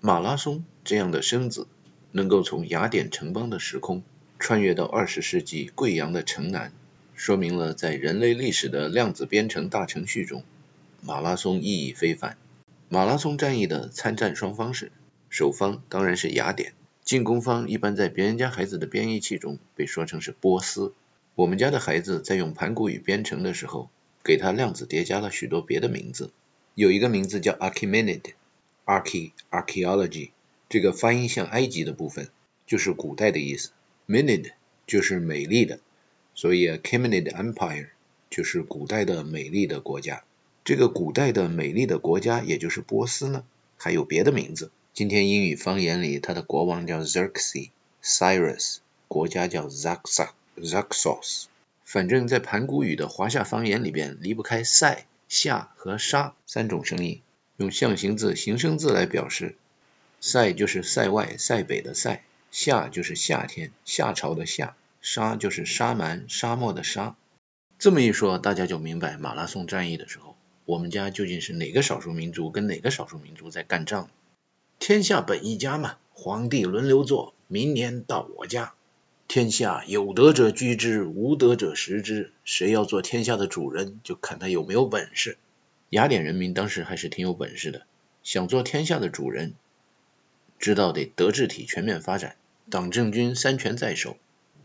[0.00, 1.68] 马拉松这样的声子
[2.10, 4.02] 能够从雅典城邦的时空。
[4.40, 6.72] 穿越到二十世纪贵阳的城南，
[7.14, 10.42] 说明了在人类历史的量子编程大程序中，
[11.00, 12.36] 马拉松意义非凡。
[12.90, 14.90] 马拉松战役的参战双方是，
[15.28, 16.72] 守方当然是雅典，
[17.04, 20.94] 进攻方一般在别人家孩子的编译器中被说成是波斯。
[21.34, 23.90] 我们家的孩子在用盘古语编程的时候，
[24.24, 26.30] 给它量子叠加了许多别的名字，
[26.74, 30.30] 有一个名字叫 Archimedes，Arch Archaeology，
[30.70, 32.30] 这个发音像埃及的部分，
[32.66, 33.72] 就是古代的意思。
[34.06, 34.52] Minid
[34.86, 35.80] 就是美丽的，
[36.34, 37.88] 所以 Achaemenid Empire
[38.30, 40.24] 就是古代的美丽的国家。
[40.68, 43.42] 这个古代的美丽的国家，也就是波斯呢，
[43.78, 44.70] 还有别的名字。
[44.92, 47.70] 今天英语方言里，它的国王叫 Xerxes
[48.04, 48.76] Cyrus，
[49.08, 50.28] 国家叫 Zaxa
[50.58, 51.44] Zaxos。
[51.86, 57.22] 反正，在盘古语的华夏方言里边，离不开塞、夏和沙三种声音，
[57.56, 59.56] 用象形字、形声字来表示。
[60.20, 62.22] 塞就是塞外、塞北的塞。
[62.50, 67.16] 夏就是夏天，夏朝的夏；沙就是沙蛮、沙漠的沙。
[67.78, 70.27] 这么一说，大家就明白马拉松战役的时候，
[70.68, 74.10] 我们家究竟是哪个少数民族跟哪个少数民族在干仗？
[74.78, 78.74] 天下本一家嘛，皇帝轮流做，明年到我家。
[79.28, 82.32] 天下有德者居之，无德者食之。
[82.44, 85.38] 谁要做天下的主人，就看他有没有本事。
[85.88, 87.86] 雅典人民当时还是挺有本事的，
[88.22, 89.54] 想做天下的主人，
[90.58, 92.36] 知道得德智体全面发展，
[92.68, 94.18] 党政军三权在手。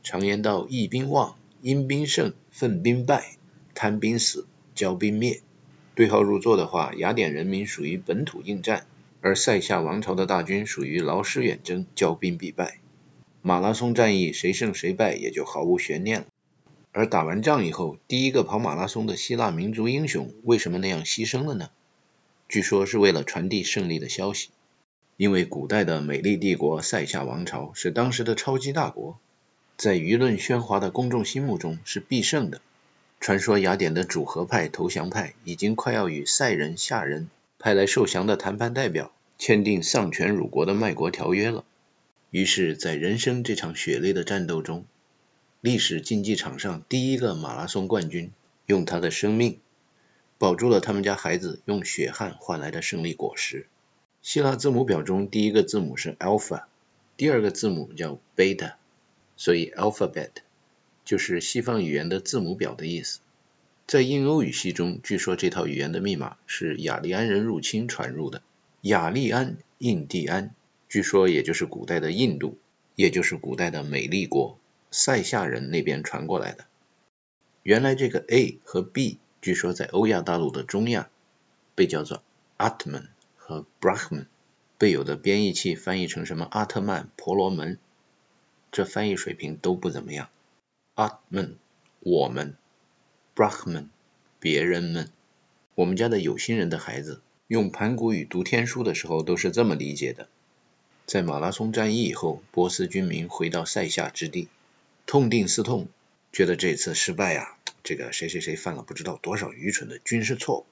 [0.04, 3.38] 常言道：义兵旺，阴兵胜，奋兵败，
[3.74, 5.42] 贪兵死，骄兵灭。
[5.95, 8.88] 对号入座的话，雅典人民属于本土应战，
[9.22, 12.80] 而塞夏王朝的大军属于劳师远征，骄兵必败。
[13.44, 16.26] 马拉松战役谁胜谁败也就毫无悬念了。
[16.91, 21.70] 而打完仗以后，第一个跑马拉松的希腊民族英雄为什么那样牺牲了呢？
[22.49, 24.49] 据说是为了传递胜利的消息。
[25.15, 29.20] 因为古代的美丽帝国塞夏王朝是当时的超级大国，
[29.78, 32.61] 在舆论喧哗的公众心目中是必胜的。
[33.24, 41.64] 传说雅典的主和派投降派已经快要与塞人、夏人派来受降的谈判代表签订丧权辱国的卖国条约了。
[42.32, 44.84] 于是，在人生这场血泪的战斗中，
[45.62, 48.30] 历史竞技场上第一个马拉松冠军
[48.66, 49.58] 用他的生命
[50.38, 53.68] 保住了他们家孩子用血汗换来的胜利果实。
[54.22, 56.64] 希腊字母表中第一个字母是 alpha，
[57.16, 58.74] 第二个字母叫 beta，
[59.38, 60.32] 所以 alphabet
[61.06, 63.20] 就是西方语言的字母表的意思。
[63.86, 68.42] 在印欧语系中，据说这套语言的密码是雅利安人入侵传入的。
[68.82, 70.56] 雅利安，印第安。
[70.88, 72.58] 据说也就是古代的印度，
[72.96, 74.58] 也就是古代的美丽国
[74.92, 76.66] 塞夏人那边传过来的。
[77.64, 81.10] 原来这个 A 和 B，据说在欧亚大陆的中亚
[81.76, 82.24] 被叫做
[82.58, 84.28] Atman 和 Brahman，
[84.78, 87.80] 被有的编译器翻译成什么阿特曼、婆罗门，
[88.72, 90.30] 这翻译水平都不怎么样。
[90.95, 91.56] Atman
[92.02, 92.56] 我们
[93.36, 93.88] ，Brahman
[94.40, 95.10] 别人们。
[95.74, 100.28] 我们家的有心人的孩子用盘古语读天书的时候都是这么理解的。
[101.07, 104.49] 在马拉松战役以后，波斯军民回到塞夏之地，
[105.07, 105.88] 痛定思痛，
[106.32, 110.65] 觉得这次失败呀，这个谁谁谁犯了不知道多少愚蠢的军事错误，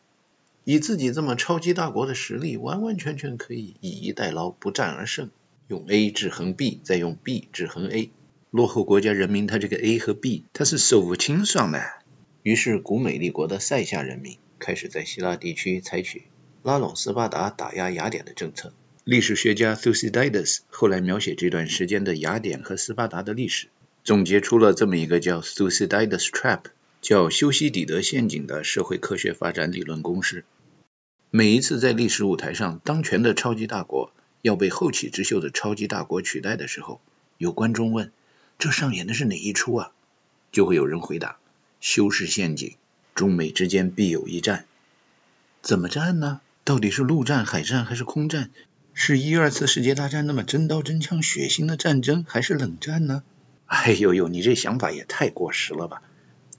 [0.65, 5.31] 以自己这么超级大国的实力，完完全全可以以逸待劳，不战而胜，
[5.67, 8.11] 用 A 制衡 B，再用 B 制衡 A。
[8.51, 11.81] 落后国家人民，他这个 A 和 B，他是手不清爽的。
[12.43, 16.23] 于是，古美丽国的塞夏人民开始在希腊地区采取
[16.61, 18.73] 拉拢斯巴达打压雅典的政策。
[19.05, 23.67] 历史学家 Thucydides 后来描写这段时间的雅典和斯巴达的历史，
[24.03, 26.63] 总结出了这么一个叫 Thucydides Trap，
[26.99, 30.43] 叫修昔底德陷阱的社会科学发展理论公式。
[31.29, 34.11] 每一次在历史舞台上当权的超级大国
[34.41, 36.99] 要被后起之秀的超级大国取代的时候，
[37.37, 38.11] 有观众问：
[38.61, 39.91] 这上演的是哪一出啊？
[40.51, 41.37] 就会有人回答：
[41.79, 42.75] 修饰陷阱，
[43.15, 44.65] 中美之间必有一战。
[45.63, 46.41] 怎么战呢？
[46.63, 48.51] 到底是陆战、海战还是空战？
[48.93, 53.23] 是一二次世界大战那么真刀真枪血腥的战争，还是冷战呢？
[53.65, 56.03] 哎呦呦，你这想法也太过时了吧！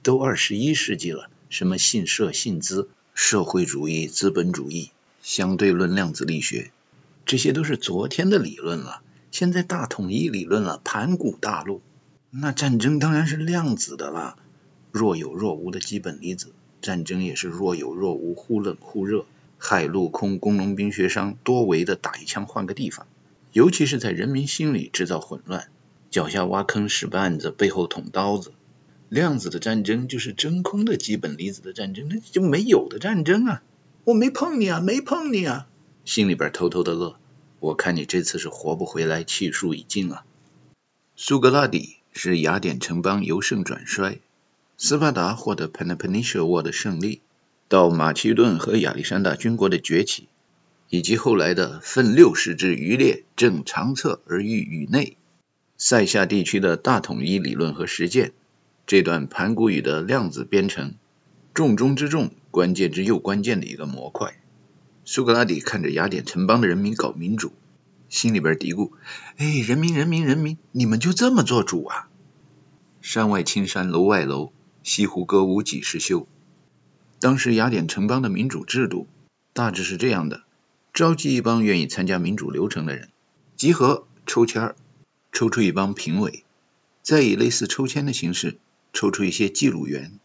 [0.03, 4.91] 都二十一世纪了，什么信社、信资、社会主义、资本主义、
[5.23, 6.73] 相对论、量子力学，
[7.27, 9.03] 这些都是昨天的理论了。
[9.31, 11.81] 现在大统一理论了，盘古大陆，
[12.35, 14.39] 那战争当然是量子的了。
[14.91, 19.27] 若有若无的基本粒子，战争也是若有若无，忽冷忽热。
[19.59, 23.07] 海陆空工农兵学商多维的打一枪换个地方，
[23.53, 25.69] 尤其是在人民心里制造混乱，
[26.11, 28.53] 脚下挖坑使绊子，背后捅刀子。
[29.11, 33.63] 量子的战争就是真空的基本粒子的战争，那就没有的战争啊！
[34.05, 35.69] 我没碰你啊，没碰你啊，
[36.07, 37.17] 心里边偷偷的乐。
[37.61, 40.25] 我看你这次是活不回来，气数已尽了。
[41.15, 44.21] 苏格拉底是雅典城邦由盛转衰，
[44.77, 47.21] 斯巴达获得 Peloponnese War 的胜利。
[47.69, 50.29] 到马其顿和亚历山大军国的崛起，
[50.91, 55.17] 以及后来的分六十之余列，正长策而欲宇内，
[55.79, 58.33] 塞夏地区的大统一理论和实践，
[58.87, 60.97] 这段盘古语的量子编程，
[61.55, 64.35] 重中之重、关键之又关键的一个模块。
[65.07, 67.53] 苏格拉底看着雅典城邦的人民搞民主，
[68.13, 68.93] 心里边嘀咕
[69.39, 72.11] ：“哎，人民，人民，人民，你们就这么做主啊？
[73.01, 74.53] 山外青山楼外楼，
[74.83, 76.29] 西湖歌舞几时休？”
[77.21, 79.07] 当时雅典城邦的民主制度
[79.55, 80.43] 大致是这样的：
[80.93, 83.09] 召集一帮愿意参加民主流程的人，
[83.57, 84.77] 集合抽签儿，
[85.33, 86.45] 抽出一帮评委，
[87.01, 88.59] 再以类似抽签的形式
[88.93, 90.21] 抽出一些记录员，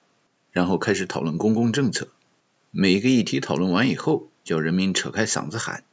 [0.52, 2.10] 然后开始讨论公共政策。
[2.70, 5.86] 每一个议题讨论完以后，叫人民扯开嗓子喊，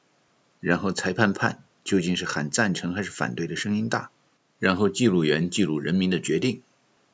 [0.58, 4.10] 然后裁判判究竟是喊赞成还是反对的声音大，
[4.58, 6.62] 然后记录员记录人民的决定，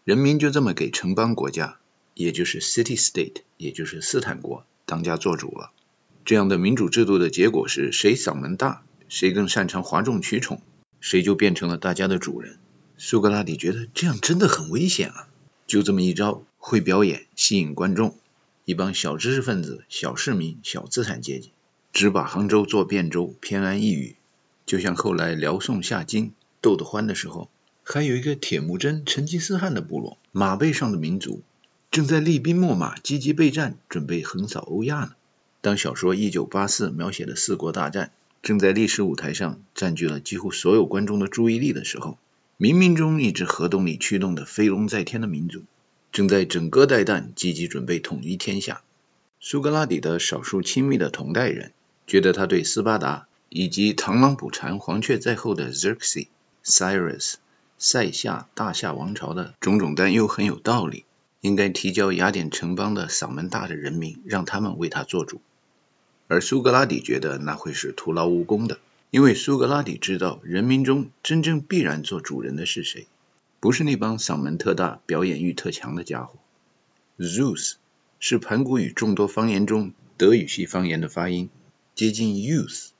[0.04, 1.76] 人民就这么给城邦国家。
[2.12, 5.70] 也就是 city state，也就是斯坦国当家做主了。
[6.26, 10.60] 这样的民主制度的结果是谁嗓门大，谁更擅长哗众取宠，
[11.00, 12.58] 谁就变成了大家的主人。
[12.98, 15.28] 苏格拉底觉得这样真的很危险啊！
[15.66, 18.14] 就这么一招，会表演，吸引观众，
[18.66, 21.52] 一帮小知识分子、小市民、小资产阶级，
[21.94, 24.16] 只把杭州做汴州，偏安一隅。
[24.70, 27.50] 就像后来辽宋夏金斗得欢的时候，
[27.82, 31.42] 还有一个铁木真、成吉思汗的部落，马背上的民族，
[31.90, 35.10] 正在厉兵秣马、积极备战，准备横扫欧亚呢。
[35.60, 42.16] 当小说《一九八四》描写的四国大战正在历史舞台上占据了几乎所有观众的注意力的时候，
[42.56, 45.64] 冥冥中一支核动力驱动的飞龙在天的民族，
[46.12, 48.82] 正在整个带弹，积极准备统一天下。
[49.40, 51.72] 苏格拉底的少数亲密的同代人
[52.06, 53.26] 觉得他对斯巴达。
[53.50, 56.28] 以及螳螂捕蝉，黄雀在后的 Xerxes、
[56.64, 57.34] Cyrus、
[57.78, 61.04] 塞夏大夏王朝的种种担忧很有道理，
[61.40, 65.40] 应该提交雅典城邦的嗓门大的人民，让他们为他做主。
[66.28, 68.78] 而苏格拉底觉得那会是徒劳无功的，
[69.10, 73.08] 因为苏格拉底知道人民中真正必然做主人的是谁，
[73.58, 76.38] 不是那帮嗓门特大、表演欲特强的家伙。
[77.18, 77.74] Zeus
[78.20, 81.50] 是盘古语众多方言中德语系方言的发音，
[81.96, 82.90] 接近 youth。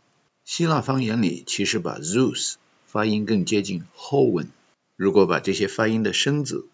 [0.45, 2.55] 希腊方言里其实把 Zeus
[2.87, 4.49] 发音更接近 Hoven。
[4.97, 6.67] 如果把这些发音的生字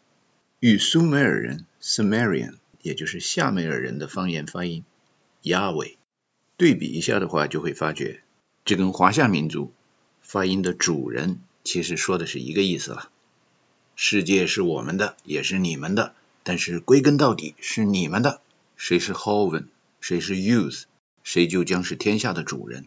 [0.59, 4.85] 与苏美尔人 Sumerian，也就是夏美尔人的方言发音
[5.43, 5.97] Yahweh
[6.57, 8.23] 对比一下的话，就会发觉
[8.65, 9.73] 这跟华夏民族
[10.23, 13.11] 发音的主人其实说的是一个意思了。
[13.95, 18.41] 世界是我们的，也是你们的，但是归根到底是你们的。
[18.77, 19.67] 谁是 Hoven，
[20.01, 20.85] 谁是 Youth，
[21.23, 22.87] 谁就将是天下的主人。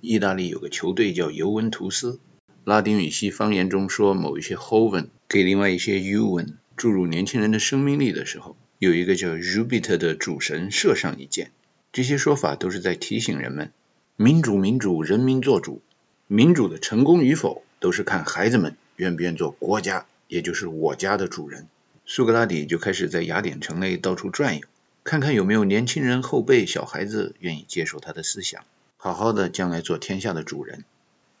[0.00, 2.20] 意大利有个球队叫尤文图斯。
[2.64, 11.50] 拉丁语系方言中说某一些 Hoven 给另外一些 Uven 注入年轻人的生命力的时候，有一个叫 Jupiter 的主神射上一箭。
[11.92, 13.72] 这些说法都是在提醒人们：
[14.16, 15.80] 民主，民主，人民做主。
[16.26, 21.66] 民主的成功与否，都是看孩子们愿不愿做国家，也就是我家的主人。
[22.04, 24.66] 苏格拉底就开始在雅典城内到处转悠，
[25.04, 28.64] 看看有没有年轻人、后辈、小孩子愿意接受他的思想。
[29.00, 30.84] 好好的，将来做天下的主人。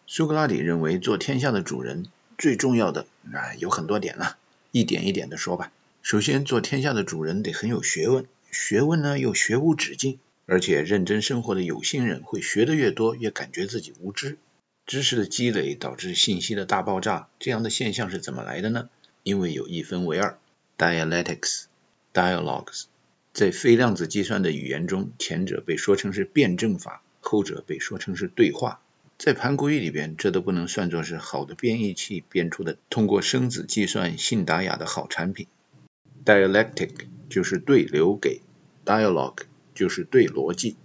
[0.06, 2.06] 苏格拉底认为，做天下的主人
[2.38, 4.36] 最重要的啊有很多点了，
[4.70, 5.72] 一点一点的说吧。
[6.00, 14.38] 首先，做天下的主人得很有学问，学问呢又学无止境，而且认真生活的有心人会学的越多，越感觉自己无知。
[14.86, 18.88] 知识的积累导致信息的大爆炸，这样的现象是怎么来的呢？
[19.24, 20.38] 因为有一分为二
[20.78, 22.84] ，dialectics，dialogues，
[23.32, 27.02] 在非量子计算的语言中，前者被说成是辩证法。
[27.20, 28.80] 后者被说成是对话，
[29.18, 35.46] 在盘古语里边，这都不能算作是好的编译器编出的通过生子计算信达雅的好产品。
[36.24, 36.90] Dialectic
[37.28, 38.40] 就是对流给
[38.84, 39.42] ，dialogue
[39.74, 40.76] 就是对逻辑。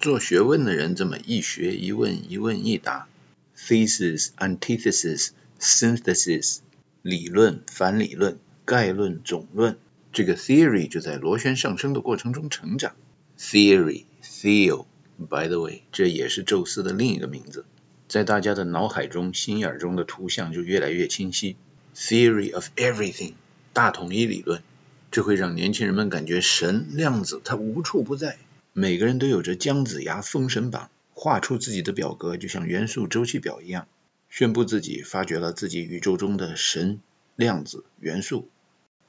[0.00, 3.08] 做学问的人这么一学一问一问一答
[3.56, 6.58] ，thesis antithesis synthesis
[7.02, 9.76] 理论反理论概论总论，
[10.12, 12.96] 这个 theory 就在螺旋上升的过程中成长。
[13.38, 14.86] Theory theo
[15.26, 17.64] By the way，这也是宙斯的另一个名字。
[18.08, 21.56] 在大家的脑海中、心眼中的图像就越来越清晰。
[21.94, 23.34] Theory of everything，
[23.72, 24.62] 大统一理论，
[25.10, 28.38] 这会让年轻人们感觉神量子它无处不在。
[28.72, 33.86] 每个人都有着姜子牙封神榜，画出自己的表格，就像元素周期表一样，
[34.30, 37.00] 宣布自己发掘了自己宇宙中的神
[37.36, 38.48] 量子元素，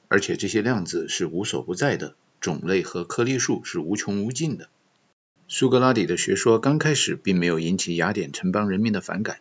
[0.08, 4.68] 而且这些量子是无所不在的，种类和颗粒数是无穷无尽的。
[5.46, 9.38] 苏格拉底的学说刚开始并没有引起雅典城邦人民的反感，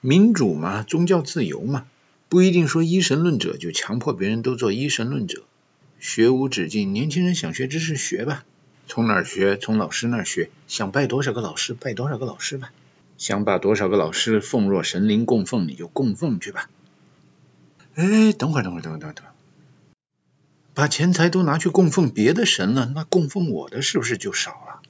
[0.00, 1.86] 民主嘛，宗教自由嘛，
[2.28, 5.42] 不一定说一神论者就强迫别人都做一神论者。
[5.98, 8.44] 学无止境，年轻人想学知识学吧，
[8.86, 9.56] 从哪儿学？
[9.56, 12.72] 从老师那儿学，想拜多少个老师拜多少个老师吧，
[13.18, 16.70] 想把多少个老师奉若神灵供奉你就供奉去吧。
[17.94, 19.32] 哎，等会儿等会儿等会儿等会儿，
[20.74, 24.80] 把钱财都拿去供奉别的神了，那供奉我的是不是就少了？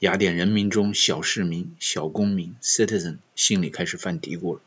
[0.00, 4.60] 雅典人民中小市民、小公民 （citizen） 心里开始犯嘀咕了。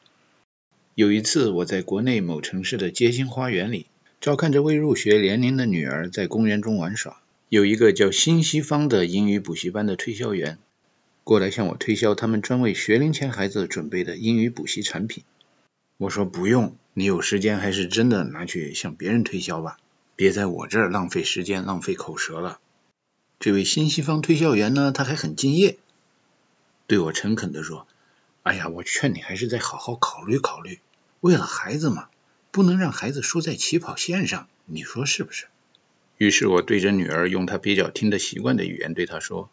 [0.96, 3.88] 有一次，我在国内某城市的街心花园里，
[4.22, 7.22] 照看着未入学年龄的女儿在公园中玩耍。
[7.50, 10.58] 有一个叫新西方的英语补习班的推销员
[11.24, 15.24] 过来向我推销他们专为学龄前孩子准备的英语补习产品。
[15.98, 19.78] 我说不用，你有时间还是真的拿去向别人推销吧，
[20.16, 22.60] 别在我这儿浪费时间、浪费口舌了。
[23.40, 25.78] 这位新西方推销员呢，他还很敬业，
[26.88, 27.88] 对我诚恳地说
[28.42, 30.80] ：“哎呀，我劝你还是再好好考虑考虑，
[31.20, 32.10] 为了孩子嘛，
[32.52, 35.46] 不能让孩子输在起跑线上，你说是不是？”
[36.18, 39.52] 于是我对着女儿用她比较听得习惯的语言对她说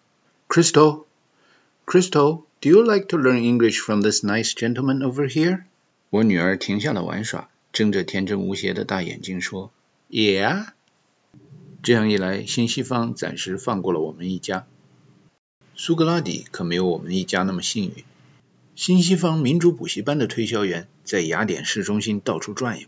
[0.48, 1.04] ：“Crystal,
[1.84, 5.64] Crystal, do you like to learn English from this nice gentleman over here？”
[6.08, 9.70] 我女儿停下了玩耍，睁着天真无邪的大眼睛说
[10.08, 10.68] ：“Yeah。”
[11.84, 14.64] 这样一来，新西方暂时放过了我们一家。
[15.76, 18.04] 苏格拉底可没有我们一家那么幸运。
[18.74, 22.86] 新西方民主补习班的推销员在雅典市中心到处转悠，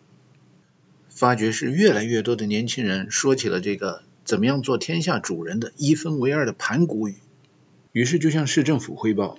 [1.10, 7.16] 发觉是越来越多的年轻人说起了这个怎么样做天下主人的一分为二的盘古语。
[7.92, 9.38] 于是就向市政府汇报：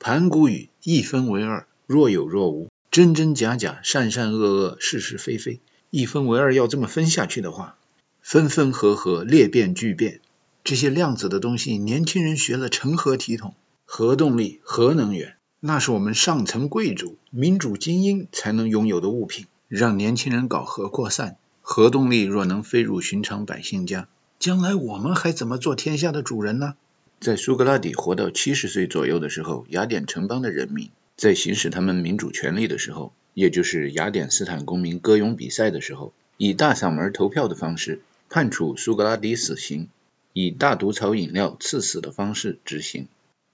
[0.00, 5.60] 盘古语一分为二，若有若无，真真假假，善善恶恶，是是非非。
[5.90, 7.76] 一分为二要这么分下去的话，
[8.22, 10.20] 分分合合，裂变聚变。
[10.62, 13.54] 这些量子的东西，年轻人学了成何体统？
[13.84, 19.46] 核动力、核能源，那是我们上层贵族、民主精英才能拥有的物品。
[19.66, 26.74] 让年轻人搞核扩散，核动力若能飞入寻常百姓家，将来我们还怎么做天下的主人呢？
[27.20, 39.90] 在苏格拉底活到七十岁左右的时候，雅典城邦的人民在行使他们民主权利的时候，也就是雅典斯坦公民歌咏比赛的时候，以大嗓门投票的方式判处苏格拉底死刑。
[40.32, 43.08] 以大毒草饮料赐死的方式执行，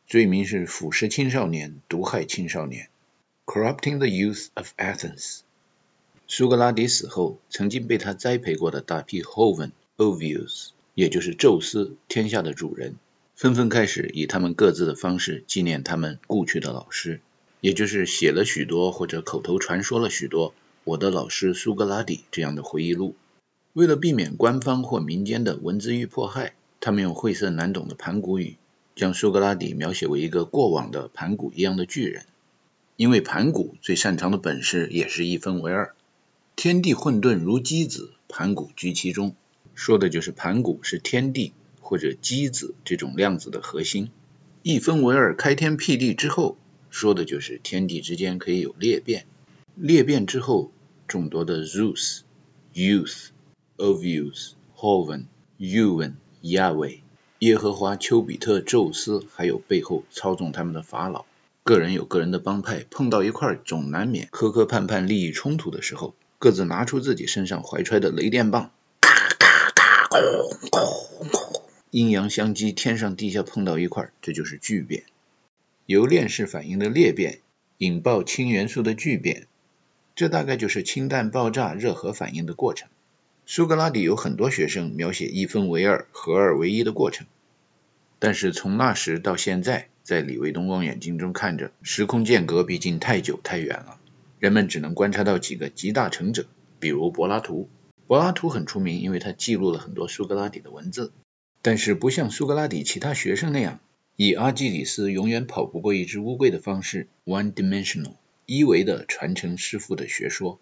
[0.07, 2.90] 罪名是腐蚀青少年、毒害青少年
[3.47, 5.40] （corrupting the youth of Athens）。
[6.28, 12.97] 苏格拉底死后，曾经被他栽培过的大批 Hoven Ovius，也就是宙斯天下的主人，
[13.35, 17.23] 纷纷开始以他们各自的方式纪念他们故去的老师，
[17.62, 20.53] 也就是写了许多或者口头传说了许多
[20.85, 23.15] “我的老师苏格拉底”这样的回忆录。
[23.77, 26.55] 为了避免官方或民间的文字狱迫害。
[26.81, 28.57] 他们用晦涩难懂的盘古语，
[28.94, 32.24] 将苏格拉底描写为一个过往的盘古一样的巨人。
[32.97, 35.94] 因为盘古最擅长的本事也是一分为二，
[36.55, 39.36] 天地混沌如鸡子，盘古居其中，
[39.74, 44.09] 说的就是盘古是天地或者鸡子这种量子的核心。
[44.62, 46.57] 一分为二，开天辟地之后，
[46.89, 49.27] 说的就是天地之间可以有裂变，
[49.74, 50.73] 裂变之后，
[51.07, 52.20] 众多的 Zeus、
[52.73, 53.27] Youth、
[53.77, 55.24] Ovius、Hoven、
[55.59, 56.15] Uven。
[56.43, 57.03] 亚伟、
[57.40, 61.24] 耶和华、丘比特、宙斯，还有背后操纵他们的法老，
[61.65, 68.70] 个人有个人的帮派，碰到一块总难免磕磕绊绊、利益冲突的时候，各自拿出自己身上怀揣的雷电棒，
[69.01, 70.78] 嘎嘎嘎，轰
[71.19, 75.03] 轰轰，阴阳相激，天上地下碰到一块，这就是聚变。
[75.86, 77.40] 由链式反应的裂变
[77.78, 79.48] 引爆氢元素的聚变，
[80.15, 82.89] 这大概就是氢弹爆炸热核反应的过程。
[83.48, 87.28] 苏格拉底有很多学生描写一分为二、合二为一的过程，
[88.18, 94.01] 但是从那时到现在，在李卫东望远镜中看着，时空间隔毕竟太久太远了，
[94.40, 96.47] 人们只能观察到几个集大成者，
[96.81, 97.68] 比如柏拉图。
[98.09, 101.12] 柏拉图很出名，因为他记录了很多苏格拉底的文字，
[101.62, 103.78] 但是不像苏格拉底其他学生那样，
[104.16, 108.14] 以阿基里斯永远跑不过一只乌龟的方式，one-dimensional
[108.44, 110.59] 一维的传承师傅的学说。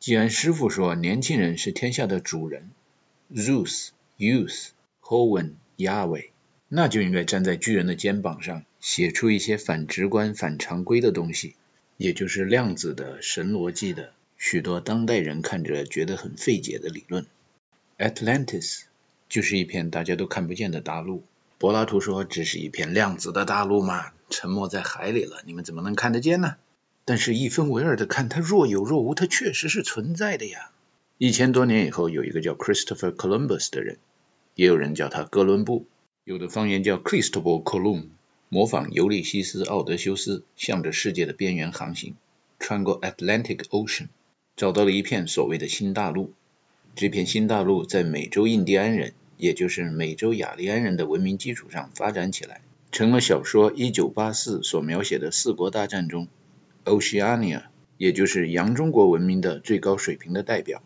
[0.00, 2.70] 既然师傅说年轻人是天下的主人
[3.34, 4.68] ，Zeus、Youth、
[5.02, 6.28] Hoven、Yahweh，
[6.68, 11.56] 那就应该站在巨人的肩膀上，写出一些反直观、反常规的东西，
[11.96, 17.26] 也就是量子的、神逻辑的，许多当代人看着觉得很费解的理论。
[17.98, 18.82] Atlantis
[19.28, 21.24] 就是一片大家都看不见的大陆。
[21.58, 26.54] 柏拉图说这是一片量子的大陆嘛，沉没在海里了，你们怎么能看得见呢？
[27.08, 30.72] 但是，一分为二的看，它若有若无，它确实是存在的呀。
[31.16, 33.96] 一千多年以后，有一个叫 Christopher Columbus 的人，
[34.54, 35.86] 也有人叫他哥伦布，
[36.24, 38.08] 有的方言叫 Christobal Colum，
[38.50, 42.14] 模仿尤利西斯·奥德修斯，向着世界的边缘航行，
[42.58, 44.08] 穿过 Atlantic Ocean，
[44.54, 46.34] 找到了一片所谓的新大陆。
[46.94, 52.60] 这片新大陆在美洲印第安人，也就是美洲雅利安人的文明基础上发展起来，
[52.92, 56.28] 成了小说《一九八四》所描写的四国大战中。
[56.88, 57.62] Oceania，
[57.96, 60.82] 也就是洋中国文明的最高水平的代表，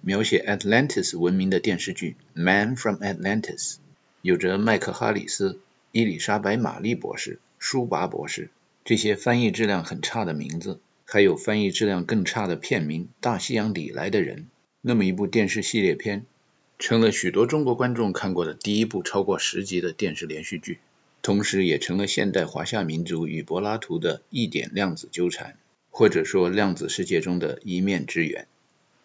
[0.00, 3.74] 描写 Atlantis 文明的电视剧《Man from Atlantis》，
[4.22, 5.58] 有着麦克哈里斯、
[5.92, 8.50] 伊丽莎白玛丽博士、舒拔博士
[8.84, 14.38] 这些翻译质量很差的名字，还有翻译质量更差的片名《大西洋里来的人》。
[14.80, 16.24] 那么一部电视系列片，
[16.78, 20.78] 成了许多中国观众看过的第一部超过十集的电视连续剧。
[21.22, 25.56] 同时也成了现代华夏民族与柏拉图的一点量子纠缠，
[25.90, 28.46] 或者说量子世界中的一面之缘。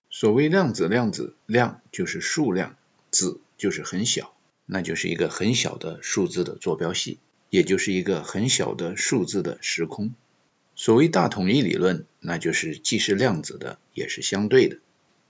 [0.10, 2.76] 所谓量子，量子量就是数量，
[3.10, 4.34] 子就是很小，
[4.66, 7.18] 那就是一个很小的数字的坐标系，
[7.50, 10.14] 也就是一个很小的数字的时空。
[10.76, 14.78] 所谓大统一理论，那就是既是量子的，也是相对的。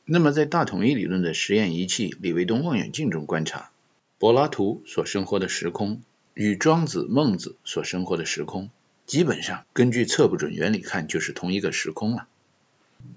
[0.05, 3.71] 那么在大统一理论的实验仪器李维东望远镜中观察，
[4.19, 6.01] 柏拉图所生活的时空
[6.35, 8.71] 与庄子、孟子所生活的时空，
[9.05, 12.27] 基本上根据测不准原理看就是同一个时空了。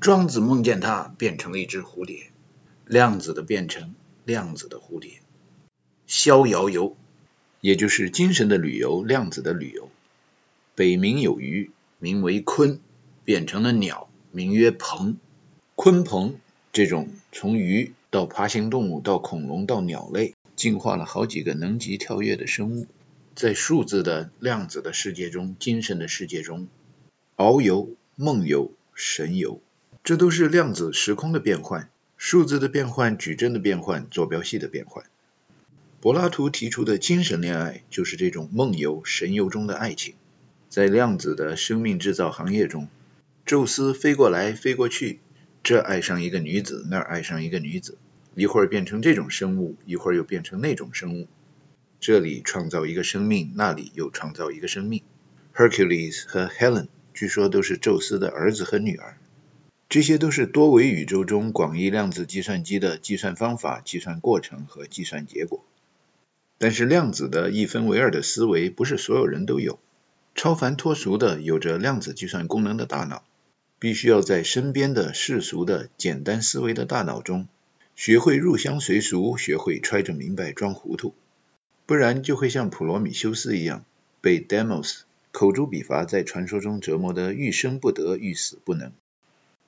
[0.01, 2.30] 庄子梦见他变成了一只蝴蝶，
[2.84, 3.94] 量子的变成
[4.26, 5.12] 量子的蝴蝶，
[6.06, 6.94] 逍遥游，
[7.62, 9.88] 也就是精神的旅游，量子的旅游。
[10.74, 12.80] 北冥有鱼，名为鲲，
[13.24, 15.16] 变成了鸟，名曰鹏。
[15.74, 16.38] 鲲鹏
[16.70, 22.86] 这种从鱼到爬行动物到恐龙到鸟类，进化了好几个能级跳跃的生物，
[23.36, 26.68] 在数字的量子的世界中，精神的世界中，
[27.36, 29.60] 遨游、梦游、神游，
[30.02, 35.04] 这都是量子时空的变换，数字的变换，矩阵的变换，坐标系的变换。
[36.00, 40.14] 柏拉图提出的精神恋爱，就是这种梦游、神游中的爱情。
[40.70, 42.88] 在量子的生命制造行业中，
[43.44, 45.20] 宙斯飞过来飞过去，
[45.62, 47.98] 这爱上一个女子，那儿爱上一个女子，
[48.34, 51.28] 一会儿变成这种生物，一会儿又变成那种生物。
[52.06, 55.02] 这里创造一个生命，那里又创造一个生命。
[55.52, 59.18] Hercules 和 Helen 据说都是宙斯的儿子和女儿。
[59.88, 65.64] 这些都是多维宇宙中广义量子计算机的计算方法、计算过程和计算结果。
[66.58, 69.80] 但是量子的一分为二的思维，不是所有人都有。
[70.36, 73.24] 超凡脱俗的、有着量子计算功能的大脑，
[73.80, 77.48] 必须要在身边的世俗的简单思维的大脑中，
[77.96, 81.12] 学会入乡随俗，学会揣着明白装糊涂，
[81.86, 83.84] 不然就会像普罗米修斯一样，
[84.20, 88.92] 被 Demos 口诛笔伐，在传说中折磨得欲生不得，欲死不能。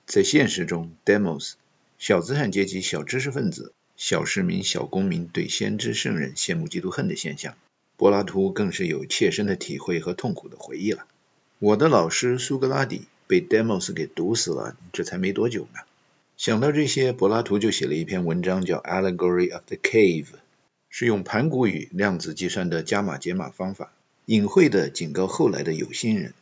[0.04, 1.52] 在现实中，Demos
[1.98, 7.54] 小资产阶级、小知识分子、小市民、小公民对先知圣人羡慕嫉妒恨的现象。
[7.96, 11.06] 柏拉图更是有切身的体会和痛苦的回忆了。
[11.58, 15.80] 我的老师苏格拉底被 Demos 给毒死了，这才没多久呢。
[16.36, 20.24] 想到这些，柏拉图就写了一篇文章，叫《Allegory of the Cave》，
[20.88, 23.92] 是用盘古语量子计算的加码解码方法，
[24.26, 26.34] 隐晦的警告后来的有心人：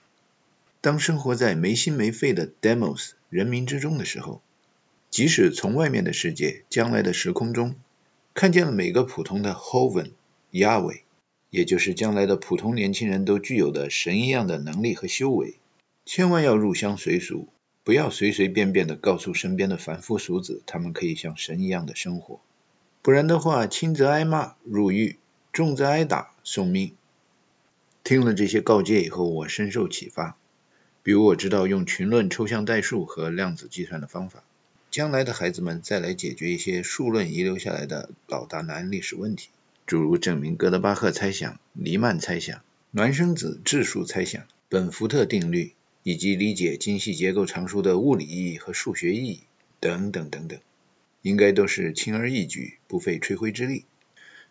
[0.81, 4.41] 当生活在没心没肺的 Demos 人民之中的时候，
[5.11, 7.75] 即使从外面的世界、将来的时空中，
[8.35, 10.11] 看见了每个普通的 Hoven、
[10.51, 11.03] 亚伟。
[11.49, 15.55] 也就是将来的普通年轻人都具有的神一样的能力和修为，
[16.05, 17.49] 千万要入乡随俗，
[17.83, 22.41] 不要随随便便的告诉身边的凡夫俗子，他们可以像神一样的生活，
[23.07, 25.15] 不然的话，轻则挨骂入狱，
[25.53, 26.93] 重则挨打送命。
[28.03, 30.37] 听了这些告诫以后，我深受启发。
[31.05, 34.43] 比如我知道用群论抽象代数和量子计算的方法，
[34.91, 39.51] 将来的孩子们再来解决一些数论遗留下来的老大难历史问题。
[39.87, 42.61] 诸如证明哥德巴赫猜想、黎曼猜想、
[42.93, 49.43] 孪生子质数猜想、本福特定律，以及理解精细结构常数的物理意义和数学意义
[49.79, 50.59] 等等等等，
[51.23, 53.85] 应该都是轻而易举，不费吹灰之力。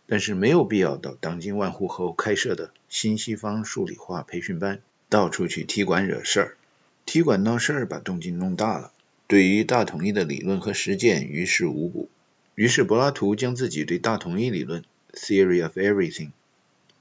[0.07, 6.57] 但是没有必要到当今万户后开设的新西方数理化培训班，到处去踢馆惹事儿，
[7.05, 8.91] 踢馆闹事儿把动静弄大了，
[9.27, 12.09] 对于大统一的理论和实践于事无补。
[12.53, 14.83] 于是柏拉图将自己对大统一理论。
[15.13, 16.31] Theory of everything，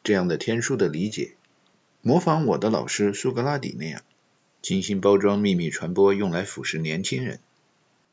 [0.05, 1.33] 这样的天书的理解，
[2.01, 4.03] 模仿我的老师苏格拉底那样，
[4.63, 7.41] 精心包装、秘密传播，用来腐蚀年轻人。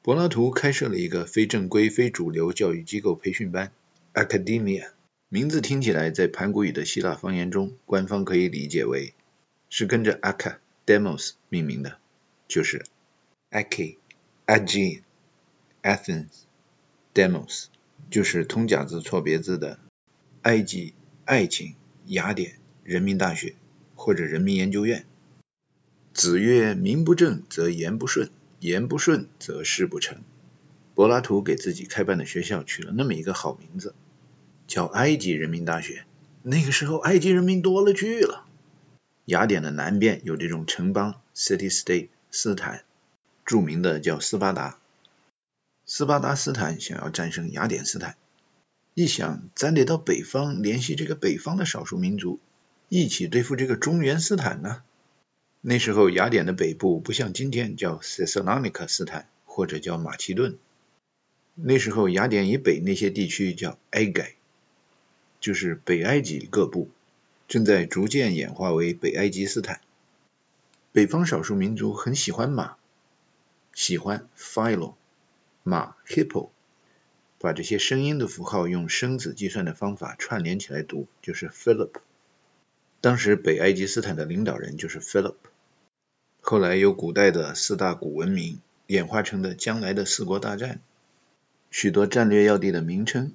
[0.03, 3.71] 柏拉图开设了一个非正规、非主流教育机构培训班
[4.15, 4.89] ，Academia，
[5.29, 9.13] 名字听起来在盘古语的希腊方言中，官方可以理解为
[9.69, 11.99] 是跟着 Academos 命名的，
[12.47, 12.83] 就是
[13.51, 13.97] Aki、
[14.47, 15.01] Aegean、
[15.83, 16.45] Athens、
[17.13, 17.65] Demos，
[18.09, 19.77] 就是通假字错别字的。
[20.41, 20.95] 埃及、
[21.25, 21.75] 爱情、
[22.07, 23.53] 雅典、人民大学
[23.93, 25.05] 或者人民研究院。
[26.11, 28.31] 子曰：“名不正则言不顺，
[28.61, 30.23] 言不顺则事不成。”
[30.95, 33.93] 柏拉图给自己开办的学校取了那么一个好名字，
[34.67, 36.05] 叫埃及人民大学。
[36.43, 38.45] 那个时候，埃及人民多了去了。
[39.25, 42.83] 雅典的南边有这种城邦 （city-state） 斯坦，
[43.45, 44.79] 著名的叫斯巴达。
[45.85, 48.15] 斯巴达斯坦想要战胜雅典斯坦。
[48.93, 52.39] 一想，咱得到北方联系这个北方的少数民族，
[52.89, 54.83] 一起对付这个中原斯坦呢。
[55.63, 60.57] 那时候雅典的北部不像今天叫塞萨拉尼克斯坦或者叫马其顿，
[61.53, 64.33] 那时候雅典以北那些地区叫埃盖，
[65.39, 66.89] 就是北埃及各部，
[67.47, 69.81] 正在逐渐演化为北埃及斯坦。
[70.91, 72.75] 北方少数民族很喜欢马，
[73.75, 74.95] 喜欢 philo
[75.61, 76.49] 马 hippo。
[77.37, 81.91] 把这些声音的符号用生子计算的方法串联起来读，就是 Philip。
[82.99, 85.35] 当时北埃及斯坦的领导人就是 Philip。
[86.43, 90.81] 后来由古代的四大古文明演化成的将来的四国大战，
[91.69, 93.31] 许多战略要地的名称，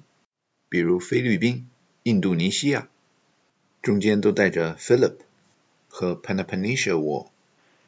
[0.69, 1.67] 比如菲律宾、
[2.03, 2.89] 印度尼西亚，
[3.81, 5.15] 中间都带着 Philip
[5.87, 7.27] 和 Peloponnesian War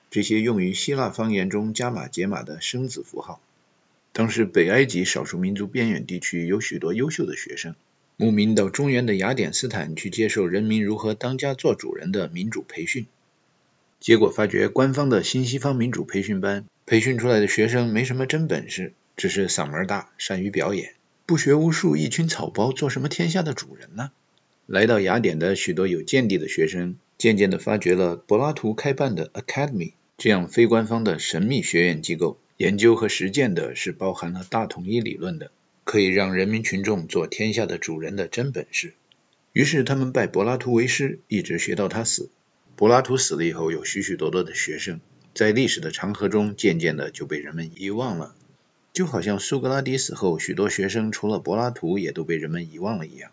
[0.10, 3.40] 这些用于希腊方言中加码解码的生子符号。
[4.14, 7.76] 当时北埃及少数民族边远地区有许多优秀的学生，
[8.16, 13.06] 慕名到中原的雅典斯坦去接受人民如何当家做主人的民主培训。
[14.00, 20.94] 结果发觉，官方的新西方民主培训班培训出来的学生没什么真本事，只是嗓门大，善于表演，
[21.26, 24.12] 不学无术，一群草包，做什么天下的主人呢？
[24.66, 35.52] 来到雅典的许多有见地的学生，渐渐地发觉了柏拉图开办的 Academy 这样非官方的神秘学院机构，研究和实践的是包含了大统一理论的，
[35.84, 38.94] 可以让人民群众做天下的主人的真本事。
[39.52, 42.30] 于是他们拜柏拉图为师，一直学到他死。
[42.80, 45.01] 柏拉图死了以后，有许许多多的学生，
[45.34, 48.34] 在历史的长河中渐渐的就被人们遗忘了，
[48.93, 53.31] 就好像苏格拉底死后，许多学生除了柏拉图也都被人们遗忘了一样。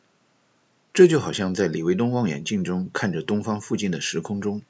[0.93, 4.63] 这就好像在李维东望远镜中看着东方附近的时空中，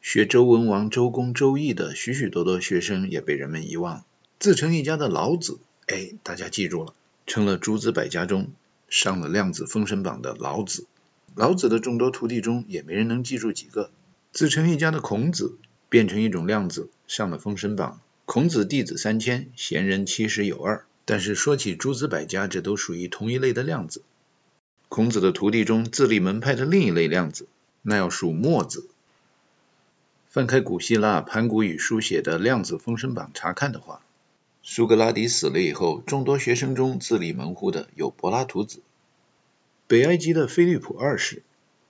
[0.00, 4.06] 学周文王、周公、周易的许许多多学生也被人们遗忘了。
[4.38, 6.94] 自成一家的老子，哎，大家记住了，
[7.26, 8.52] 成了诸子百家中
[8.88, 10.86] 上了量子封神榜的老子。
[11.34, 13.90] 老子的众多徒弟中，也没人能记住几个。
[14.32, 15.56] 自成一家的孔子，
[15.88, 18.00] 变成一种量子，上了封神榜。
[18.24, 20.84] 孔子弟子三千，贤人七十有二。
[21.04, 24.02] 但是说起诸子百家，这都属于同一类的量子。
[24.88, 27.48] 孔子的徒弟中，自立门派的另一类量子，
[27.82, 28.88] 那要数墨子。
[30.28, 34.02] 翻开古希腊盘古语书写的量子封神榜查看的话，
[34.62, 38.80] 苏格拉底死了以后，众多学生中自立门户的有柏拉图子。
[39.92, 41.42] 北埃及的菲利普二世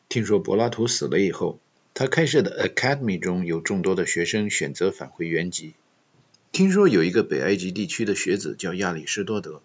[0.08, 1.60] 听说柏拉图死了以后，
[1.94, 5.74] 他开设的 Academy 中有众多的学生选择返回原籍。
[6.50, 9.62] 听说有一个北埃及地区的学子叫亚里士多德，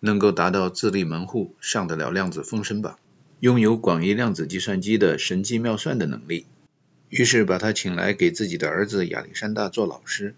[0.00, 2.98] 能够达到自立门户、上得了量子封神榜，
[3.38, 6.46] 拥有广义量子计算机的神机妙算的能力。
[7.08, 10.34] 于是把他请来给自己的儿子亚历山大做老师。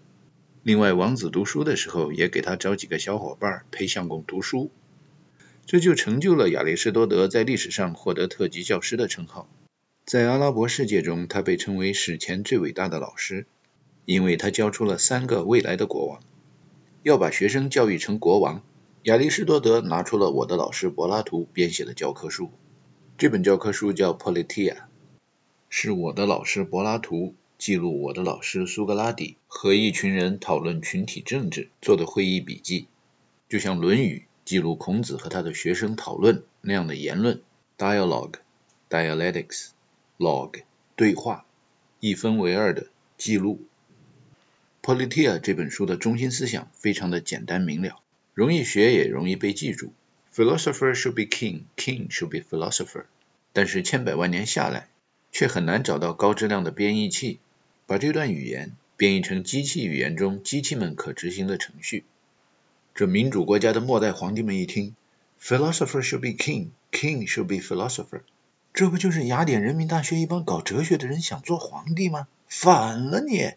[0.61, 4.69] 另外，王子读书的时候也给他找几个小伙伴陪相公读书。
[5.65, 9.49] 这就成就了亚里士多德在历史上获得特级教师的称号。
[10.05, 13.47] 在阿拉伯世界中，他被称为史前最伟大的老师，
[14.05, 16.19] 因为他教出了三个未来的国王。
[17.03, 18.61] 要把学生教育成国王，
[19.03, 22.51] 亚里士多德拿出了我的老师柏拉图编写的教科书。
[23.17, 24.73] 这本教科书叫《Politia》，
[25.69, 32.87] 是我的老师柏拉图记录我的老师苏格拉底和一群人讨论群体政治做的会议笔记，
[33.47, 34.25] 就像《论语》。
[34.45, 37.41] 记录孔子和他的学生讨论那样的言论
[37.77, 38.35] ，dialogue,
[38.89, 39.69] dialectics,
[40.17, 40.63] log
[40.95, 41.45] 对话，
[41.99, 42.87] 一分为二的
[43.17, 43.61] 记录。
[44.81, 48.01] Politia 这本书的中心思想非常的简单明了，
[48.33, 49.93] 容易学也容易被记住。
[50.35, 53.05] Philosopher should be king, king should be philosopher。
[53.53, 54.89] 但是千百万年下来，
[55.31, 57.39] 却很难找到高质量的编译器，
[57.85, 62.03] 把这段语言编译成机器语言中机器们可执行的程序。
[62.95, 64.95] 这民主国家的末代皇帝们一听
[65.41, 68.21] ，philosopher should be king，king should be philosopher，
[68.71, 72.27] 这不就是雅典人民大学一帮搞哲学的人想做皇帝吗？
[72.47, 73.53] 反了你！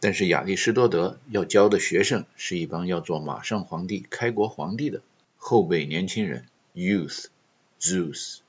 [0.00, 5.00] 但是亚里士多德要教的学生是一帮要做马上皇帝、开国皇帝的
[5.38, 7.26] 后辈年轻人 youth
[7.80, 8.40] zeus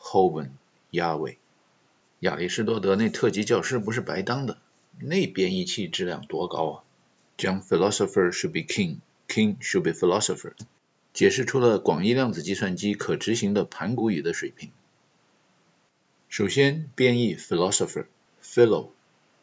[0.00, 0.50] hoven
[0.90, 1.36] yawy。
[2.20, 4.56] 亚里士多德那特级教师不是白当的，
[4.98, 6.84] 那编译器质量多高啊！
[7.36, 8.96] 将 philosopher should be king。
[9.32, 10.52] King should be philosopher，
[11.14, 14.70] 解释出了广义量子计算机可执行的盘古语的水平。
[16.28, 18.90] 首先，编译 philosopher，philo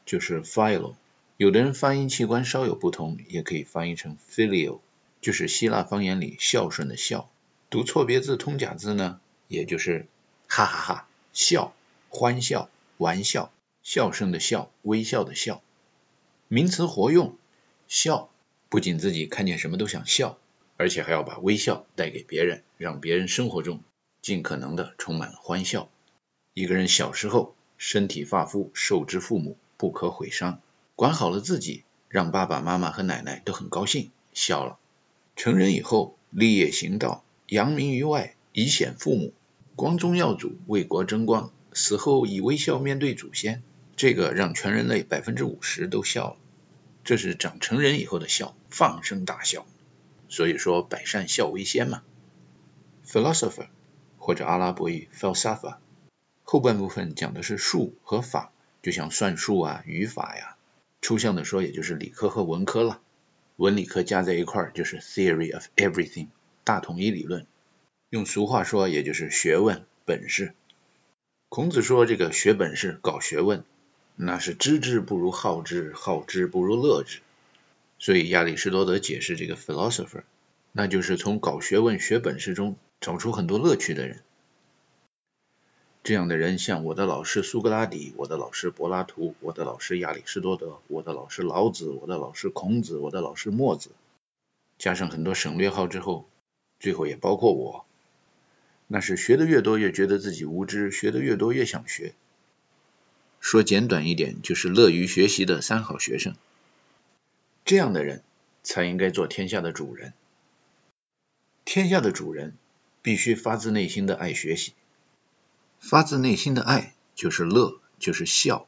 [0.06, 0.94] 就是 philo，
[1.38, 4.80] 有的人发音器官稍有不同，也可以翻译成 philio，
[5.22, 7.28] 就是希腊方言里孝顺的孝。
[7.72, 10.06] 读错别字通假字呢，也就是
[10.48, 11.74] 哈哈哈，笑，
[12.10, 13.52] 欢笑，玩笑，
[13.82, 15.64] 笑声的笑，微笑的笑。
[16.48, 17.36] 名词活用，
[17.88, 18.30] 笑。
[18.70, 20.38] 不仅自己看见什么都想笑，
[20.78, 23.82] 而且还要把微笑带给别人，让别人生活中
[24.22, 25.90] 尽可能的充满欢笑。
[26.54, 30.62] 一个人小时候身体发肤受之父母，不可毁伤，
[30.96, 34.78] 管好了自己，让爸爸妈妈和奶奶都很高兴，笑了。
[35.36, 39.34] 成人以后立业行道，扬名于外，以显父母，
[39.76, 43.64] 光宗耀祖，为国争光，死后以微笑面对祖先，
[43.96, 46.38] 这个让全人类百分之五十都笑了。
[47.04, 49.66] 这是长成人以后的笑，放声大笑。
[50.28, 52.04] 所以说，百善孝为先嘛。
[53.06, 53.68] philosopher
[54.18, 55.78] 或者阿拉伯语 falsafa，
[56.44, 58.52] 后半部分讲的是术和法，
[58.84, 60.56] 就像算术啊、语法呀。
[61.02, 63.02] 抽象的说，也就是理科和文科了。
[63.56, 66.28] 文理科加在一块儿就是 theory of everything，
[66.64, 67.48] 大统一理论。
[68.10, 70.54] 用俗话说，也就是学问、本事。
[71.48, 73.64] 孔子说，这个学本事、搞学问，
[74.22, 77.22] 那是知之不如好之，好之不如乐之。
[78.00, 80.24] 所以亚里士多德解释这个 philosopher，
[80.74, 84.20] 那就是从搞学问、学本事中找出很多乐趣的人。
[86.04, 93.92] 这样的人，像我的老师苏格拉底，我的老师柏拉图，我的老师亚里士多德，我的老师老子，我的老师孔子，我的老师墨子，
[94.78, 96.28] 加上很多省略号之后，
[96.78, 97.86] 最后也包括我。
[98.88, 102.14] 那是学的越多，越觉得自己无知；学的越多，越想学。
[103.40, 106.36] 说简短一点，就是乐于学习的三好学生。
[107.66, 108.24] 这样的人
[108.64, 110.14] 才应该做天下的主人。
[111.66, 112.56] 天下的主人
[113.02, 114.74] 必须发自内心的爱学习。
[115.80, 118.68] 发自内心的爱就是乐，就是笑，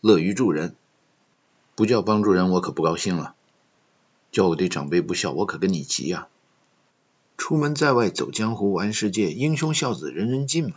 [0.00, 0.74] 乐于助人。
[1.74, 3.34] 不叫帮助人，我可不高兴了。
[4.30, 6.28] 叫我对长辈不孝，我可跟你急呀。
[7.36, 10.76] 出门在外走江湖玩世界，英雄孝子人人敬嘛。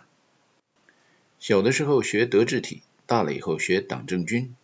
[1.39, 4.55] 小的时候学德智体，大了以后学党政军，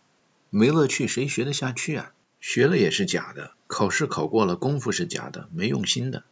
[0.50, 2.12] 没乐趣谁学得下去啊？
[2.40, 6.22] 学了也是假的，考试考过了，功夫是假的，没用心的。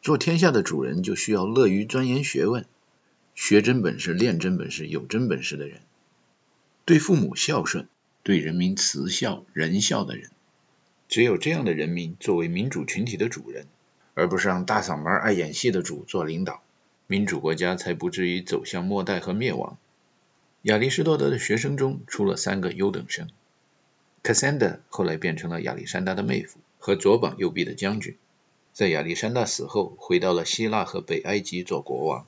[0.00, 2.64] 做天下的主人就需要乐于钻研学问，
[3.34, 5.80] 学真本事、练真本事、有真本事的人，
[6.84, 7.88] 对父母孝顺，
[8.22, 10.30] 对人民慈孝仁孝的人。
[11.08, 13.66] 只有这样的人民，作为民主群体的主人。
[14.14, 16.62] 而不是让大嗓门、爱演戏的主做领导，
[17.06, 19.78] 民主国家才不至于走向末代和灭亡。
[20.62, 23.28] 亚里士多德的学生中出了三个优等生
[24.22, 28.16] ，Cassandra 后来变成了亚历山大的妹夫和左膀右臂的将军，
[28.72, 32.26] 在亚历山大死后回到了希腊和北埃及做国王。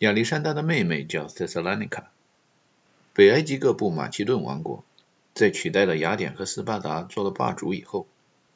[0.00, 2.04] 亚历山大的妹妹叫 Thessalonica。
[3.14, 4.84] 北埃及各部马其顿王国
[5.32, 8.06] 在取代了雅典和斯巴达做了霸主以后。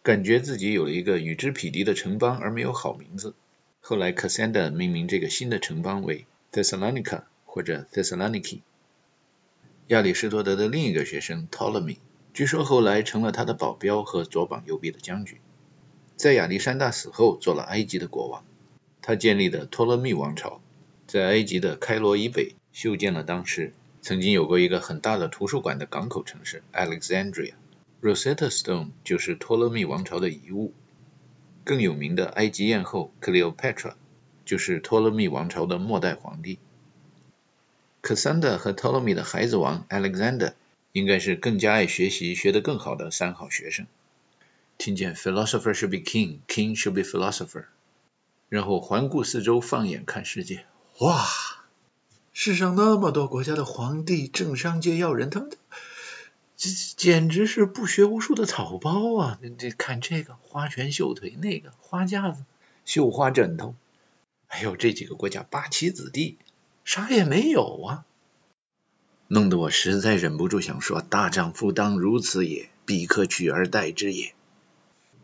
[0.03, 3.33] 感觉自己有了一个与之匹敌的城邦，而没有好名字。
[3.81, 8.61] 后来，Cassandra 命名这个新的城邦为 Thessalonica 或者 Thessaloniki。
[9.89, 11.99] 亚里士多德的另一个学生托勒密
[12.33, 15.39] 据说后来成了他的保镖和左膀右臂的将军，
[16.17, 18.45] 在亚历山大死后做了埃及的国王。
[19.03, 20.63] 他建立的托勒密王朝，
[21.07, 27.53] 在埃及的开罗以北修建了当时曾经有过一个很大的图书馆的港口城市 Alexandria。
[28.01, 30.73] Rosetta Stone 就是托勒密王朝的遗物。
[31.63, 33.95] 更有名的埃及艳后 Cleopatra
[34.47, 36.59] 就是托勒密王朝的末代皇帝。
[38.05, 40.53] 卡桑德和托勒密的孩子王 Alexander
[40.93, 43.87] 应该是更加爱学习、学得更好的三好学生。
[44.77, 47.65] 听见 Philosopher should be king, king should be philosopher，
[48.51, 50.67] 然后环顾四周，放眼看世界，
[50.99, 51.27] 哇，
[52.35, 55.51] 世上那么多国家的皇帝、政商界要人，他们。
[56.59, 59.41] 这简直是不学无术的草包啊！
[59.57, 62.45] 这看这个花拳绣腿，那个花架子、
[62.85, 63.75] 绣花枕头，
[64.47, 66.37] 还有这几个国家八旗子弟，
[66.85, 68.05] 啥也没有啊！
[69.27, 74.35] 弄得我实在忍不住想说：大丈夫当如此也，必可取而代之也。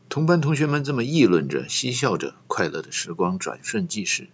[0.08, 4.28] 同班同学们这么议论着、嬉笑着，快乐的时光转瞬即逝。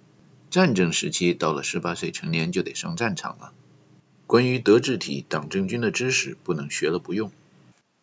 [0.48, 3.53] 战争时期到了十八岁成年就得上战场了。
[4.28, 7.32] 关于德智体党政军的知识不能学了不用。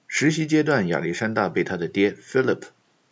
[0.06, 2.62] 实习阶段，亚历山大被他的爹 Philip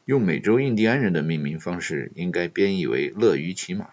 [0.05, 3.87] 用美洲印第安人的命名方式，应该编译为乐于骑马，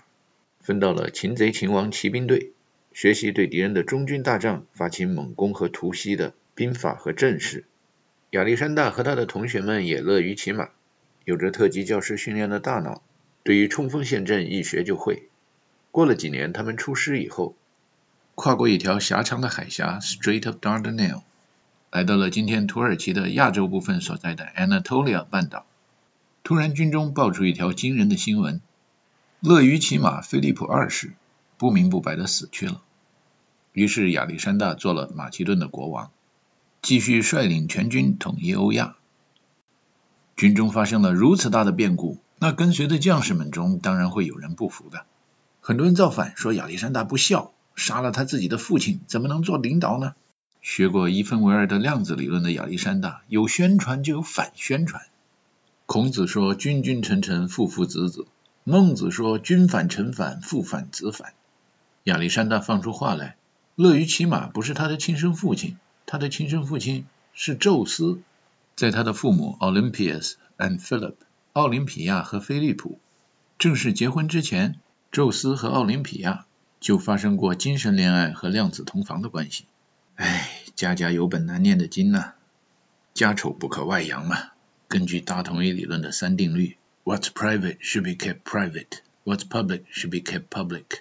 [0.69, 2.53] 分到了擒贼擒王骑兵队，
[2.93, 7.65] 学习对敌人的中军大帐发起猛攻和突袭的兵法和阵势。
[8.32, 10.69] 亚历山大和他的同学们也乐于骑马，
[11.24, 13.01] 有着特级教师训练的大脑，
[13.45, 15.31] 对于冲锋陷阵一学就会。
[15.90, 17.57] 过了几年，他们出师以后。
[18.35, 21.23] 跨过一条狭长的海峡 （Strait of Dardanelles），
[21.90, 25.65] 来到了今天土耳其的亚洲部分所在的 Anatolia 半岛。
[26.45, 28.61] 突然，军中爆出一条惊人的新闻：
[29.40, 31.12] 乐于骑马菲利普二世
[31.59, 32.82] 不明不白的死去了。
[33.73, 36.10] 于是亚历山大做了马其顿的国王，
[36.82, 38.97] 继续率领全军统一欧亚。
[40.36, 45.05] 军中发生了如此大的变故，那跟随的将士们中当然会有人不服的。
[45.60, 47.52] 很多人造反，说亚历山大不孝。
[47.77, 50.16] 杀了他自己的父亲，怎么能做领导呢？
[50.60, 55.02] 学过一分为二的量子理论的亚历山大，有宣传就有反宣传。
[55.86, 58.27] 孔子说：“君君臣臣，父父子子。”
[58.69, 61.32] 孟子说：“君反臣反，父反子反。”
[62.05, 63.36] 亚历山大放出话来
[63.74, 68.20] ：“乐于骑马不是他的亲生父亲，他的亲生父亲是宙斯。
[68.77, 71.15] 在他的父母 Olympius and Philip，
[71.55, 72.99] 奥林匹亚和菲利普
[73.59, 74.78] 正式结婚之前，
[75.11, 76.45] 宙斯和奥林匹亚。”
[76.81, 79.65] 就发生过精神恋爱和量子同房的关系。
[80.15, 82.35] 哎，家家有本难念的经呐，
[83.15, 84.36] 家丑不可外扬嘛。
[84.86, 86.77] 根据大统一理论的三定律
[87.09, 88.98] ：What's private should be kept private.
[89.24, 91.01] What's public should be kept public.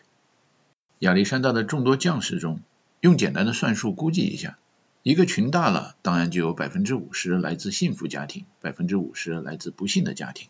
[1.00, 2.62] 亚历山大的众多将士中，
[3.02, 4.58] 用简单的算术估计一下，
[5.04, 10.48] 一个群大了，当然就有百分之五十来自幸福家庭，百分之五十来自不幸的家庭。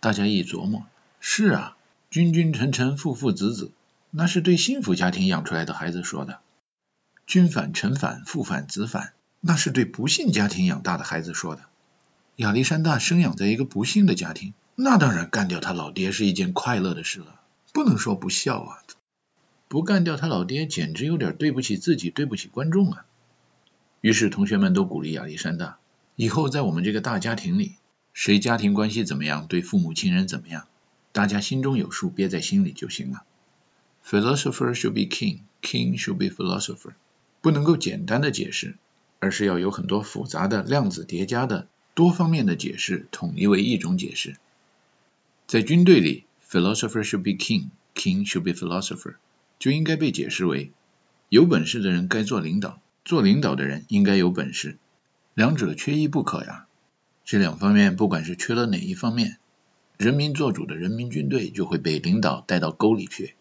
[0.00, 0.86] 大家一琢磨，
[1.20, 1.76] 是啊，
[2.10, 3.72] 君君臣臣父父子子，
[4.10, 6.36] 那是对幸福家庭养出来的孩子说的；
[7.26, 11.64] 君反臣反父反子反，那是对不幸家庭养大的孩子说的。
[12.36, 17.40] 亚历山大生养在一个不幸的家庭，那当然干掉他老爹是一件快乐的事了，
[17.72, 18.82] 不能说不孝啊。
[19.68, 23.04] 不干掉他老爹，简直有点对不起自己，对不起观众啊！
[24.00, 25.78] 于是同学们都鼓励亚历山大，
[26.16, 27.76] 以后在我们这个大家庭里，
[28.12, 30.66] 谁家庭关系怎么样，对父母亲人怎么样，
[31.12, 33.22] 大家心中有数，憋在心里就行了。
[34.04, 36.94] Philosopher should be king, king should be philosopher。
[37.40, 38.76] 不能够简单的解释，
[39.20, 44.36] 而是要有很多复杂的量子叠加的多方面的解释，统一为一种解释。
[45.46, 49.16] 在军队里，philosopher should be king, king should be philosopher。
[49.58, 50.70] 就应该被解释为，
[51.28, 54.78] 有本事的人该做领导，做领导的人应该有本事，
[55.34, 56.66] 两者缺一不可呀。
[57.26, 59.36] 这两方面不管是缺了哪一方面，
[59.98, 63.34] 人民做主的人民军队就会被领导带到沟里去。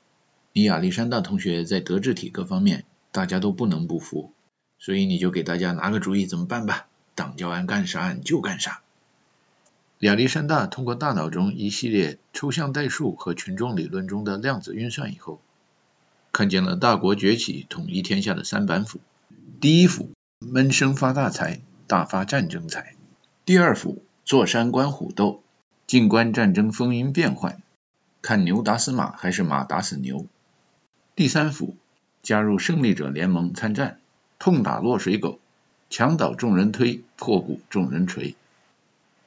[0.51, 4.33] 你亚历山大同学在德智体各方面，大家都不能不服，
[4.77, 6.88] 所以你就给大家拿个主意怎么办吧？
[7.19, 8.81] 党叫俺干啥俺就干啥。
[9.99, 15.41] 亚历山大通过大脑中一系列抽象代数和群众理论中的量子运算以后。
[16.31, 19.01] 看见了大国崛起、统一天下的三板斧：
[19.59, 22.93] 第一斧，闷声发大财，大发战争财；
[23.43, 25.43] 第二斧，坐山观虎斗，
[25.87, 27.61] 静观战争风云变幻，
[28.21, 30.27] 看牛打死马还是马打死牛；
[31.15, 31.75] 第三斧，
[32.23, 33.99] 加入胜利者联盟参战，
[34.37, 35.39] 痛打落水狗，
[35.89, 38.35] 墙倒众人推，破鼓众人锤。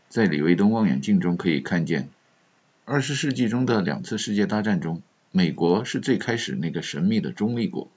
[0.09, 2.09] 在李卫东望远镜中可以看见，
[2.85, 5.03] 二十世纪中的两次世界大战中。
[5.35, 7.89] 美国是最开始那个神秘的中立国，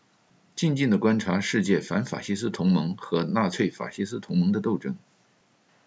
[0.55, 4.95] 静静的观察世界反法西斯同盟和纳粹法西斯同盟的斗争，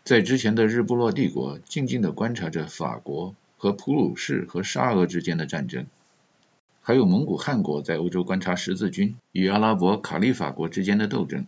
[0.04, 5.86] 在之前的日不落帝国，静静的观察着法国和普鲁士和沙俄之间的战争，
[6.82, 11.46] 还有蒙古汗国在欧洲观察十字军与阿拉伯卡利法国之间的斗争，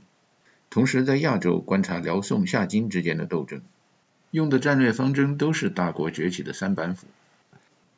[0.71, 3.61] 同时在亚洲观察辽宋夏金之间的斗争，
[4.31, 7.09] 用的战略方针都是大国崛起的三板斧。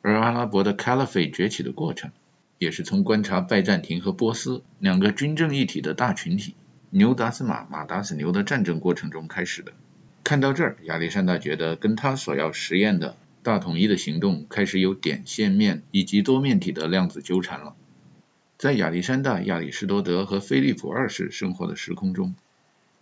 [0.01, 2.09] 而阿拉伯的 Caliphate 崛起的过程，
[2.57, 6.55] 也是从观察拜占庭和波斯两个军政一体的大群体
[6.89, 9.71] 牛打死马、马打死牛的战争过程中开始的。
[10.23, 17.75] 看到这儿，亚历山大觉得跟他所要实验的大统一的行动开始有点线面以及多面体的量子纠缠了。
[18.57, 22.33] 在亚历山大、亚里士多德和菲利普二世生活的时空中，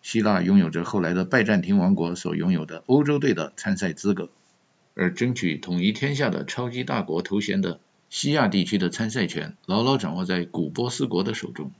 [0.01, 4.29] 希腊拥有着后来的拜占庭王国所拥有的欧洲队的参赛资格。
[4.93, 7.79] 而争取统一天下的超级大国头衔的
[8.09, 11.71] 西亚地区的参赛权，牢牢掌握在古波斯国的手中。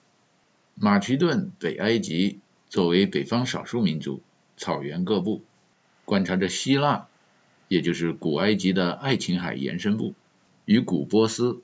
[0.76, 2.40] 马其顿、北埃及
[2.70, 4.22] 作为北方少数民族，
[4.56, 5.42] 草原各部，
[6.06, 7.08] 观察着希腊，
[7.68, 10.14] 也就是古埃及的爱琴海延伸部，
[10.64, 11.62] 与古波斯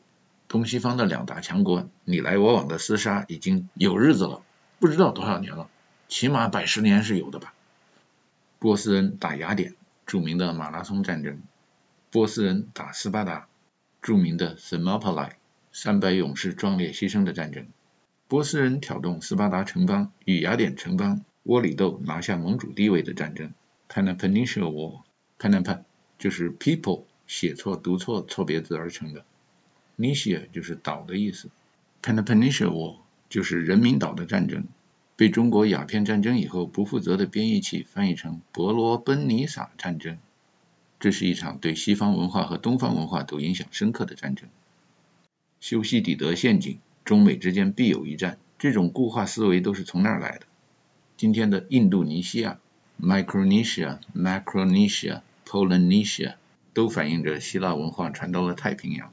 [0.49, 4.41] 东西方的两大强国你来我往的厮杀，已经有日子了，
[4.79, 5.69] 不知道多少年了，
[6.07, 7.53] 起码百十年是有的吧。
[8.59, 9.75] 波斯人打雅典。
[10.05, 11.41] 著名的马拉松战争，
[12.11, 13.49] 波斯人打斯巴达，
[14.01, 15.31] 著名的 Thermopylae
[15.73, 17.67] 三百勇士壮烈牺牲的战争，
[18.29, 23.51] 波斯人挑动斯巴达城邦与雅典城邦窝里斗，拿下盟主地位的战争
[23.89, 25.81] Peloponnesian War，Pelop
[26.17, 29.25] 就是 people 写错读错错别字而成的
[29.97, 31.49] ，Nisia 就是岛的意思
[32.01, 32.95] ，Peloponnesian War
[33.27, 34.67] 就是人民岛的战争。
[35.17, 40.19] 被中国鸦片战争以后不负责的编译器翻译成伯罗奔尼撒战争，
[40.99, 44.47] 这是一场对西方文化和东方文化都影响深刻的战争。
[45.59, 50.45] 修昔底德陷阱，中美之间必有一战，这种固化思维都是从那儿来的。
[51.17, 52.59] 今天的印度尼西亚
[53.01, 56.35] （Micronesia）、Macronesia、Polynesia
[56.75, 59.11] 都反映着希腊文化传到了太平洋。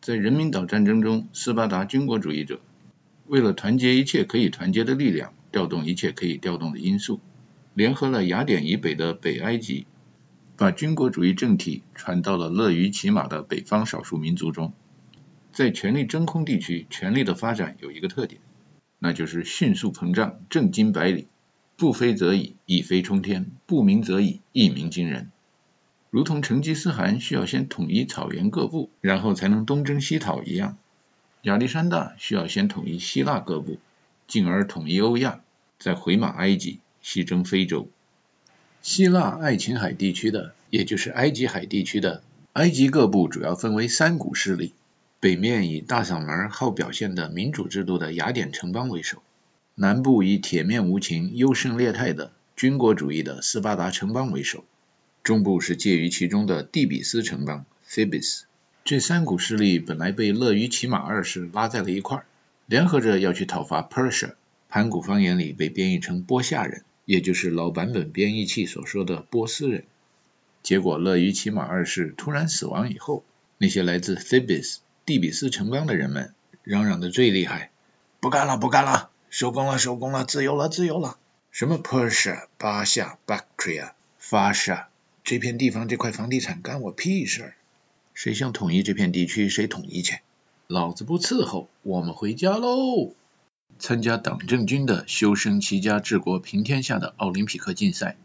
[0.00, 2.60] 在人民岛战争中，斯巴达军国主义者。
[3.28, 7.20] 为了团结一切可以团结的力量，调动一切可以调动的因素，
[7.74, 9.86] 联合了雅典以北的北埃及，
[10.56, 14.72] 把军国主义政体传到了乐于骑马的北方少数民族中。
[15.52, 18.40] 在权力真空地区，权力的发展有一个特点，
[18.98, 21.28] 那就是迅速膨胀，正经百里，
[21.76, 25.30] 不飞则已，一飞冲天；不鸣则已，一鸣惊人。
[26.10, 30.78] 如同成吉思汗需要先统一草原各部，然后才能东征西讨一样。
[31.46, 33.78] 亚历山大需要先统一希腊各部，
[34.26, 35.42] 进而统一欧亚，
[35.78, 37.88] 再回马埃及，西征非洲。
[38.82, 42.24] 希腊爱琴海地区的，也就是埃及海地区的
[42.54, 44.72] 埃及各部主要分为三股势力：
[45.20, 49.18] 北面以大嗓门、好表现的民主制度的雅典城邦为首；
[49.76, 54.64] 南部以铁面无情、优胜劣汰的军国主义的斯巴达城邦为首；
[55.22, 58.46] 中部是介于其中的蒂比斯城邦 （Thebes）。
[58.86, 62.26] 这三股势力本来被乐于骑马二世拉在了一块儿，
[62.66, 64.34] 联合着要去讨伐 Persia。
[64.68, 69.82] 盘古方言里被编译成波夏人，也就是老版本编译器所说的波斯人。
[70.62, 73.24] 结果乐于骑马二世突然死亡以后，
[73.58, 76.32] 那些来自 Thebes 蒂比斯城邦的人们
[76.62, 77.72] 嚷嚷的最厉害：
[78.20, 81.18] 不干了，不干了，收工了，收工了，自由了，自由了！
[81.50, 84.84] 什么 Persia、巴夏、Bactria、Fasha，，
[85.24, 87.56] 这片地方这块房地产干我屁事儿！
[88.16, 90.20] 谁想统一这片地区，谁统一去。
[90.68, 93.12] 老子不伺候，我们回家喽！
[93.78, 98.16] 参加党政军的修身齐家治国平天下的奥林匹克竞赛，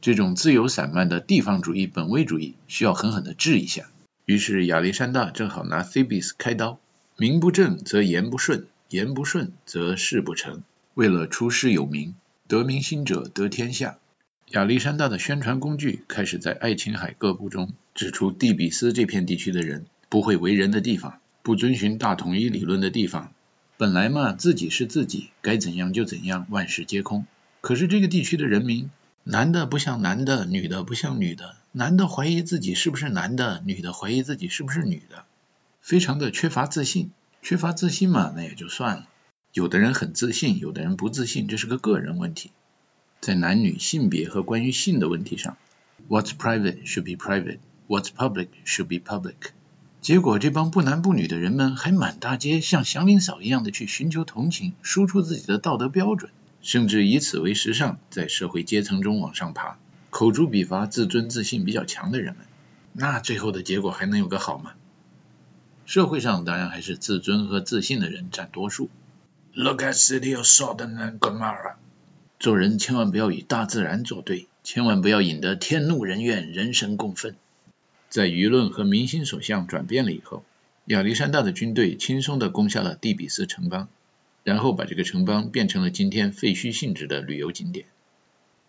[0.00, 3.88] 这种自由散漫的地方主义本位主义需要狠狠的治一下。
[4.24, 6.80] 于是亚历山大正好拿 Thebes 开刀，
[7.16, 10.64] 名不正则言不顺，言不顺则事不成。
[10.94, 12.16] 为了出师有名，
[12.48, 13.98] 得民心者得天下。
[14.52, 23.32] 亚历山大的宣传工具开始在爱琴海各部中指出蒂比斯这片地区的人不会为人的地方，不遵循大统一理论的地方。
[23.76, 27.26] 本来嘛，自己是自己，该怎样就怎样，万事皆空。
[27.60, 28.88] 可是这个地区的人民，
[29.24, 35.24] 男的不像男的，女的不像女的，男的怀疑自己是不是男的，女的怀疑自己是不是女的，
[35.80, 37.10] 非常的缺乏自信。
[37.42, 39.08] 缺乏自信嘛，那也就算了。
[39.52, 42.52] 有的人很自信，有的人不自信，这是个个人问题。
[43.26, 45.56] 在男女性别和关于性的问题上
[46.08, 47.58] ，What's private should be private,
[47.88, 49.34] What's public should be public。
[50.00, 56.30] 结果这帮不男不女的人们还满大街像祥林嫂一样的去寻求同情，输出自己的道德标准，
[56.62, 59.76] 甚至以此为时尚，在社会阶层中往上爬，
[60.10, 62.46] 口诛笔伐自尊自信比较强的人们。
[62.92, 64.74] 那最后的结果还能有个好吗？
[65.84, 68.88] 社会上当然还是自尊和自信的人占多数。
[69.52, 71.74] Look at city of Sodom and Gomorrah。
[72.38, 77.34] 做人千万不要与大自然作对，千万不要引得天怒人怨，人神共愤。
[78.10, 80.44] 在舆论和民心所向转变了以后，
[80.84, 83.88] 亚历山大的军队轻松地攻下了蒂比斯城邦，
[84.44, 87.86] 然后把这个城邦变成了今天废墟性质的旅游景点。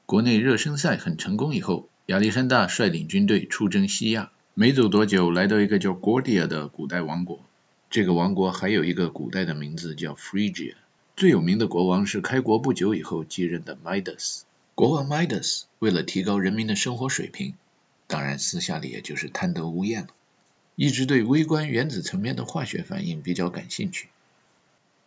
[0.06, 7.42] 国内热身赛很成功以后，亚历山大率领军队出征西亚，没走多久来到一个叫 Gordia 的古代王国。
[7.90, 10.76] 这个王国还有一个古代的名字叫 Phrygia。
[11.18, 14.42] 最有名的国王是开国不久以后继任的 Midas。
[14.76, 17.56] 国王 Midas 为了提高人民的生活水平，
[18.06, 20.10] 当然私下里也就是贪得无厌了，
[20.76, 24.10] 一直对微观原子层面的化学反应比较感兴趣。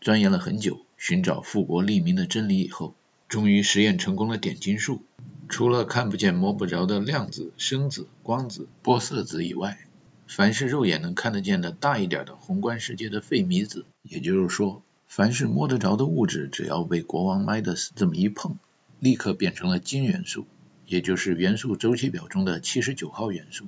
[0.01, 2.93] 钻研了很久，寻找富国利民的真理以后，
[3.29, 5.03] 终于实验成功了点金术。
[5.49, 9.79] 除了看不见摸不着的量子、声子、光子、玻色子以外，
[10.27, 14.83] 凡是肉眼能看得见的大一点的宏观世界的费米子，也就是说。
[15.11, 18.59] 凡是摸得着的物质，只要被国王 Midas 这么一碰，
[19.01, 20.47] 立刻变成了金元素，
[20.87, 23.67] 也就是元素周期表中的七十九号元素。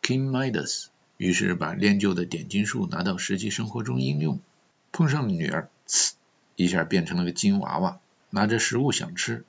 [0.00, 0.86] King Midas
[1.18, 4.40] 于是把练就的点金术拿到实际生活中应用，
[4.90, 6.12] 碰上了女儿，呲
[6.56, 8.00] 一下变成了个金娃娃，
[8.30, 9.44] 拿着食物想吃，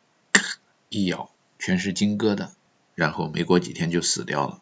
[0.90, 2.50] 一咬全是金疙瘩，
[2.94, 4.62] 然后没过几天就死掉了。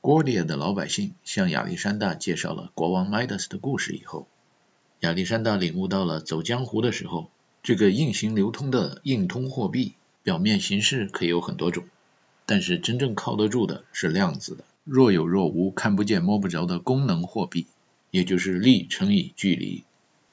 [0.00, 4.26] Gordia 的老百姓向亚历山大介绍了国王 Midas 的故事以后。
[5.00, 7.30] 亚历山大领悟到了走江湖的时候，
[7.62, 11.84] 这个硬行流通的硬通货币，表面形式可以有很多种，
[12.44, 17.66] 但是真正靠得住的是量子的，若有若无、看不见摸不着的功能货币，
[18.10, 19.84] 也就是力乘以距离，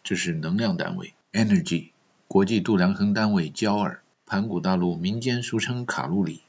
[0.04, 1.92] 这是能量单位 （energy），
[2.28, 6.42] 国际度量衡单位焦耳，盘古大陆民间俗称卡路里。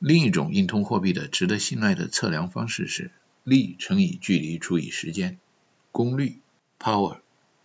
[0.00, 3.12] 另一种硬通货币的值得信赖的测量方式是
[3.44, 5.38] 力乘以距离除以时间，
[5.92, 6.38] 功率
[6.80, 7.18] （power）。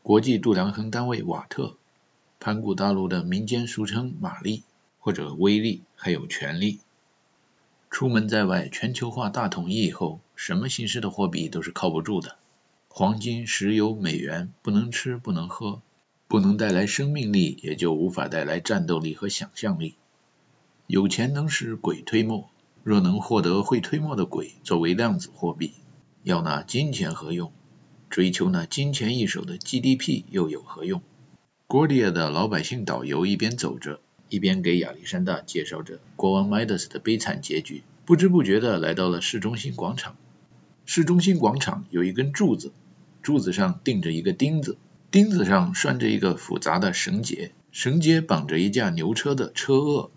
[0.05, 1.77] 国际度量衡单位瓦特，
[2.39, 4.61] 盘古大陆的民间俗称马力
[4.99, 6.79] 或者威力，还有权力。
[7.89, 12.37] 出门在外，全球化大统一以后，什么形式的货币都是靠不住的。
[12.87, 15.81] 黄金、石油、美元不能吃，不能喝，
[16.27, 19.95] 不能带来生命力，也就无法带来战斗力和想象力。
[20.85, 22.47] 有钱能使鬼推磨，
[22.83, 25.73] 若能获得会推磨的鬼作为量子货币，
[26.21, 27.51] 要拿金钱何用？
[28.15, 31.01] 追求那金钱一手的 GDP 又有何用
[31.67, 37.83] ？Gordia 的老百姓导游一边走着，一边给亚历山大介绍着国王 Midas 的悲惨结局。
[38.05, 40.15] 不知不觉的来到了市中心广场。
[40.85, 42.71] 市中心广场有一根柱子，
[43.21, 44.77] 柱子上钉着一个钉子，
[45.11, 50.09] 钉子上拴着一个复杂的绳结，绳结绑着一架牛车的车轭。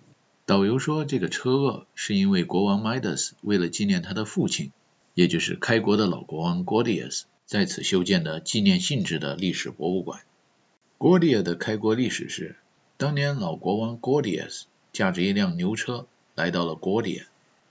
[0.46, 4.70] 导游说，这个车轭是因为国王 Midas 为了纪念他的父亲，
[5.14, 10.20] 也就是开国的老国王 Gordius，在此修建的纪念性质的历史博物馆。
[10.98, 12.56] Gordia 的开国历史是，
[12.98, 17.24] 当年老国王 Gordius 驾着一辆牛车来到了 Gordia，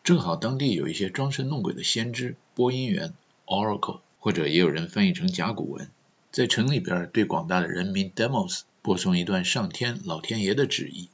[0.04, 3.14] 正好当地有一些装神弄鬼的先知、播音员
[3.46, 5.92] Oracle，或者也有人翻译成甲骨文，
[6.32, 11.08] 在城里边对广大的人民 Demos 播送一段上天老天爷的旨意。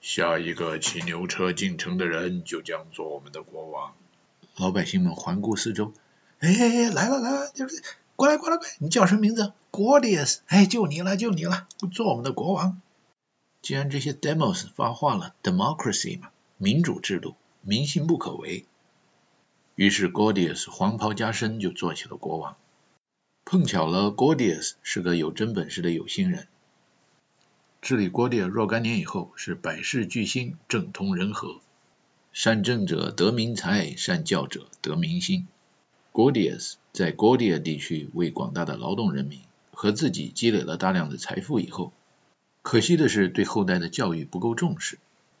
[0.00, 3.92] 下一个骑牛车进城的人就将做我们的国王。
[4.56, 5.92] 老百姓们环顾四周，
[6.40, 7.82] 哎哎哎，来了来了，就是
[8.14, 12.80] 过来过来过来，你叫什么名字？Gordius，哎，就你了就你了，做我们的国王。
[13.60, 18.66] 既然这些 demos 发话了，democracy 嘛，民主制度，民心不可违。
[19.74, 22.56] 于是 Gordius 黄袍加身就做起了国王。
[23.44, 26.46] 碰巧了，Gordius 是个有真本事的有心人。
[27.80, 31.60] 治理 Gordius 若干年以后，是百事俱兴，政通人和。
[32.32, 35.48] 善政者得民财，善教者得民心。
[36.18, 39.38] Gordius 在 Gordia 地区为广大的劳动人民
[39.70, 41.92] 和自己积累了大量的财富以后，
[42.62, 44.98] 可惜的是对后代的教育不够重视。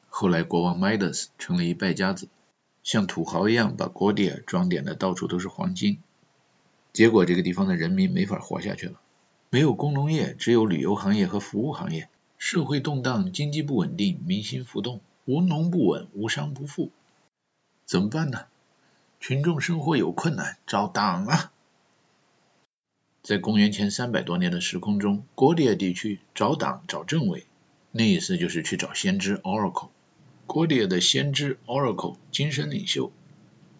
[0.08, 2.28] 后来国王 Midas 成了一败家子，
[2.84, 5.98] 像土豪一样把 Gordia 装点的到处都是黄金，
[6.92, 9.00] 结果这个地方的人民没法活下去了。
[9.50, 12.08] 没有工农业，只有旅游行业和服务行业。
[12.38, 16.92] 社会动荡，经济不稳定，民心浮动，无农不稳，无商不富，
[17.84, 18.44] 怎么办呢？
[19.20, 21.52] 群众生活有困难，找党啊！
[23.22, 27.46] 在公元前三百多年的时空中，国地地区找党找政委，
[27.90, 29.88] 那意思就是去找先知 Oracle。
[30.46, 33.12] 国地的先知 Oracle 精神领袖，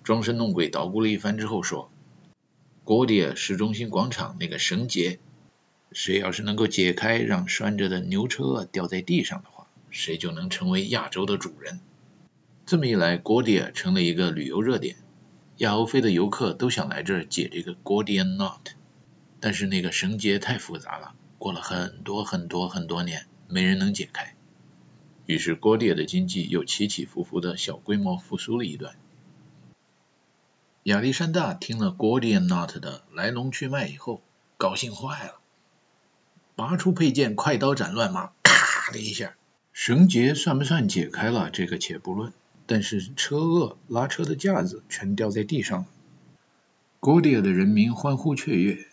[0.02, 1.90] 装神弄鬼捣鼓了一番之后说：
[2.84, 5.18] 国地市中心广场那个绳结。
[5.92, 11.80] 谁要是能够解开让拴着的牛车掉在地上的话，谁就能成为亚洲的主人。
[12.66, 14.96] 这么一来，Gordia 成了一个旅游热点，
[15.58, 18.72] 亚欧非的游客都想来这儿解这个 Gordian Knot。
[19.40, 24.34] 但是那个绳结太复杂了，过了很多很多很多年，没人能解开。
[25.26, 28.96] 于是 Godia 的经济又起起伏伏的小规模复苏了一段。
[30.84, 34.22] 亚历山大听了 Gordian Knot 的来龙去脉以后，
[34.56, 35.34] 高兴坏了。
[36.56, 39.34] 拔出佩剑，快刀斩乱麻，咔的一下，
[39.72, 41.50] 绳结算不算解开了？
[41.50, 42.32] 这个且不论，
[42.68, 45.86] 但是车轭拉车的架子全掉在地上了。
[47.00, 48.86] Gordia 的人民欢呼雀跃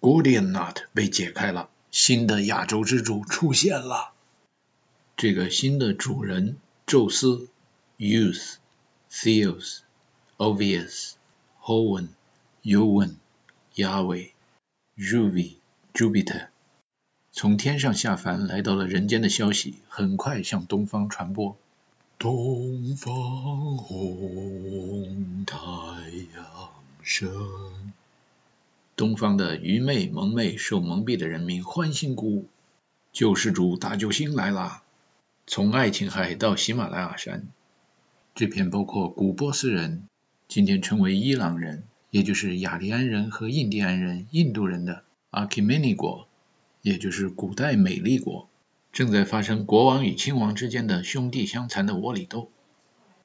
[0.00, 4.12] ，Gordian Knot 被解开了，新的亚洲之主出现了。
[5.16, 7.48] 这个新的主人，宙斯、
[7.98, 8.54] Youth、
[9.10, 9.78] Theos、
[10.36, 11.14] Obvious、
[11.60, 12.10] Hoen、
[12.62, 13.14] Yowen、
[13.74, 14.30] Yahweh、
[14.96, 15.54] Ruby、
[15.92, 16.46] Jupiter。
[17.32, 21.56] 从天上下凡来到了人间的消息，很快向东方传播。
[22.18, 25.58] 东方红，太
[26.34, 26.70] 阳
[27.02, 27.92] 升。
[28.96, 32.48] 东方的愚昧、蒙昧、受蒙蔽的人民欢欣鼓舞，
[33.12, 34.82] 救世主大救星来啦！
[35.46, 37.48] 从爱琴海到喜马拉雅山，
[38.34, 40.08] 这片包括古波斯人，
[40.48, 46.26] 今天称为伊朗人，也就是雅利安人和印第安人、印度人的阿基米尼国。
[46.80, 48.48] 也就是古代美丽国
[48.96, 52.50] 正在发生国王与亲王之间的兄弟相残的窝里斗，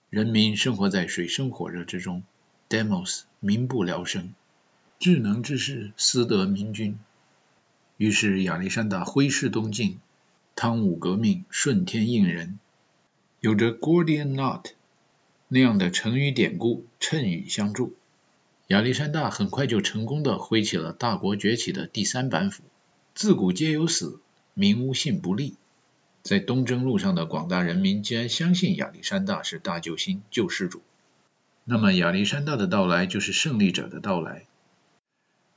[0.09, 2.23] 人民生活在水深火热之中
[2.67, 4.33] ，Demos 民不聊生，
[4.99, 6.99] 智能之士私得明君。
[7.95, 9.99] 于是亚历山大挥师东进，
[10.57, 12.59] 汤武革命顺天应人，
[13.39, 14.71] 有着 Gordian Knot
[15.47, 17.93] 那样的成语典故衬语相助，
[18.67, 22.61] 亚历山大很快就成功的挥起了大国崛起的第三板斧。
[23.15, 24.19] 自古皆有死，
[24.53, 25.55] 民无信不立。
[26.23, 30.81] 在东征路上的广大人民，既然相信亚历山大是大救星、救世主，
[31.63, 34.45] 那么亚历山大的到来就是胜利者的到来。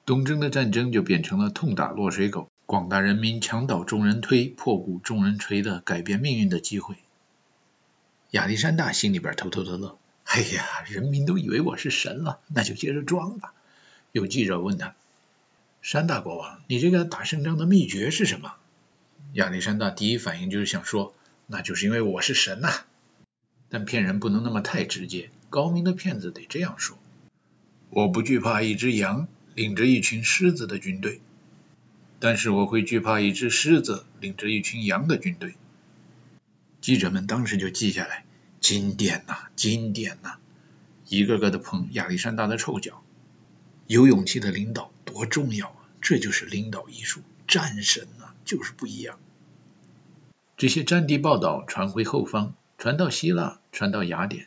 [0.06, 6.96] 东征的战争就变成了痛打落水狗，广大人民墙倒众人推，破鼓众人锤的改变命运的机会。
[8.30, 13.52] 亚历山大心里边偷偷的乐，哎呀，人民都以为我是神了，那就接着装吧。
[14.12, 14.94] 有记者问他。
[15.82, 18.54] 山大国王，你这个打胜仗的秘诀是什么？
[19.34, 21.12] 亚历山大第一反应就是想说，
[21.48, 22.70] 那就是因为我是神呐。
[23.68, 26.96] 但骗人不能那么太直接，高明的骗子得这样说：
[27.90, 31.20] 我不惧怕一只羊领着一群狮子的军队，
[32.20, 35.56] 但是我会惧怕一只狮子领着一群羊的军队。
[36.80, 38.24] 记者们当时就记下来，
[38.60, 40.36] 经典呐，经典呐，
[41.08, 43.02] 一个个的捧亚历山大的臭脚。
[43.88, 45.76] 有勇气的领导多重要啊！
[46.00, 49.18] 这就是领导艺术，战神啊，就是不一样。
[50.56, 54.46] 这些战地报道传回后方，传到希腊，传到雅典。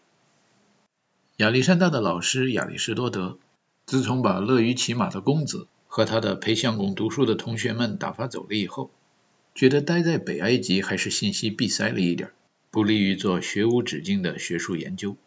[1.36, 3.38] 亚历山大的老师亚里士多德，
[3.86, 8.90] 自从把乐于骑马的公子和他的陪相公读书的同学们打发走了以后，
[9.54, 12.32] 觉得待在北埃及还是信息闭塞了一点，
[12.72, 15.18] 不利于做学无止境的学术研究，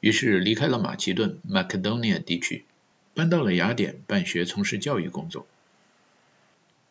[0.00, 2.64] 于是离开了马其顿 （Macedonia） 地区，
[3.14, 5.46] 搬到了雅典办学，从事教育工作。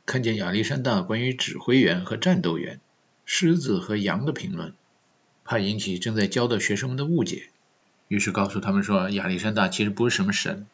[0.06, 2.80] 看见亚历山大关于指挥员和战斗员、
[3.32, 4.74] 狮子和羊的评论，
[5.46, 7.52] 怕引起正在教的学生们的误解，
[8.08, 10.66] 于是告诉他们说，亚历山大其实不是什么神，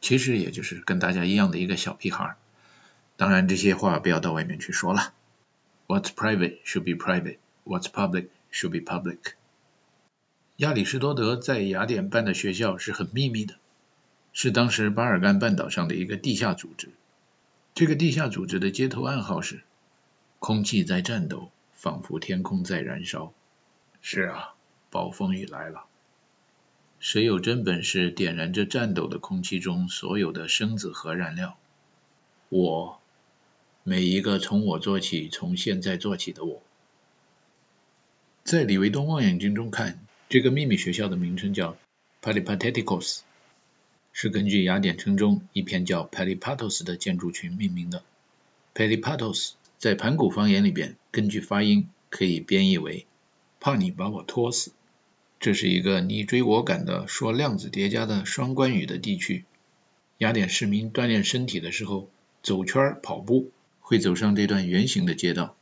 [0.00, 2.34] 其实也就是跟大家一样的一个小屁孩。
[3.16, 5.14] 当然，这些话不要到外面去说了。
[5.86, 7.38] What's private should be private.
[7.64, 9.34] What's public should be public.
[10.56, 13.54] 亚里士多德在雅典办的学校是很秘密的，
[14.32, 16.88] 是当时巴尔干半岛上的一个地下组织。
[17.72, 19.62] 这个地下组织的街头暗号是
[20.40, 23.32] ：“空气在颤抖，仿佛天空在燃烧。”
[24.02, 24.54] 是啊，
[24.90, 25.86] 暴风雨来了。
[26.98, 31.58] 谁有真本事点燃这颤抖的空气中所有的生子核燃料？
[32.50, 33.00] 我。
[33.82, 36.62] 每一个从我做起，从现在做起的我，
[38.44, 39.98] 在李维东望远镜中看，
[40.28, 41.78] 这个秘密学校的名称叫
[42.20, 43.20] Peripateticos，
[44.12, 48.02] 是根据雅典城中一片叫 Peripatos 的建筑群命名的。
[48.74, 53.06] Peripatos 在盘古方言里边，根据发音可以编译为
[53.60, 54.72] “怕你把我拖死”。
[55.40, 59.46] 这是一个你追我赶的说量子叠加的双关语的地区。
[60.18, 62.10] 雅典市民锻炼身体的时候，
[62.42, 63.50] 走圈跑步。
[63.80, 65.56] 会走上这段圆形的街道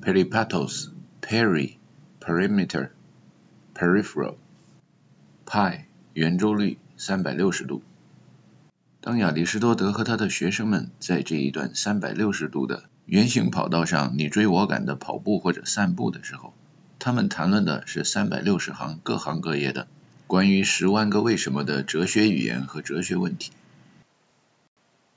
[0.00, 0.88] ，peripatos,
[1.20, 1.74] peri,
[2.20, 2.88] perimeter,
[3.74, 4.36] peripheral,
[5.44, 5.82] pi
[6.14, 7.82] 圆周率三百六十度。
[9.02, 16.52] 当亚里士多德和他的学生们在这一段三百六十度的圆形跑道上你追我赶的跑步或者散步的时候，
[16.98, 19.88] 他们谈论的是三百六十行各行各业的
[20.26, 23.50] 关于十万个为什么的哲学语言和哲学问题。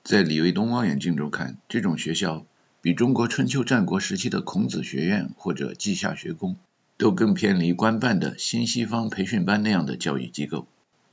[0.04, 2.46] 在李维东望远镜中看，这种学校。
[2.84, 6.56] 比中国春秋战国时期的孔子学院或者稷下学宫
[6.98, 10.66] 都更偏离官办的新西方培训班那样的教育机构，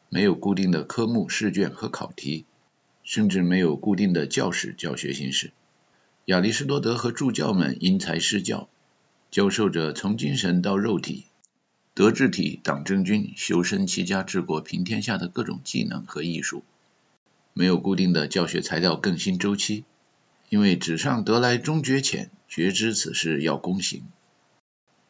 [0.09, 2.47] 没有固定的科目试卷和考题，
[3.05, 5.53] 甚至没有固定的教室教学形式。
[6.29, 8.69] 亚里士多德和助教们因材施教，
[9.31, 11.25] 教授着从精神到肉体、
[11.95, 16.65] 德智体、党政军、修身齐家治国平天下的各种技能和艺术，
[17.55, 19.85] 没有固定的教学材料更新周期。
[20.51, 24.03] 因为纸上得来终觉浅，觉知此事要躬行。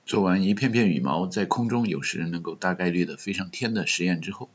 [0.07, 4.49] 做完一片片羽毛在空中有时能够大概率的飞上天的实验之后，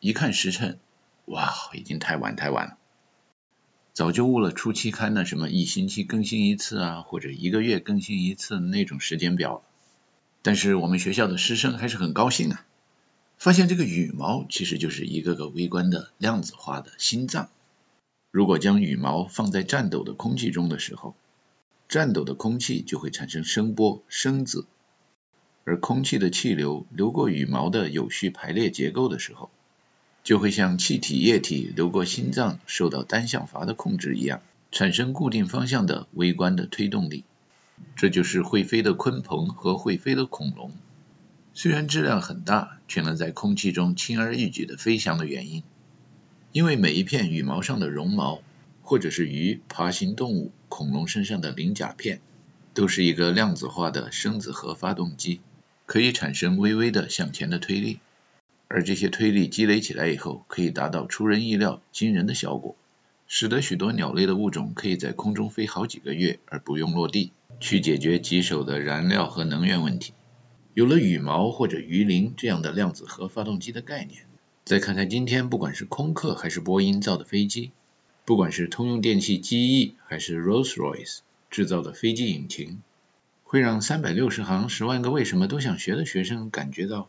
[0.00, 0.80] 一看时辰，
[1.26, 2.76] 哇，已经太晚太晚了，
[3.98, 9.62] 早就误了出期刊的什么一星期更新一次啊，或者一个月更新一次那种时间表了。
[10.40, 12.64] 但是我们学校的师生还是很高兴啊，
[13.38, 17.48] 发现这个羽毛其实就是一个个微观的量子化的心脏。
[18.30, 21.16] 如果将羽毛放在颤抖的空气中的时候，
[21.88, 24.66] 颤抖的空气就会产生声波声子，
[25.64, 29.50] 而空气的气流流过羽毛的有序排列结构的时候，
[30.22, 37.24] 就会像气体液体流过心脏受到单向阀的控制一样，产生固定方向的微观的推动力。
[37.96, 40.72] 这就是会飞的鲲鹏和会飞的恐龙，
[41.54, 45.62] 虽然质量很大，却能在空气中轻而易举的飞翔的原因。
[46.52, 48.40] 因为每一片羽毛上的绒毛，
[48.82, 52.20] 或者是鱼、爬行动物、恐龙身上的鳞甲片，
[52.74, 55.40] 都是一个量子化的生子核发动机，
[55.86, 58.00] 可以产生微微的向前的推力，
[58.68, 62.76] 而这些推力积累起来以后，可以达到出人意料、惊人的效果，
[63.26, 70.12] 使得许多鸟类的物种可以在空中飞好几个月而不用落地，去解决棘手的燃料和能源问题。
[70.74, 74.22] 有了羽毛或者鱼鳞这样的量子核发动机的概念。
[74.64, 77.70] 再看看今天，不管是空客还是波音造的飞机，
[78.26, 81.20] 不管是通用电气机翼还是 Rolls-Royce
[81.50, 82.82] 制造的飞机引擎，
[83.44, 87.08] 会让三百六十行十万个为什么都想学的学生感觉到，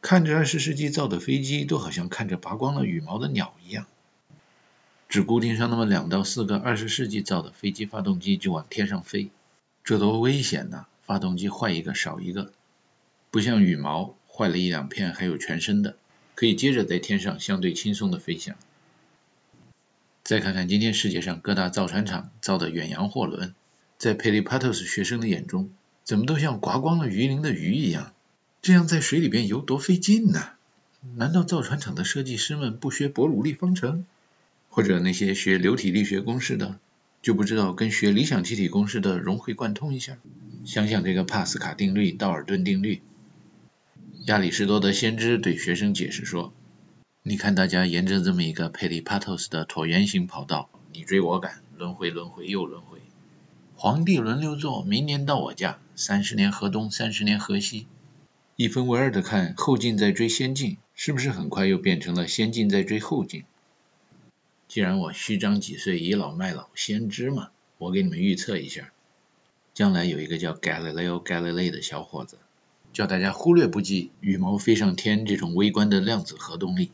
[0.00, 3.86] 看着二十世纪造的飞机，都好像看着拔光了羽毛的鸟一样，
[5.08, 9.30] 只固定上那么两到四个二十世纪造的飞机发动机就往天上飞，
[9.82, 10.86] 这多危险呐！
[11.04, 12.52] 发动机坏一个少一个，
[13.30, 15.96] 不像羽毛坏了一两片还有全身的。
[16.34, 18.56] 可以接着在天上相对轻松的飞翔。
[20.22, 23.54] 再看看今天世界上各大造船厂造的远洋货轮，
[23.96, 25.70] 在 Peripatos 学生的眼中，
[26.04, 28.12] 怎么都像刮光了鱼鳞的鱼一样，
[28.66, 30.42] 这样在水里边游多费劲呢？
[31.14, 34.04] 难道造船厂的设计师们不学伯努利方程，
[34.70, 36.80] 或者那些学流体力学公式的，
[37.22, 40.18] 就不知道跟学理想气体公式的融会贯通一下？
[40.64, 43.02] 想想这个帕斯卡定律、道尔顿定律。
[44.24, 46.52] 亚里士多德先知对学生解释说
[47.22, 52.98] ：“你看大家沿着这么一个佩里帕托斯的椭圆形跑道，你追我赶，轮回轮回又轮回。
[53.76, 57.86] 皇帝轮流坐，明年到我家，三十年河东，三十年河西。
[58.56, 63.44] 一分为二的看，后进在追先进，是不是很快又变成了先进在追后进？
[64.66, 68.90] 既然我虚张几岁，倚老卖老，先知嘛，我给你们预测一下，
[69.74, 72.38] 将来有一个叫 Galileo Galilei 的小伙子。”
[72.94, 76.90] 叫大家忽略不计，羽毛飞上天这种微观的量子核动力，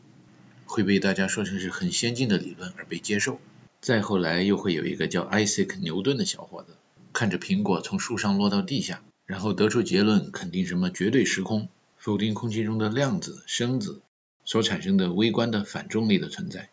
[0.65, 3.39] 会被大家说成是很先进的理论而被接受。
[3.79, 6.75] 再后来又会有一个叫 Isaac 牛顿的小伙子，
[7.13, 9.01] 看着苹果从树上落到地下，
[9.33, 13.99] 然后得出结论，肯定什么绝对时空，否定空气中的量子声子
[14.45, 16.69] 所产生的微观的反重力的存在。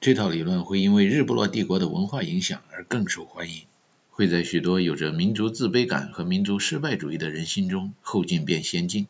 [0.00, 3.64] 这套理论会因为日不落帝国的文化影响而更受欢迎。
[4.08, 9.06] 会在许多有着民族自卑感和民族失败主义的人心中后进变先进，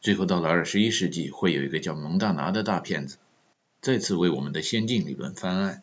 [0.00, 3.16] 最后到了二十一世纪，会有一个叫蒙大拿的大骗子，
[3.82, 5.82] 再次为我们的先进理论翻案，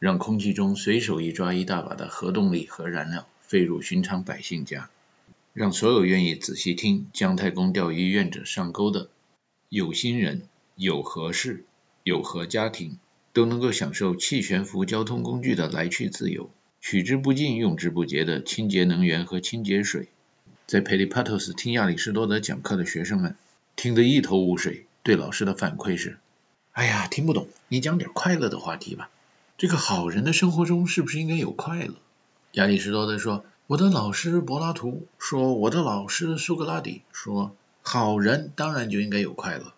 [0.00, 4.90] 让空气中随手一抓一大把的核动力和燃料飞入寻常百姓家，
[5.52, 9.08] 让所有愿意仔细听姜太公钓鱼愿者上钩的
[9.68, 10.42] 有心人、
[10.76, 11.64] 有合适、
[12.02, 12.98] 有合家庭
[13.32, 16.50] 都能够享受气悬浮交通工具的来去自由。
[16.80, 20.06] 取之不尽、用之不竭的清洁能源和清洁水，
[20.68, 23.34] 在佩里帕托斯听亚里士多德讲课的学生们
[23.74, 26.18] 听得一头雾水，对老师的反馈是
[26.70, 29.10] ：“哎呀，听不懂，你讲点快乐的话题吧。
[29.56, 31.94] 这个好人的生活中是不是应该有快乐？”
[32.52, 39.74] 亚里士多德说：“我的老师柏拉图说，我的老师苏格拉底说，好人当然就应该有快乐。”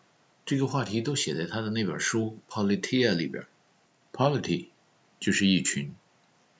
[0.46, 3.46] 这个话题都写在他的那本书《Politia》里边。
[4.12, 4.66] Polity
[5.18, 5.92] 就是一群。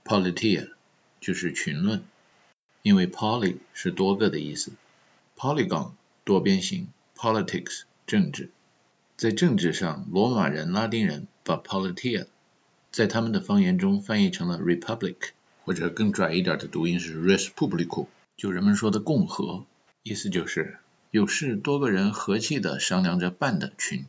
[0.05, 0.70] Politia
[1.20, 2.02] 就是群论，
[2.82, 4.73] 因为 poly 是多个的意思
[5.36, 5.93] ，polygon
[6.24, 8.51] 多边形，politics 政治，
[9.16, 12.27] 在政治上，罗马人、拉丁人把 Politia
[12.90, 15.31] 在他们的方言中翻译成了 republic，
[15.71, 19.67] 或者更拽一点的读音是 respublico，就人们说的共和，
[20.03, 20.79] 意思就是
[21.13, 24.05] 有事多个人和气的商量着办的群。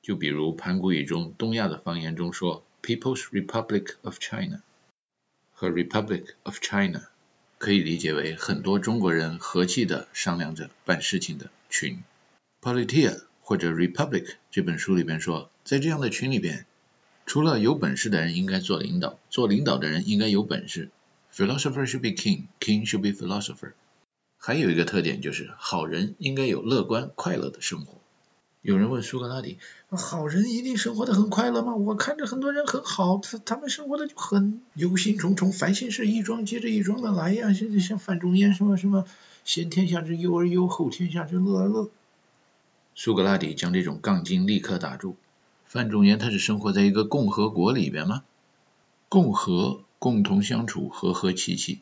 [0.00, 4.62] 就比如盘古语中东亚的方言中说 People's Republic of China。
[5.52, 7.02] 和 Republic of China
[7.58, 12.02] 可以理解为很多中国人和气的商量着办事情的群。
[12.62, 16.64] Politia 或者 Republic 这本书里边说，在这样的群里边，
[17.26, 20.88] 除了有本事的人应该做领导，做领导的人应该有本事。
[21.34, 23.72] Philosopher should be king，king should be philosopher。
[24.36, 27.94] 还有一个特点就是好人应该有乐观快乐的生活。
[28.60, 29.58] 有人问苏格拉底
[29.90, 31.74] ：“好人一定生活的很快乐吗？
[31.74, 39.04] 我看着很多人很好，他他们生活的就很忧心忡忡，烦心事一桩接着一桩的来呀，像像范仲淹什么什么，
[39.44, 41.90] 先天下之忧而忧，后天下之乐而乐。”
[42.94, 45.16] 苏格拉底将这种杠精立刻打住。
[45.64, 48.22] 范仲淹他是生活在一个共和国里边吗？
[49.08, 51.78] 共和，共同相处，和和气气；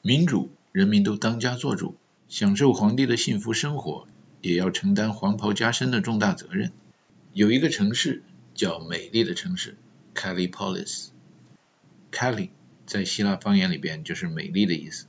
[0.00, 1.94] 民主，人民都当家做主，
[2.26, 4.08] 享受皇帝的幸福生活。
[4.40, 6.72] 也要承担黄袍加身的重大责任。
[7.34, 8.22] 有一个城市
[8.54, 9.76] 叫美丽的城市
[10.14, 11.08] Callipolis。
[12.10, 12.48] Calli
[12.86, 15.04] 在希腊方言里边就是美丽的意思。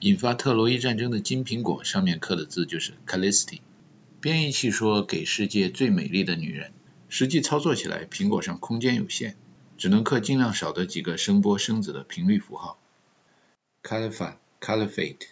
[0.00, 3.60] 引发特洛伊战争的金苹果上面刻的字就是 Callisti。
[4.20, 6.70] 编译器说给世界最美丽的女人，
[7.08, 9.36] 实际操作起来苹果上空间有限，
[9.76, 12.78] 只能刻尽量少的几个声波声子的频率符号。
[13.82, 15.26] Califa Caliphate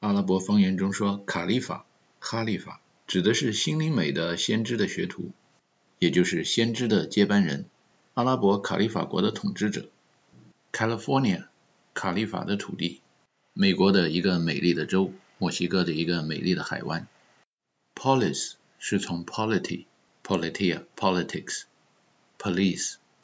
[0.00, 1.86] 阿拉伯方言中说卡利法
[2.20, 2.80] 哈利法。
[3.06, 5.30] 指的是心灵美的先知的学徒，
[5.98, 7.64] 也就是先知的接班人，
[8.12, 9.88] 阿拉伯卡利法国的统治者
[10.74, 11.46] ，California，
[11.94, 13.00] 卡利法的土地，
[13.54, 17.08] 美国的一个美丽的州，墨西哥的一个美丽的海湾。
[17.94, 19.24] Polis 是从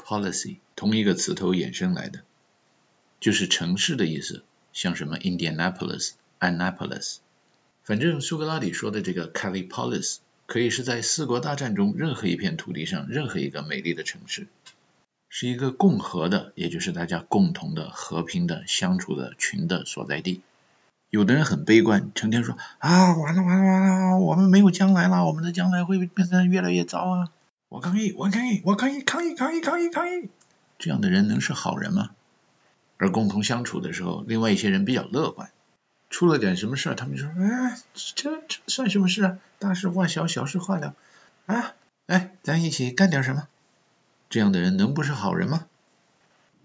[0.04, 2.20] Policy 同一个词头衍生来的，
[3.20, 4.42] 就是城市的意思，
[4.74, 7.16] 像什么 Indianapolis，Annapolis。
[7.84, 14.46] 反正苏格拉底说的这个 Callipolis 可以是在四国大战中任何一片土地上任何一个美丽的城市，
[15.30, 20.42] 是一个共和的，也就是大家共同的和平的相处的群的所在地。
[21.08, 27.30] 有的人很悲观，成天说啊完了完了完了，我们没有将来了，我们的将来会变得越来越糟啊！
[27.68, 30.28] 我抗议，我抗议，我抗议，抗议，抗议，抗议，抗议！
[30.78, 32.10] 这样的人能是好人吗？
[32.96, 35.50] 而共同相处的时候，另外一些人比较乐观。
[36.10, 37.76] 出了点什么事，他们就说：“哎，
[38.14, 39.38] 这这算什么事啊？
[39.58, 40.94] 大事化小，小事化了。
[41.46, 41.74] 啊，
[42.06, 43.48] 哎，咱一起干点什么？
[44.30, 45.66] 这样的人能不是好人吗？”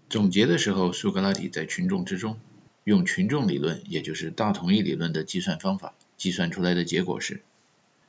[0.08, 2.38] 总结的时候，苏格拉底在群众之中
[2.84, 7.42] 用群众理论，也就是大同一理论的计算方法，计算出来的结果是：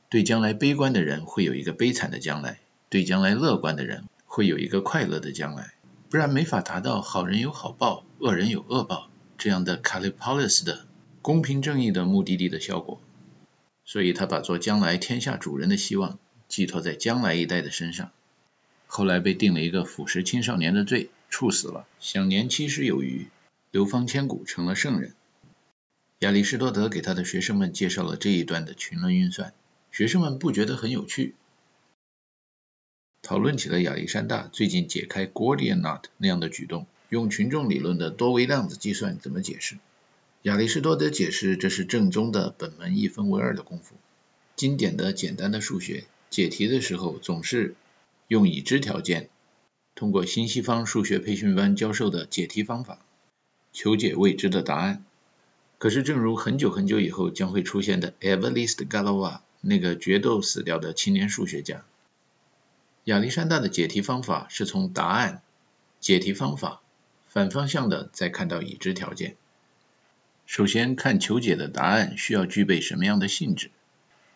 [0.08, 2.60] 对将来悲观的人会有一个悲惨的将来，
[2.92, 5.72] 对将来乐观的人会有一个快乐的将来，
[6.10, 9.08] 不然没法达到好人有好报，恶人有恶报
[9.38, 10.84] 这样的 Callipolis 的
[11.22, 13.00] 公平正义的目的地的效果。
[13.86, 18.10] 所以他把做将来天下主人的希望寄托在将来一代的身上。
[18.86, 23.28] 后来被定了一个腐蚀青少年的罪，处死了，享年七十有余，
[23.70, 25.14] 流芳千古，成了圣人。
[26.18, 29.54] 亚里士多德给他的学生们介绍了这一段的群论运算，
[29.90, 31.34] 学生们不觉得很有趣，
[33.22, 39.76] 讨论起了亚历山大最近解开 Gordian knot 那样的举动，用群众理论的多维量子计算怎么解释？
[40.42, 43.94] 亚里士多德解释这是正宗的本门一分为二的功夫，
[44.56, 47.74] 经典的简单的数学，解题的时候总是。
[48.28, 49.28] 用已知条件，
[49.94, 53.04] 通过新西方数学培训班教授的解题方法，
[53.74, 55.04] 求解未知的答案。
[55.76, 61.84] 可是，正如很久很久以后将会出现的 Evarist Galois 那个决斗死掉的青年数学家，
[63.04, 65.42] 亚历山大的解题方法是从答案、
[65.98, 66.80] 解题方法
[67.26, 69.36] 反方向的再看到已知条件。
[70.46, 73.70] 首先看求解的答案需要具备什么样的性质。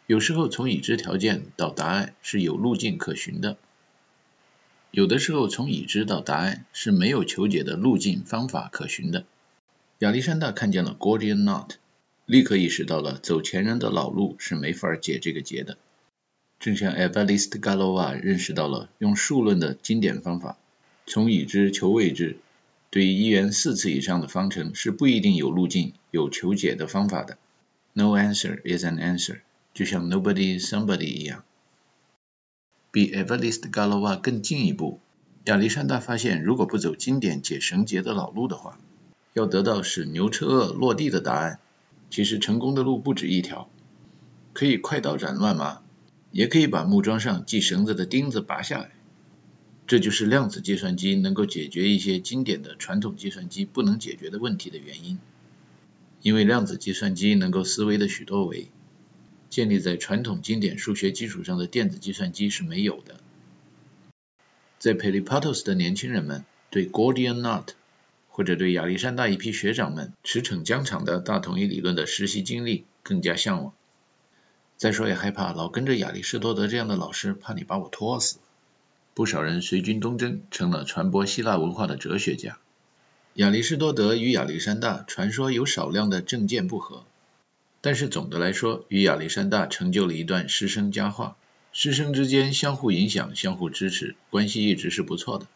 [0.08, 3.56] 有时候从已知条件到答案是有路径可循的。
[4.90, 9.24] 有的时候，从已知到答案是没有求解的路径方法可循的。
[9.98, 11.72] 亚历山大看见了 Gordian knot，
[12.24, 15.76] 立刻意识到了走前人的老路是没法解这个结的。
[16.58, 20.56] 正像 Evarist Galois 认识到了用数论的经典方法，
[21.06, 22.38] 从已知求未知，
[22.90, 27.38] 对于一元四次以上的方程是不一定有路径、有求解的方法的。
[27.92, 29.40] No answer is an answer，
[29.74, 31.44] 就像 Nobody Somebody 一样。
[32.90, 35.00] 比 Evarist Galois 更进一步，
[35.44, 38.78] 亚历山大发现，如果不走经典解绳结的老路的话，
[39.34, 41.58] 要得到使牛车轭落地的答案，
[42.10, 43.68] 其实成功的路不止一条。
[44.54, 45.82] 可以快刀斩乱麻，
[46.36, 48.90] 也可以把木桩上系绳子的钉子拔下来。
[49.86, 55.18] 这就是量子计算机能够解决一些经典的传统计算机不能解决的问题的原因。
[56.20, 58.68] 因为量子计算机能够思维的许多维。
[59.48, 63.18] 建立在传统经典数学基础上的电子计算机是没有的。
[64.78, 67.68] 在 p e l i p a t o s 的年轻人们对 Gordian knot
[68.28, 73.72] 或者对亚历山大一批学长们驰骋疆场的大统一理论的实习经历更加向往。
[74.76, 78.38] 再说也害怕老跟着亚里士多德这样的老师，怕你把我拖死。
[79.14, 82.58] 不少人随军东征，成了传播希腊文化的哲学家。
[83.34, 87.04] 亚里士多德与亚历山大传说有少量的政见不合。
[87.80, 91.36] 但是总的来说，与亚历山大成就了一段师生佳话，
[91.72, 95.46] 师生之间相互影响、相互支持，关系一直是不错的。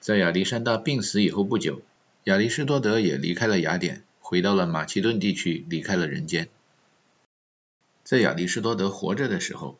[0.00, 1.82] 在亚历山大病死以后不久，
[2.24, 6.48] 亚里士多德也离开了雅典，回到了马其顿地区，离开了人间。
[8.04, 9.78] 在亚里士多德活着的时候，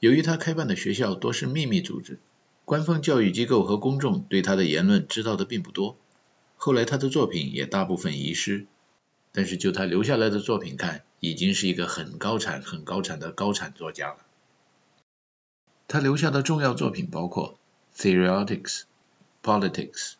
[0.00, 2.18] 由于他开办的学校多是秘密组织，
[2.64, 5.96] 官方教育机构和公众对他的言论知道的并不多。
[6.56, 8.66] 后来他的作品也大部分遗失。
[9.32, 14.16] 但是就他留下来的作品看，已经是一个很高产、很高产的高产作家了。
[15.86, 17.56] 他留下的重要作品包括
[18.02, 18.80] 《Theoretics》、
[19.44, 20.14] 《Politics》、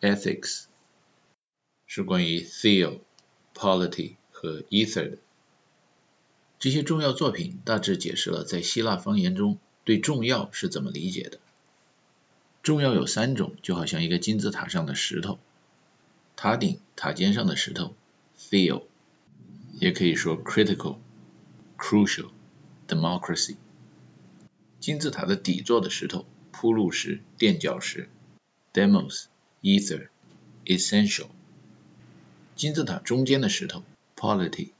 [0.16, 0.40] 《Ethics》，
[1.86, 2.98] 是关于 Theo、
[3.54, 5.18] Polity 和 Ether 的。
[6.58, 11.38] 这些重要作品大致解释了在希腊方言中对重要是怎么理解的。
[12.62, 15.38] 重要有三种，就好像一个金字塔上的石头，
[16.34, 17.94] 塔顶、塔尖上的石头。
[18.38, 18.82] Theo，
[19.78, 20.96] 也可以说 critical、
[21.78, 22.30] crucial、
[22.88, 23.56] democracy。
[24.80, 28.08] 金字塔的底座的石头，铺路石、垫脚石
[28.72, 29.26] ，demos、
[29.62, 30.08] ether、
[30.64, 31.28] essential。
[32.56, 33.84] 金字塔中间的石头
[34.16, 34.70] ，polity、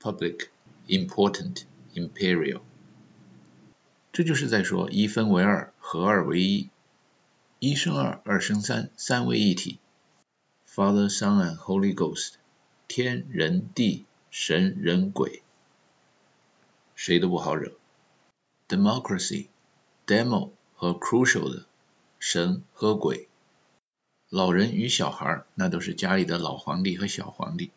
[0.00, 0.48] public、
[0.88, 2.60] important、imperial。
[4.12, 6.68] 这就是在说一分为二，合二为一，
[7.58, 9.78] 一生二，二生三，三位一体。
[10.68, 12.34] Father, Son and Holy Ghost。
[12.88, 15.42] 天人地神人鬼，
[16.94, 17.72] 谁都不好惹。
[18.68, 19.46] Democracy,
[20.06, 21.64] demo 和 crucial 的
[22.18, 23.28] 神和鬼，
[24.28, 27.70] 老人与小孩那都是家里的老皇帝和小皇帝。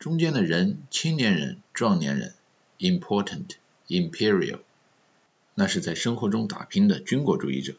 [0.00, 2.32] 中间的人，青年人、壮年人
[2.78, 3.56] ，important,
[3.86, 4.60] imperial，
[5.54, 7.74] 那是在生活中打拼的军国主义者。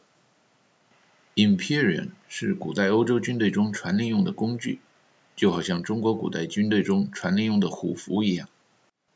[1.34, 4.80] Imperial 是古代欧洲军队中传令用的工具。
[5.36, 8.48] 就好像中国古代军队中传令用的虎符一样，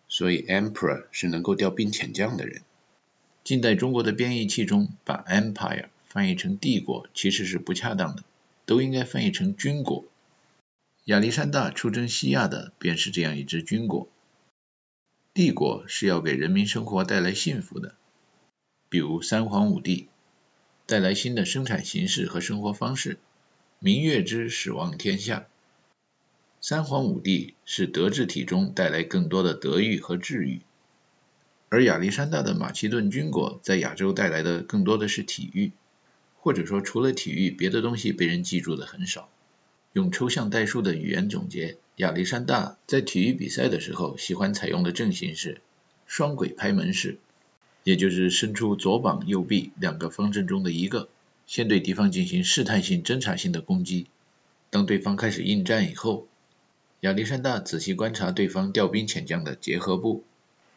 [0.08, 2.64] 所以 emperor 是能够调兵遣将的人。
[3.44, 8.24] 近代中国的编译器中把 empire 翻译成帝国其实是不恰当的，
[8.66, 10.06] 都应该翻译成军国。
[11.06, 14.10] 亚历山大出征西亚的便是这样一支军国。
[15.36, 17.94] 帝国是要给人民生活带来幸福的，
[18.90, 20.08] 比如三皇五帝，
[20.88, 23.20] 带来新的生产形式和生活方式，
[23.78, 25.46] 民悦之，始望天下。
[26.60, 30.62] 三皇五帝是德智体中带来更多的德育和智育，
[31.70, 35.72] 而亚历山大的马其顿军国在亚洲带来的更多的是体育，
[36.40, 39.30] 或者说除了体育，别的东西被人记住的很少。
[39.96, 45.62] 用抽象代数的语言总结，亚历山大在体育比赛的时候喜欢采用的阵型是
[46.06, 47.18] 双轨拍门式，
[47.86, 51.08] 也就是伸出左膀右臂两个方阵中的一个，
[51.48, 54.08] 先对敌方进行试探性侦察性的攻击。
[54.70, 56.28] 当对方开始应战以后，
[57.00, 60.26] 亚历山大仔细观察对方调兵遣将的结合部，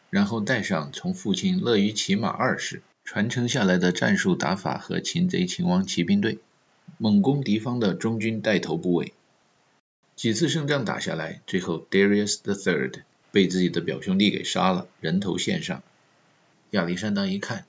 [0.09, 6.39] 然后带上从父亲乐于骑马二世传承下来的战术打法和擒贼擒王骑兵队。
[6.97, 9.13] 猛攻敌方的中军带头部位，
[10.15, 13.01] 几次胜仗打下来，最后 Darius the Third
[13.31, 15.83] 被自己的表兄弟给杀了，人头献上。
[16.71, 17.65] 亚历山大一看，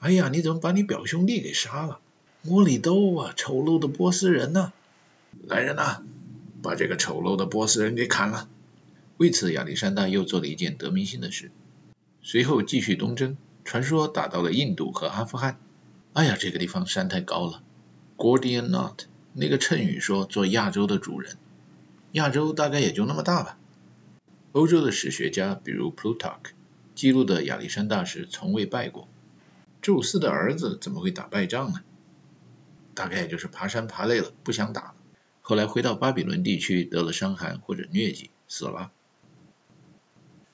[0.00, 2.00] 哎呀，你怎么把你表兄弟给杀了？
[2.44, 4.72] 窝里豆啊，丑陋的波斯人呐！
[5.46, 6.02] 来人呐，
[6.62, 8.48] 把这个丑陋的波斯人给砍了。
[9.16, 11.50] 为此，亚历山大又做了一件得民心的事，
[12.22, 15.58] 随后继续东征，传说打到了印度和阿富汗。
[16.12, 17.62] 哎呀，这个地方山太高了。
[18.18, 21.36] Gordian knot，那个谶语说做亚洲的主人，
[22.12, 23.56] 亚洲大概也就那么大吧。
[24.50, 26.50] 欧洲的史学家，比如 Plutarch，
[26.96, 29.06] 记录的亚历山大时从未败过。
[29.80, 31.84] 宙斯的儿子怎么会打败仗呢？
[32.94, 34.94] 大概也就是爬山爬累了，不想打了。
[35.40, 38.90] 后来回到巴比伦地区得了伤寒或者疟疾死了。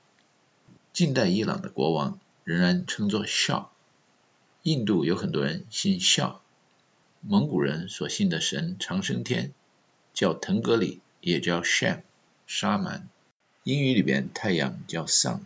[0.93, 3.69] 近代伊朗的国王仍然称作 Shah，
[4.63, 6.41] 印度有很多人姓夏，
[7.21, 9.53] 蒙古人所信的神长生天
[10.13, 12.03] 叫腾格里，也叫 Sham
[12.47, 13.09] 沙满。
[13.63, 15.41] 英语里边太阳叫 Sun，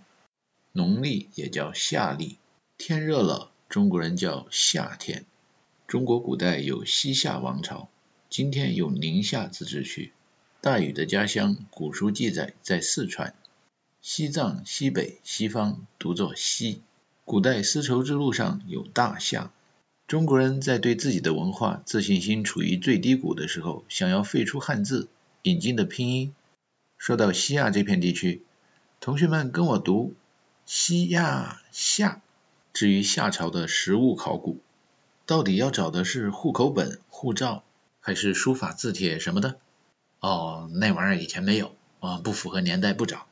[0.72, 2.38] 农历也叫夏历，
[2.78, 3.51] 天热了。
[3.72, 5.24] 中国人叫夏天。
[5.86, 7.88] 中国古代有西夏王朝，
[8.28, 10.12] 今天有宁夏自治区。
[10.60, 13.34] 大禹的家乡，古书记载在四川。
[14.02, 16.82] 西藏西北西方读作西。
[17.24, 19.50] 古代丝绸之路上有大夏。
[20.06, 25.08] 中国人在对自己的文化自信心处于最低谷的时候，想要废除汉字，
[25.44, 26.34] 引进的拼音。
[26.98, 28.42] 说到西亚这片地区，
[29.00, 30.12] 同学们跟我读
[30.66, 32.20] 西亚夏。
[32.72, 34.58] 至于夏朝的实物考古，
[35.26, 37.64] 到底要找的是户口本、护照，
[38.00, 39.56] 还是书法字帖什么的？
[40.20, 43.26] 哦，那玩意儿以前没有，啊，不符合年代不找。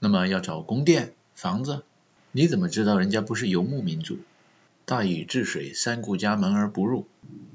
[0.00, 1.84] 那么要找宫殿、房子，
[2.32, 4.18] 你怎么知道人家不是游牧民族？
[4.84, 7.06] 大禹治水，三顾家门而不入。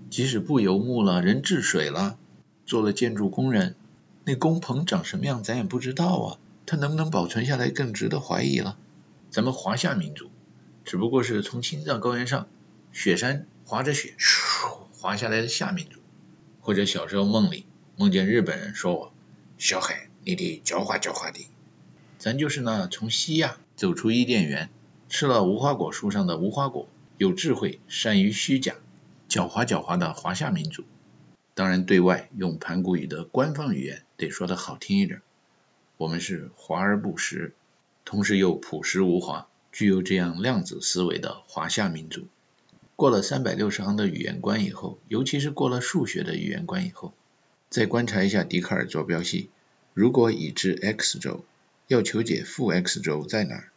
[0.09, 2.17] 即使不游牧了，人治水了，
[2.65, 3.75] 做了建筑工人，
[4.23, 8.77] 那工棚长什么样咱也不知道啊，它能不能保存下来更值得怀疑了。
[9.30, 10.31] 咱们华夏民族。
[10.90, 12.48] 只不过是从青藏高原上
[12.92, 14.16] 雪山滑着雪
[14.92, 16.00] 滑下来的夏民族，
[16.61, 19.14] 或者小时候梦里梦见日本人说我
[19.59, 21.48] 小海，你得狡猾狡猾的。
[22.18, 24.72] 咱就是那从西亚走出伊甸园，
[25.09, 26.88] 吃了无花果树上的无花果，
[27.19, 28.74] 有智慧，善于虚假，
[29.30, 30.85] 狡猾狡猾的华夏民族。
[31.53, 35.22] 当然，对外用盘古语的官方语言得说的好听一点，
[35.98, 37.53] 我们是华而不实，
[38.06, 39.48] 同时又朴实无华。
[39.72, 42.27] 具有这样量子思维的华夏民族，
[42.95, 47.14] 过了三百六十行的语言关以后，尤其是过了数学的语言关以后，
[47.69, 49.49] 再观察一下笛卡尔坐标系，
[49.93, 51.45] 如果已知 x 轴，
[51.88, 53.72] 要求解负 x 轴在哪儿，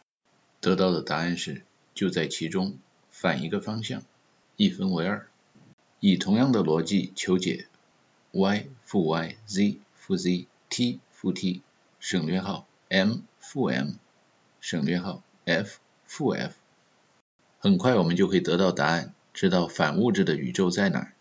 [0.59, 1.63] 得到的答案是
[1.93, 2.77] 就在其中，
[3.11, 4.03] 反一个方向，
[4.57, 5.27] 一分为二。
[5.99, 7.67] 以同样的逻辑求解
[8.31, 11.61] y 负 y z 负 z t 负 t
[11.99, 13.91] 省略号 m 负 m
[14.59, 15.79] 省略号 f
[16.13, 16.53] 负 f。
[17.57, 21.13] 很快我们就会得到答案，知道反物质的宇宙在哪儿。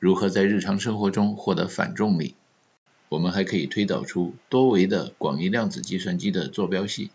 [0.00, 2.34] 如何在日常生活中获得反重力？
[3.08, 7.12] 我们还可以推导出多维的广义量子计算机的坐标系，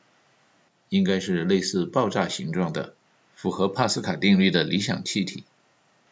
[0.88, 2.94] 应该是类似爆炸形状的，
[3.36, 5.44] 符合帕斯卡定律的理想气体。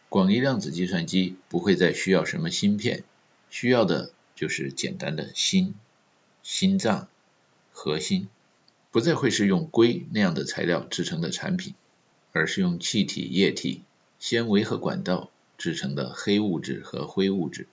[0.09, 3.05] 广义量子计算机不会再需要什么芯片，
[3.49, 5.75] 需要的就是简单的心、
[6.43, 7.07] 心脏、
[7.71, 8.27] 核心，
[8.97, 11.75] 不再会是用硅那样的材料制成的产品。
[12.31, 13.83] 而是用气体、液体、
[14.17, 17.67] 纤维和管道制成的黑物质和灰物质。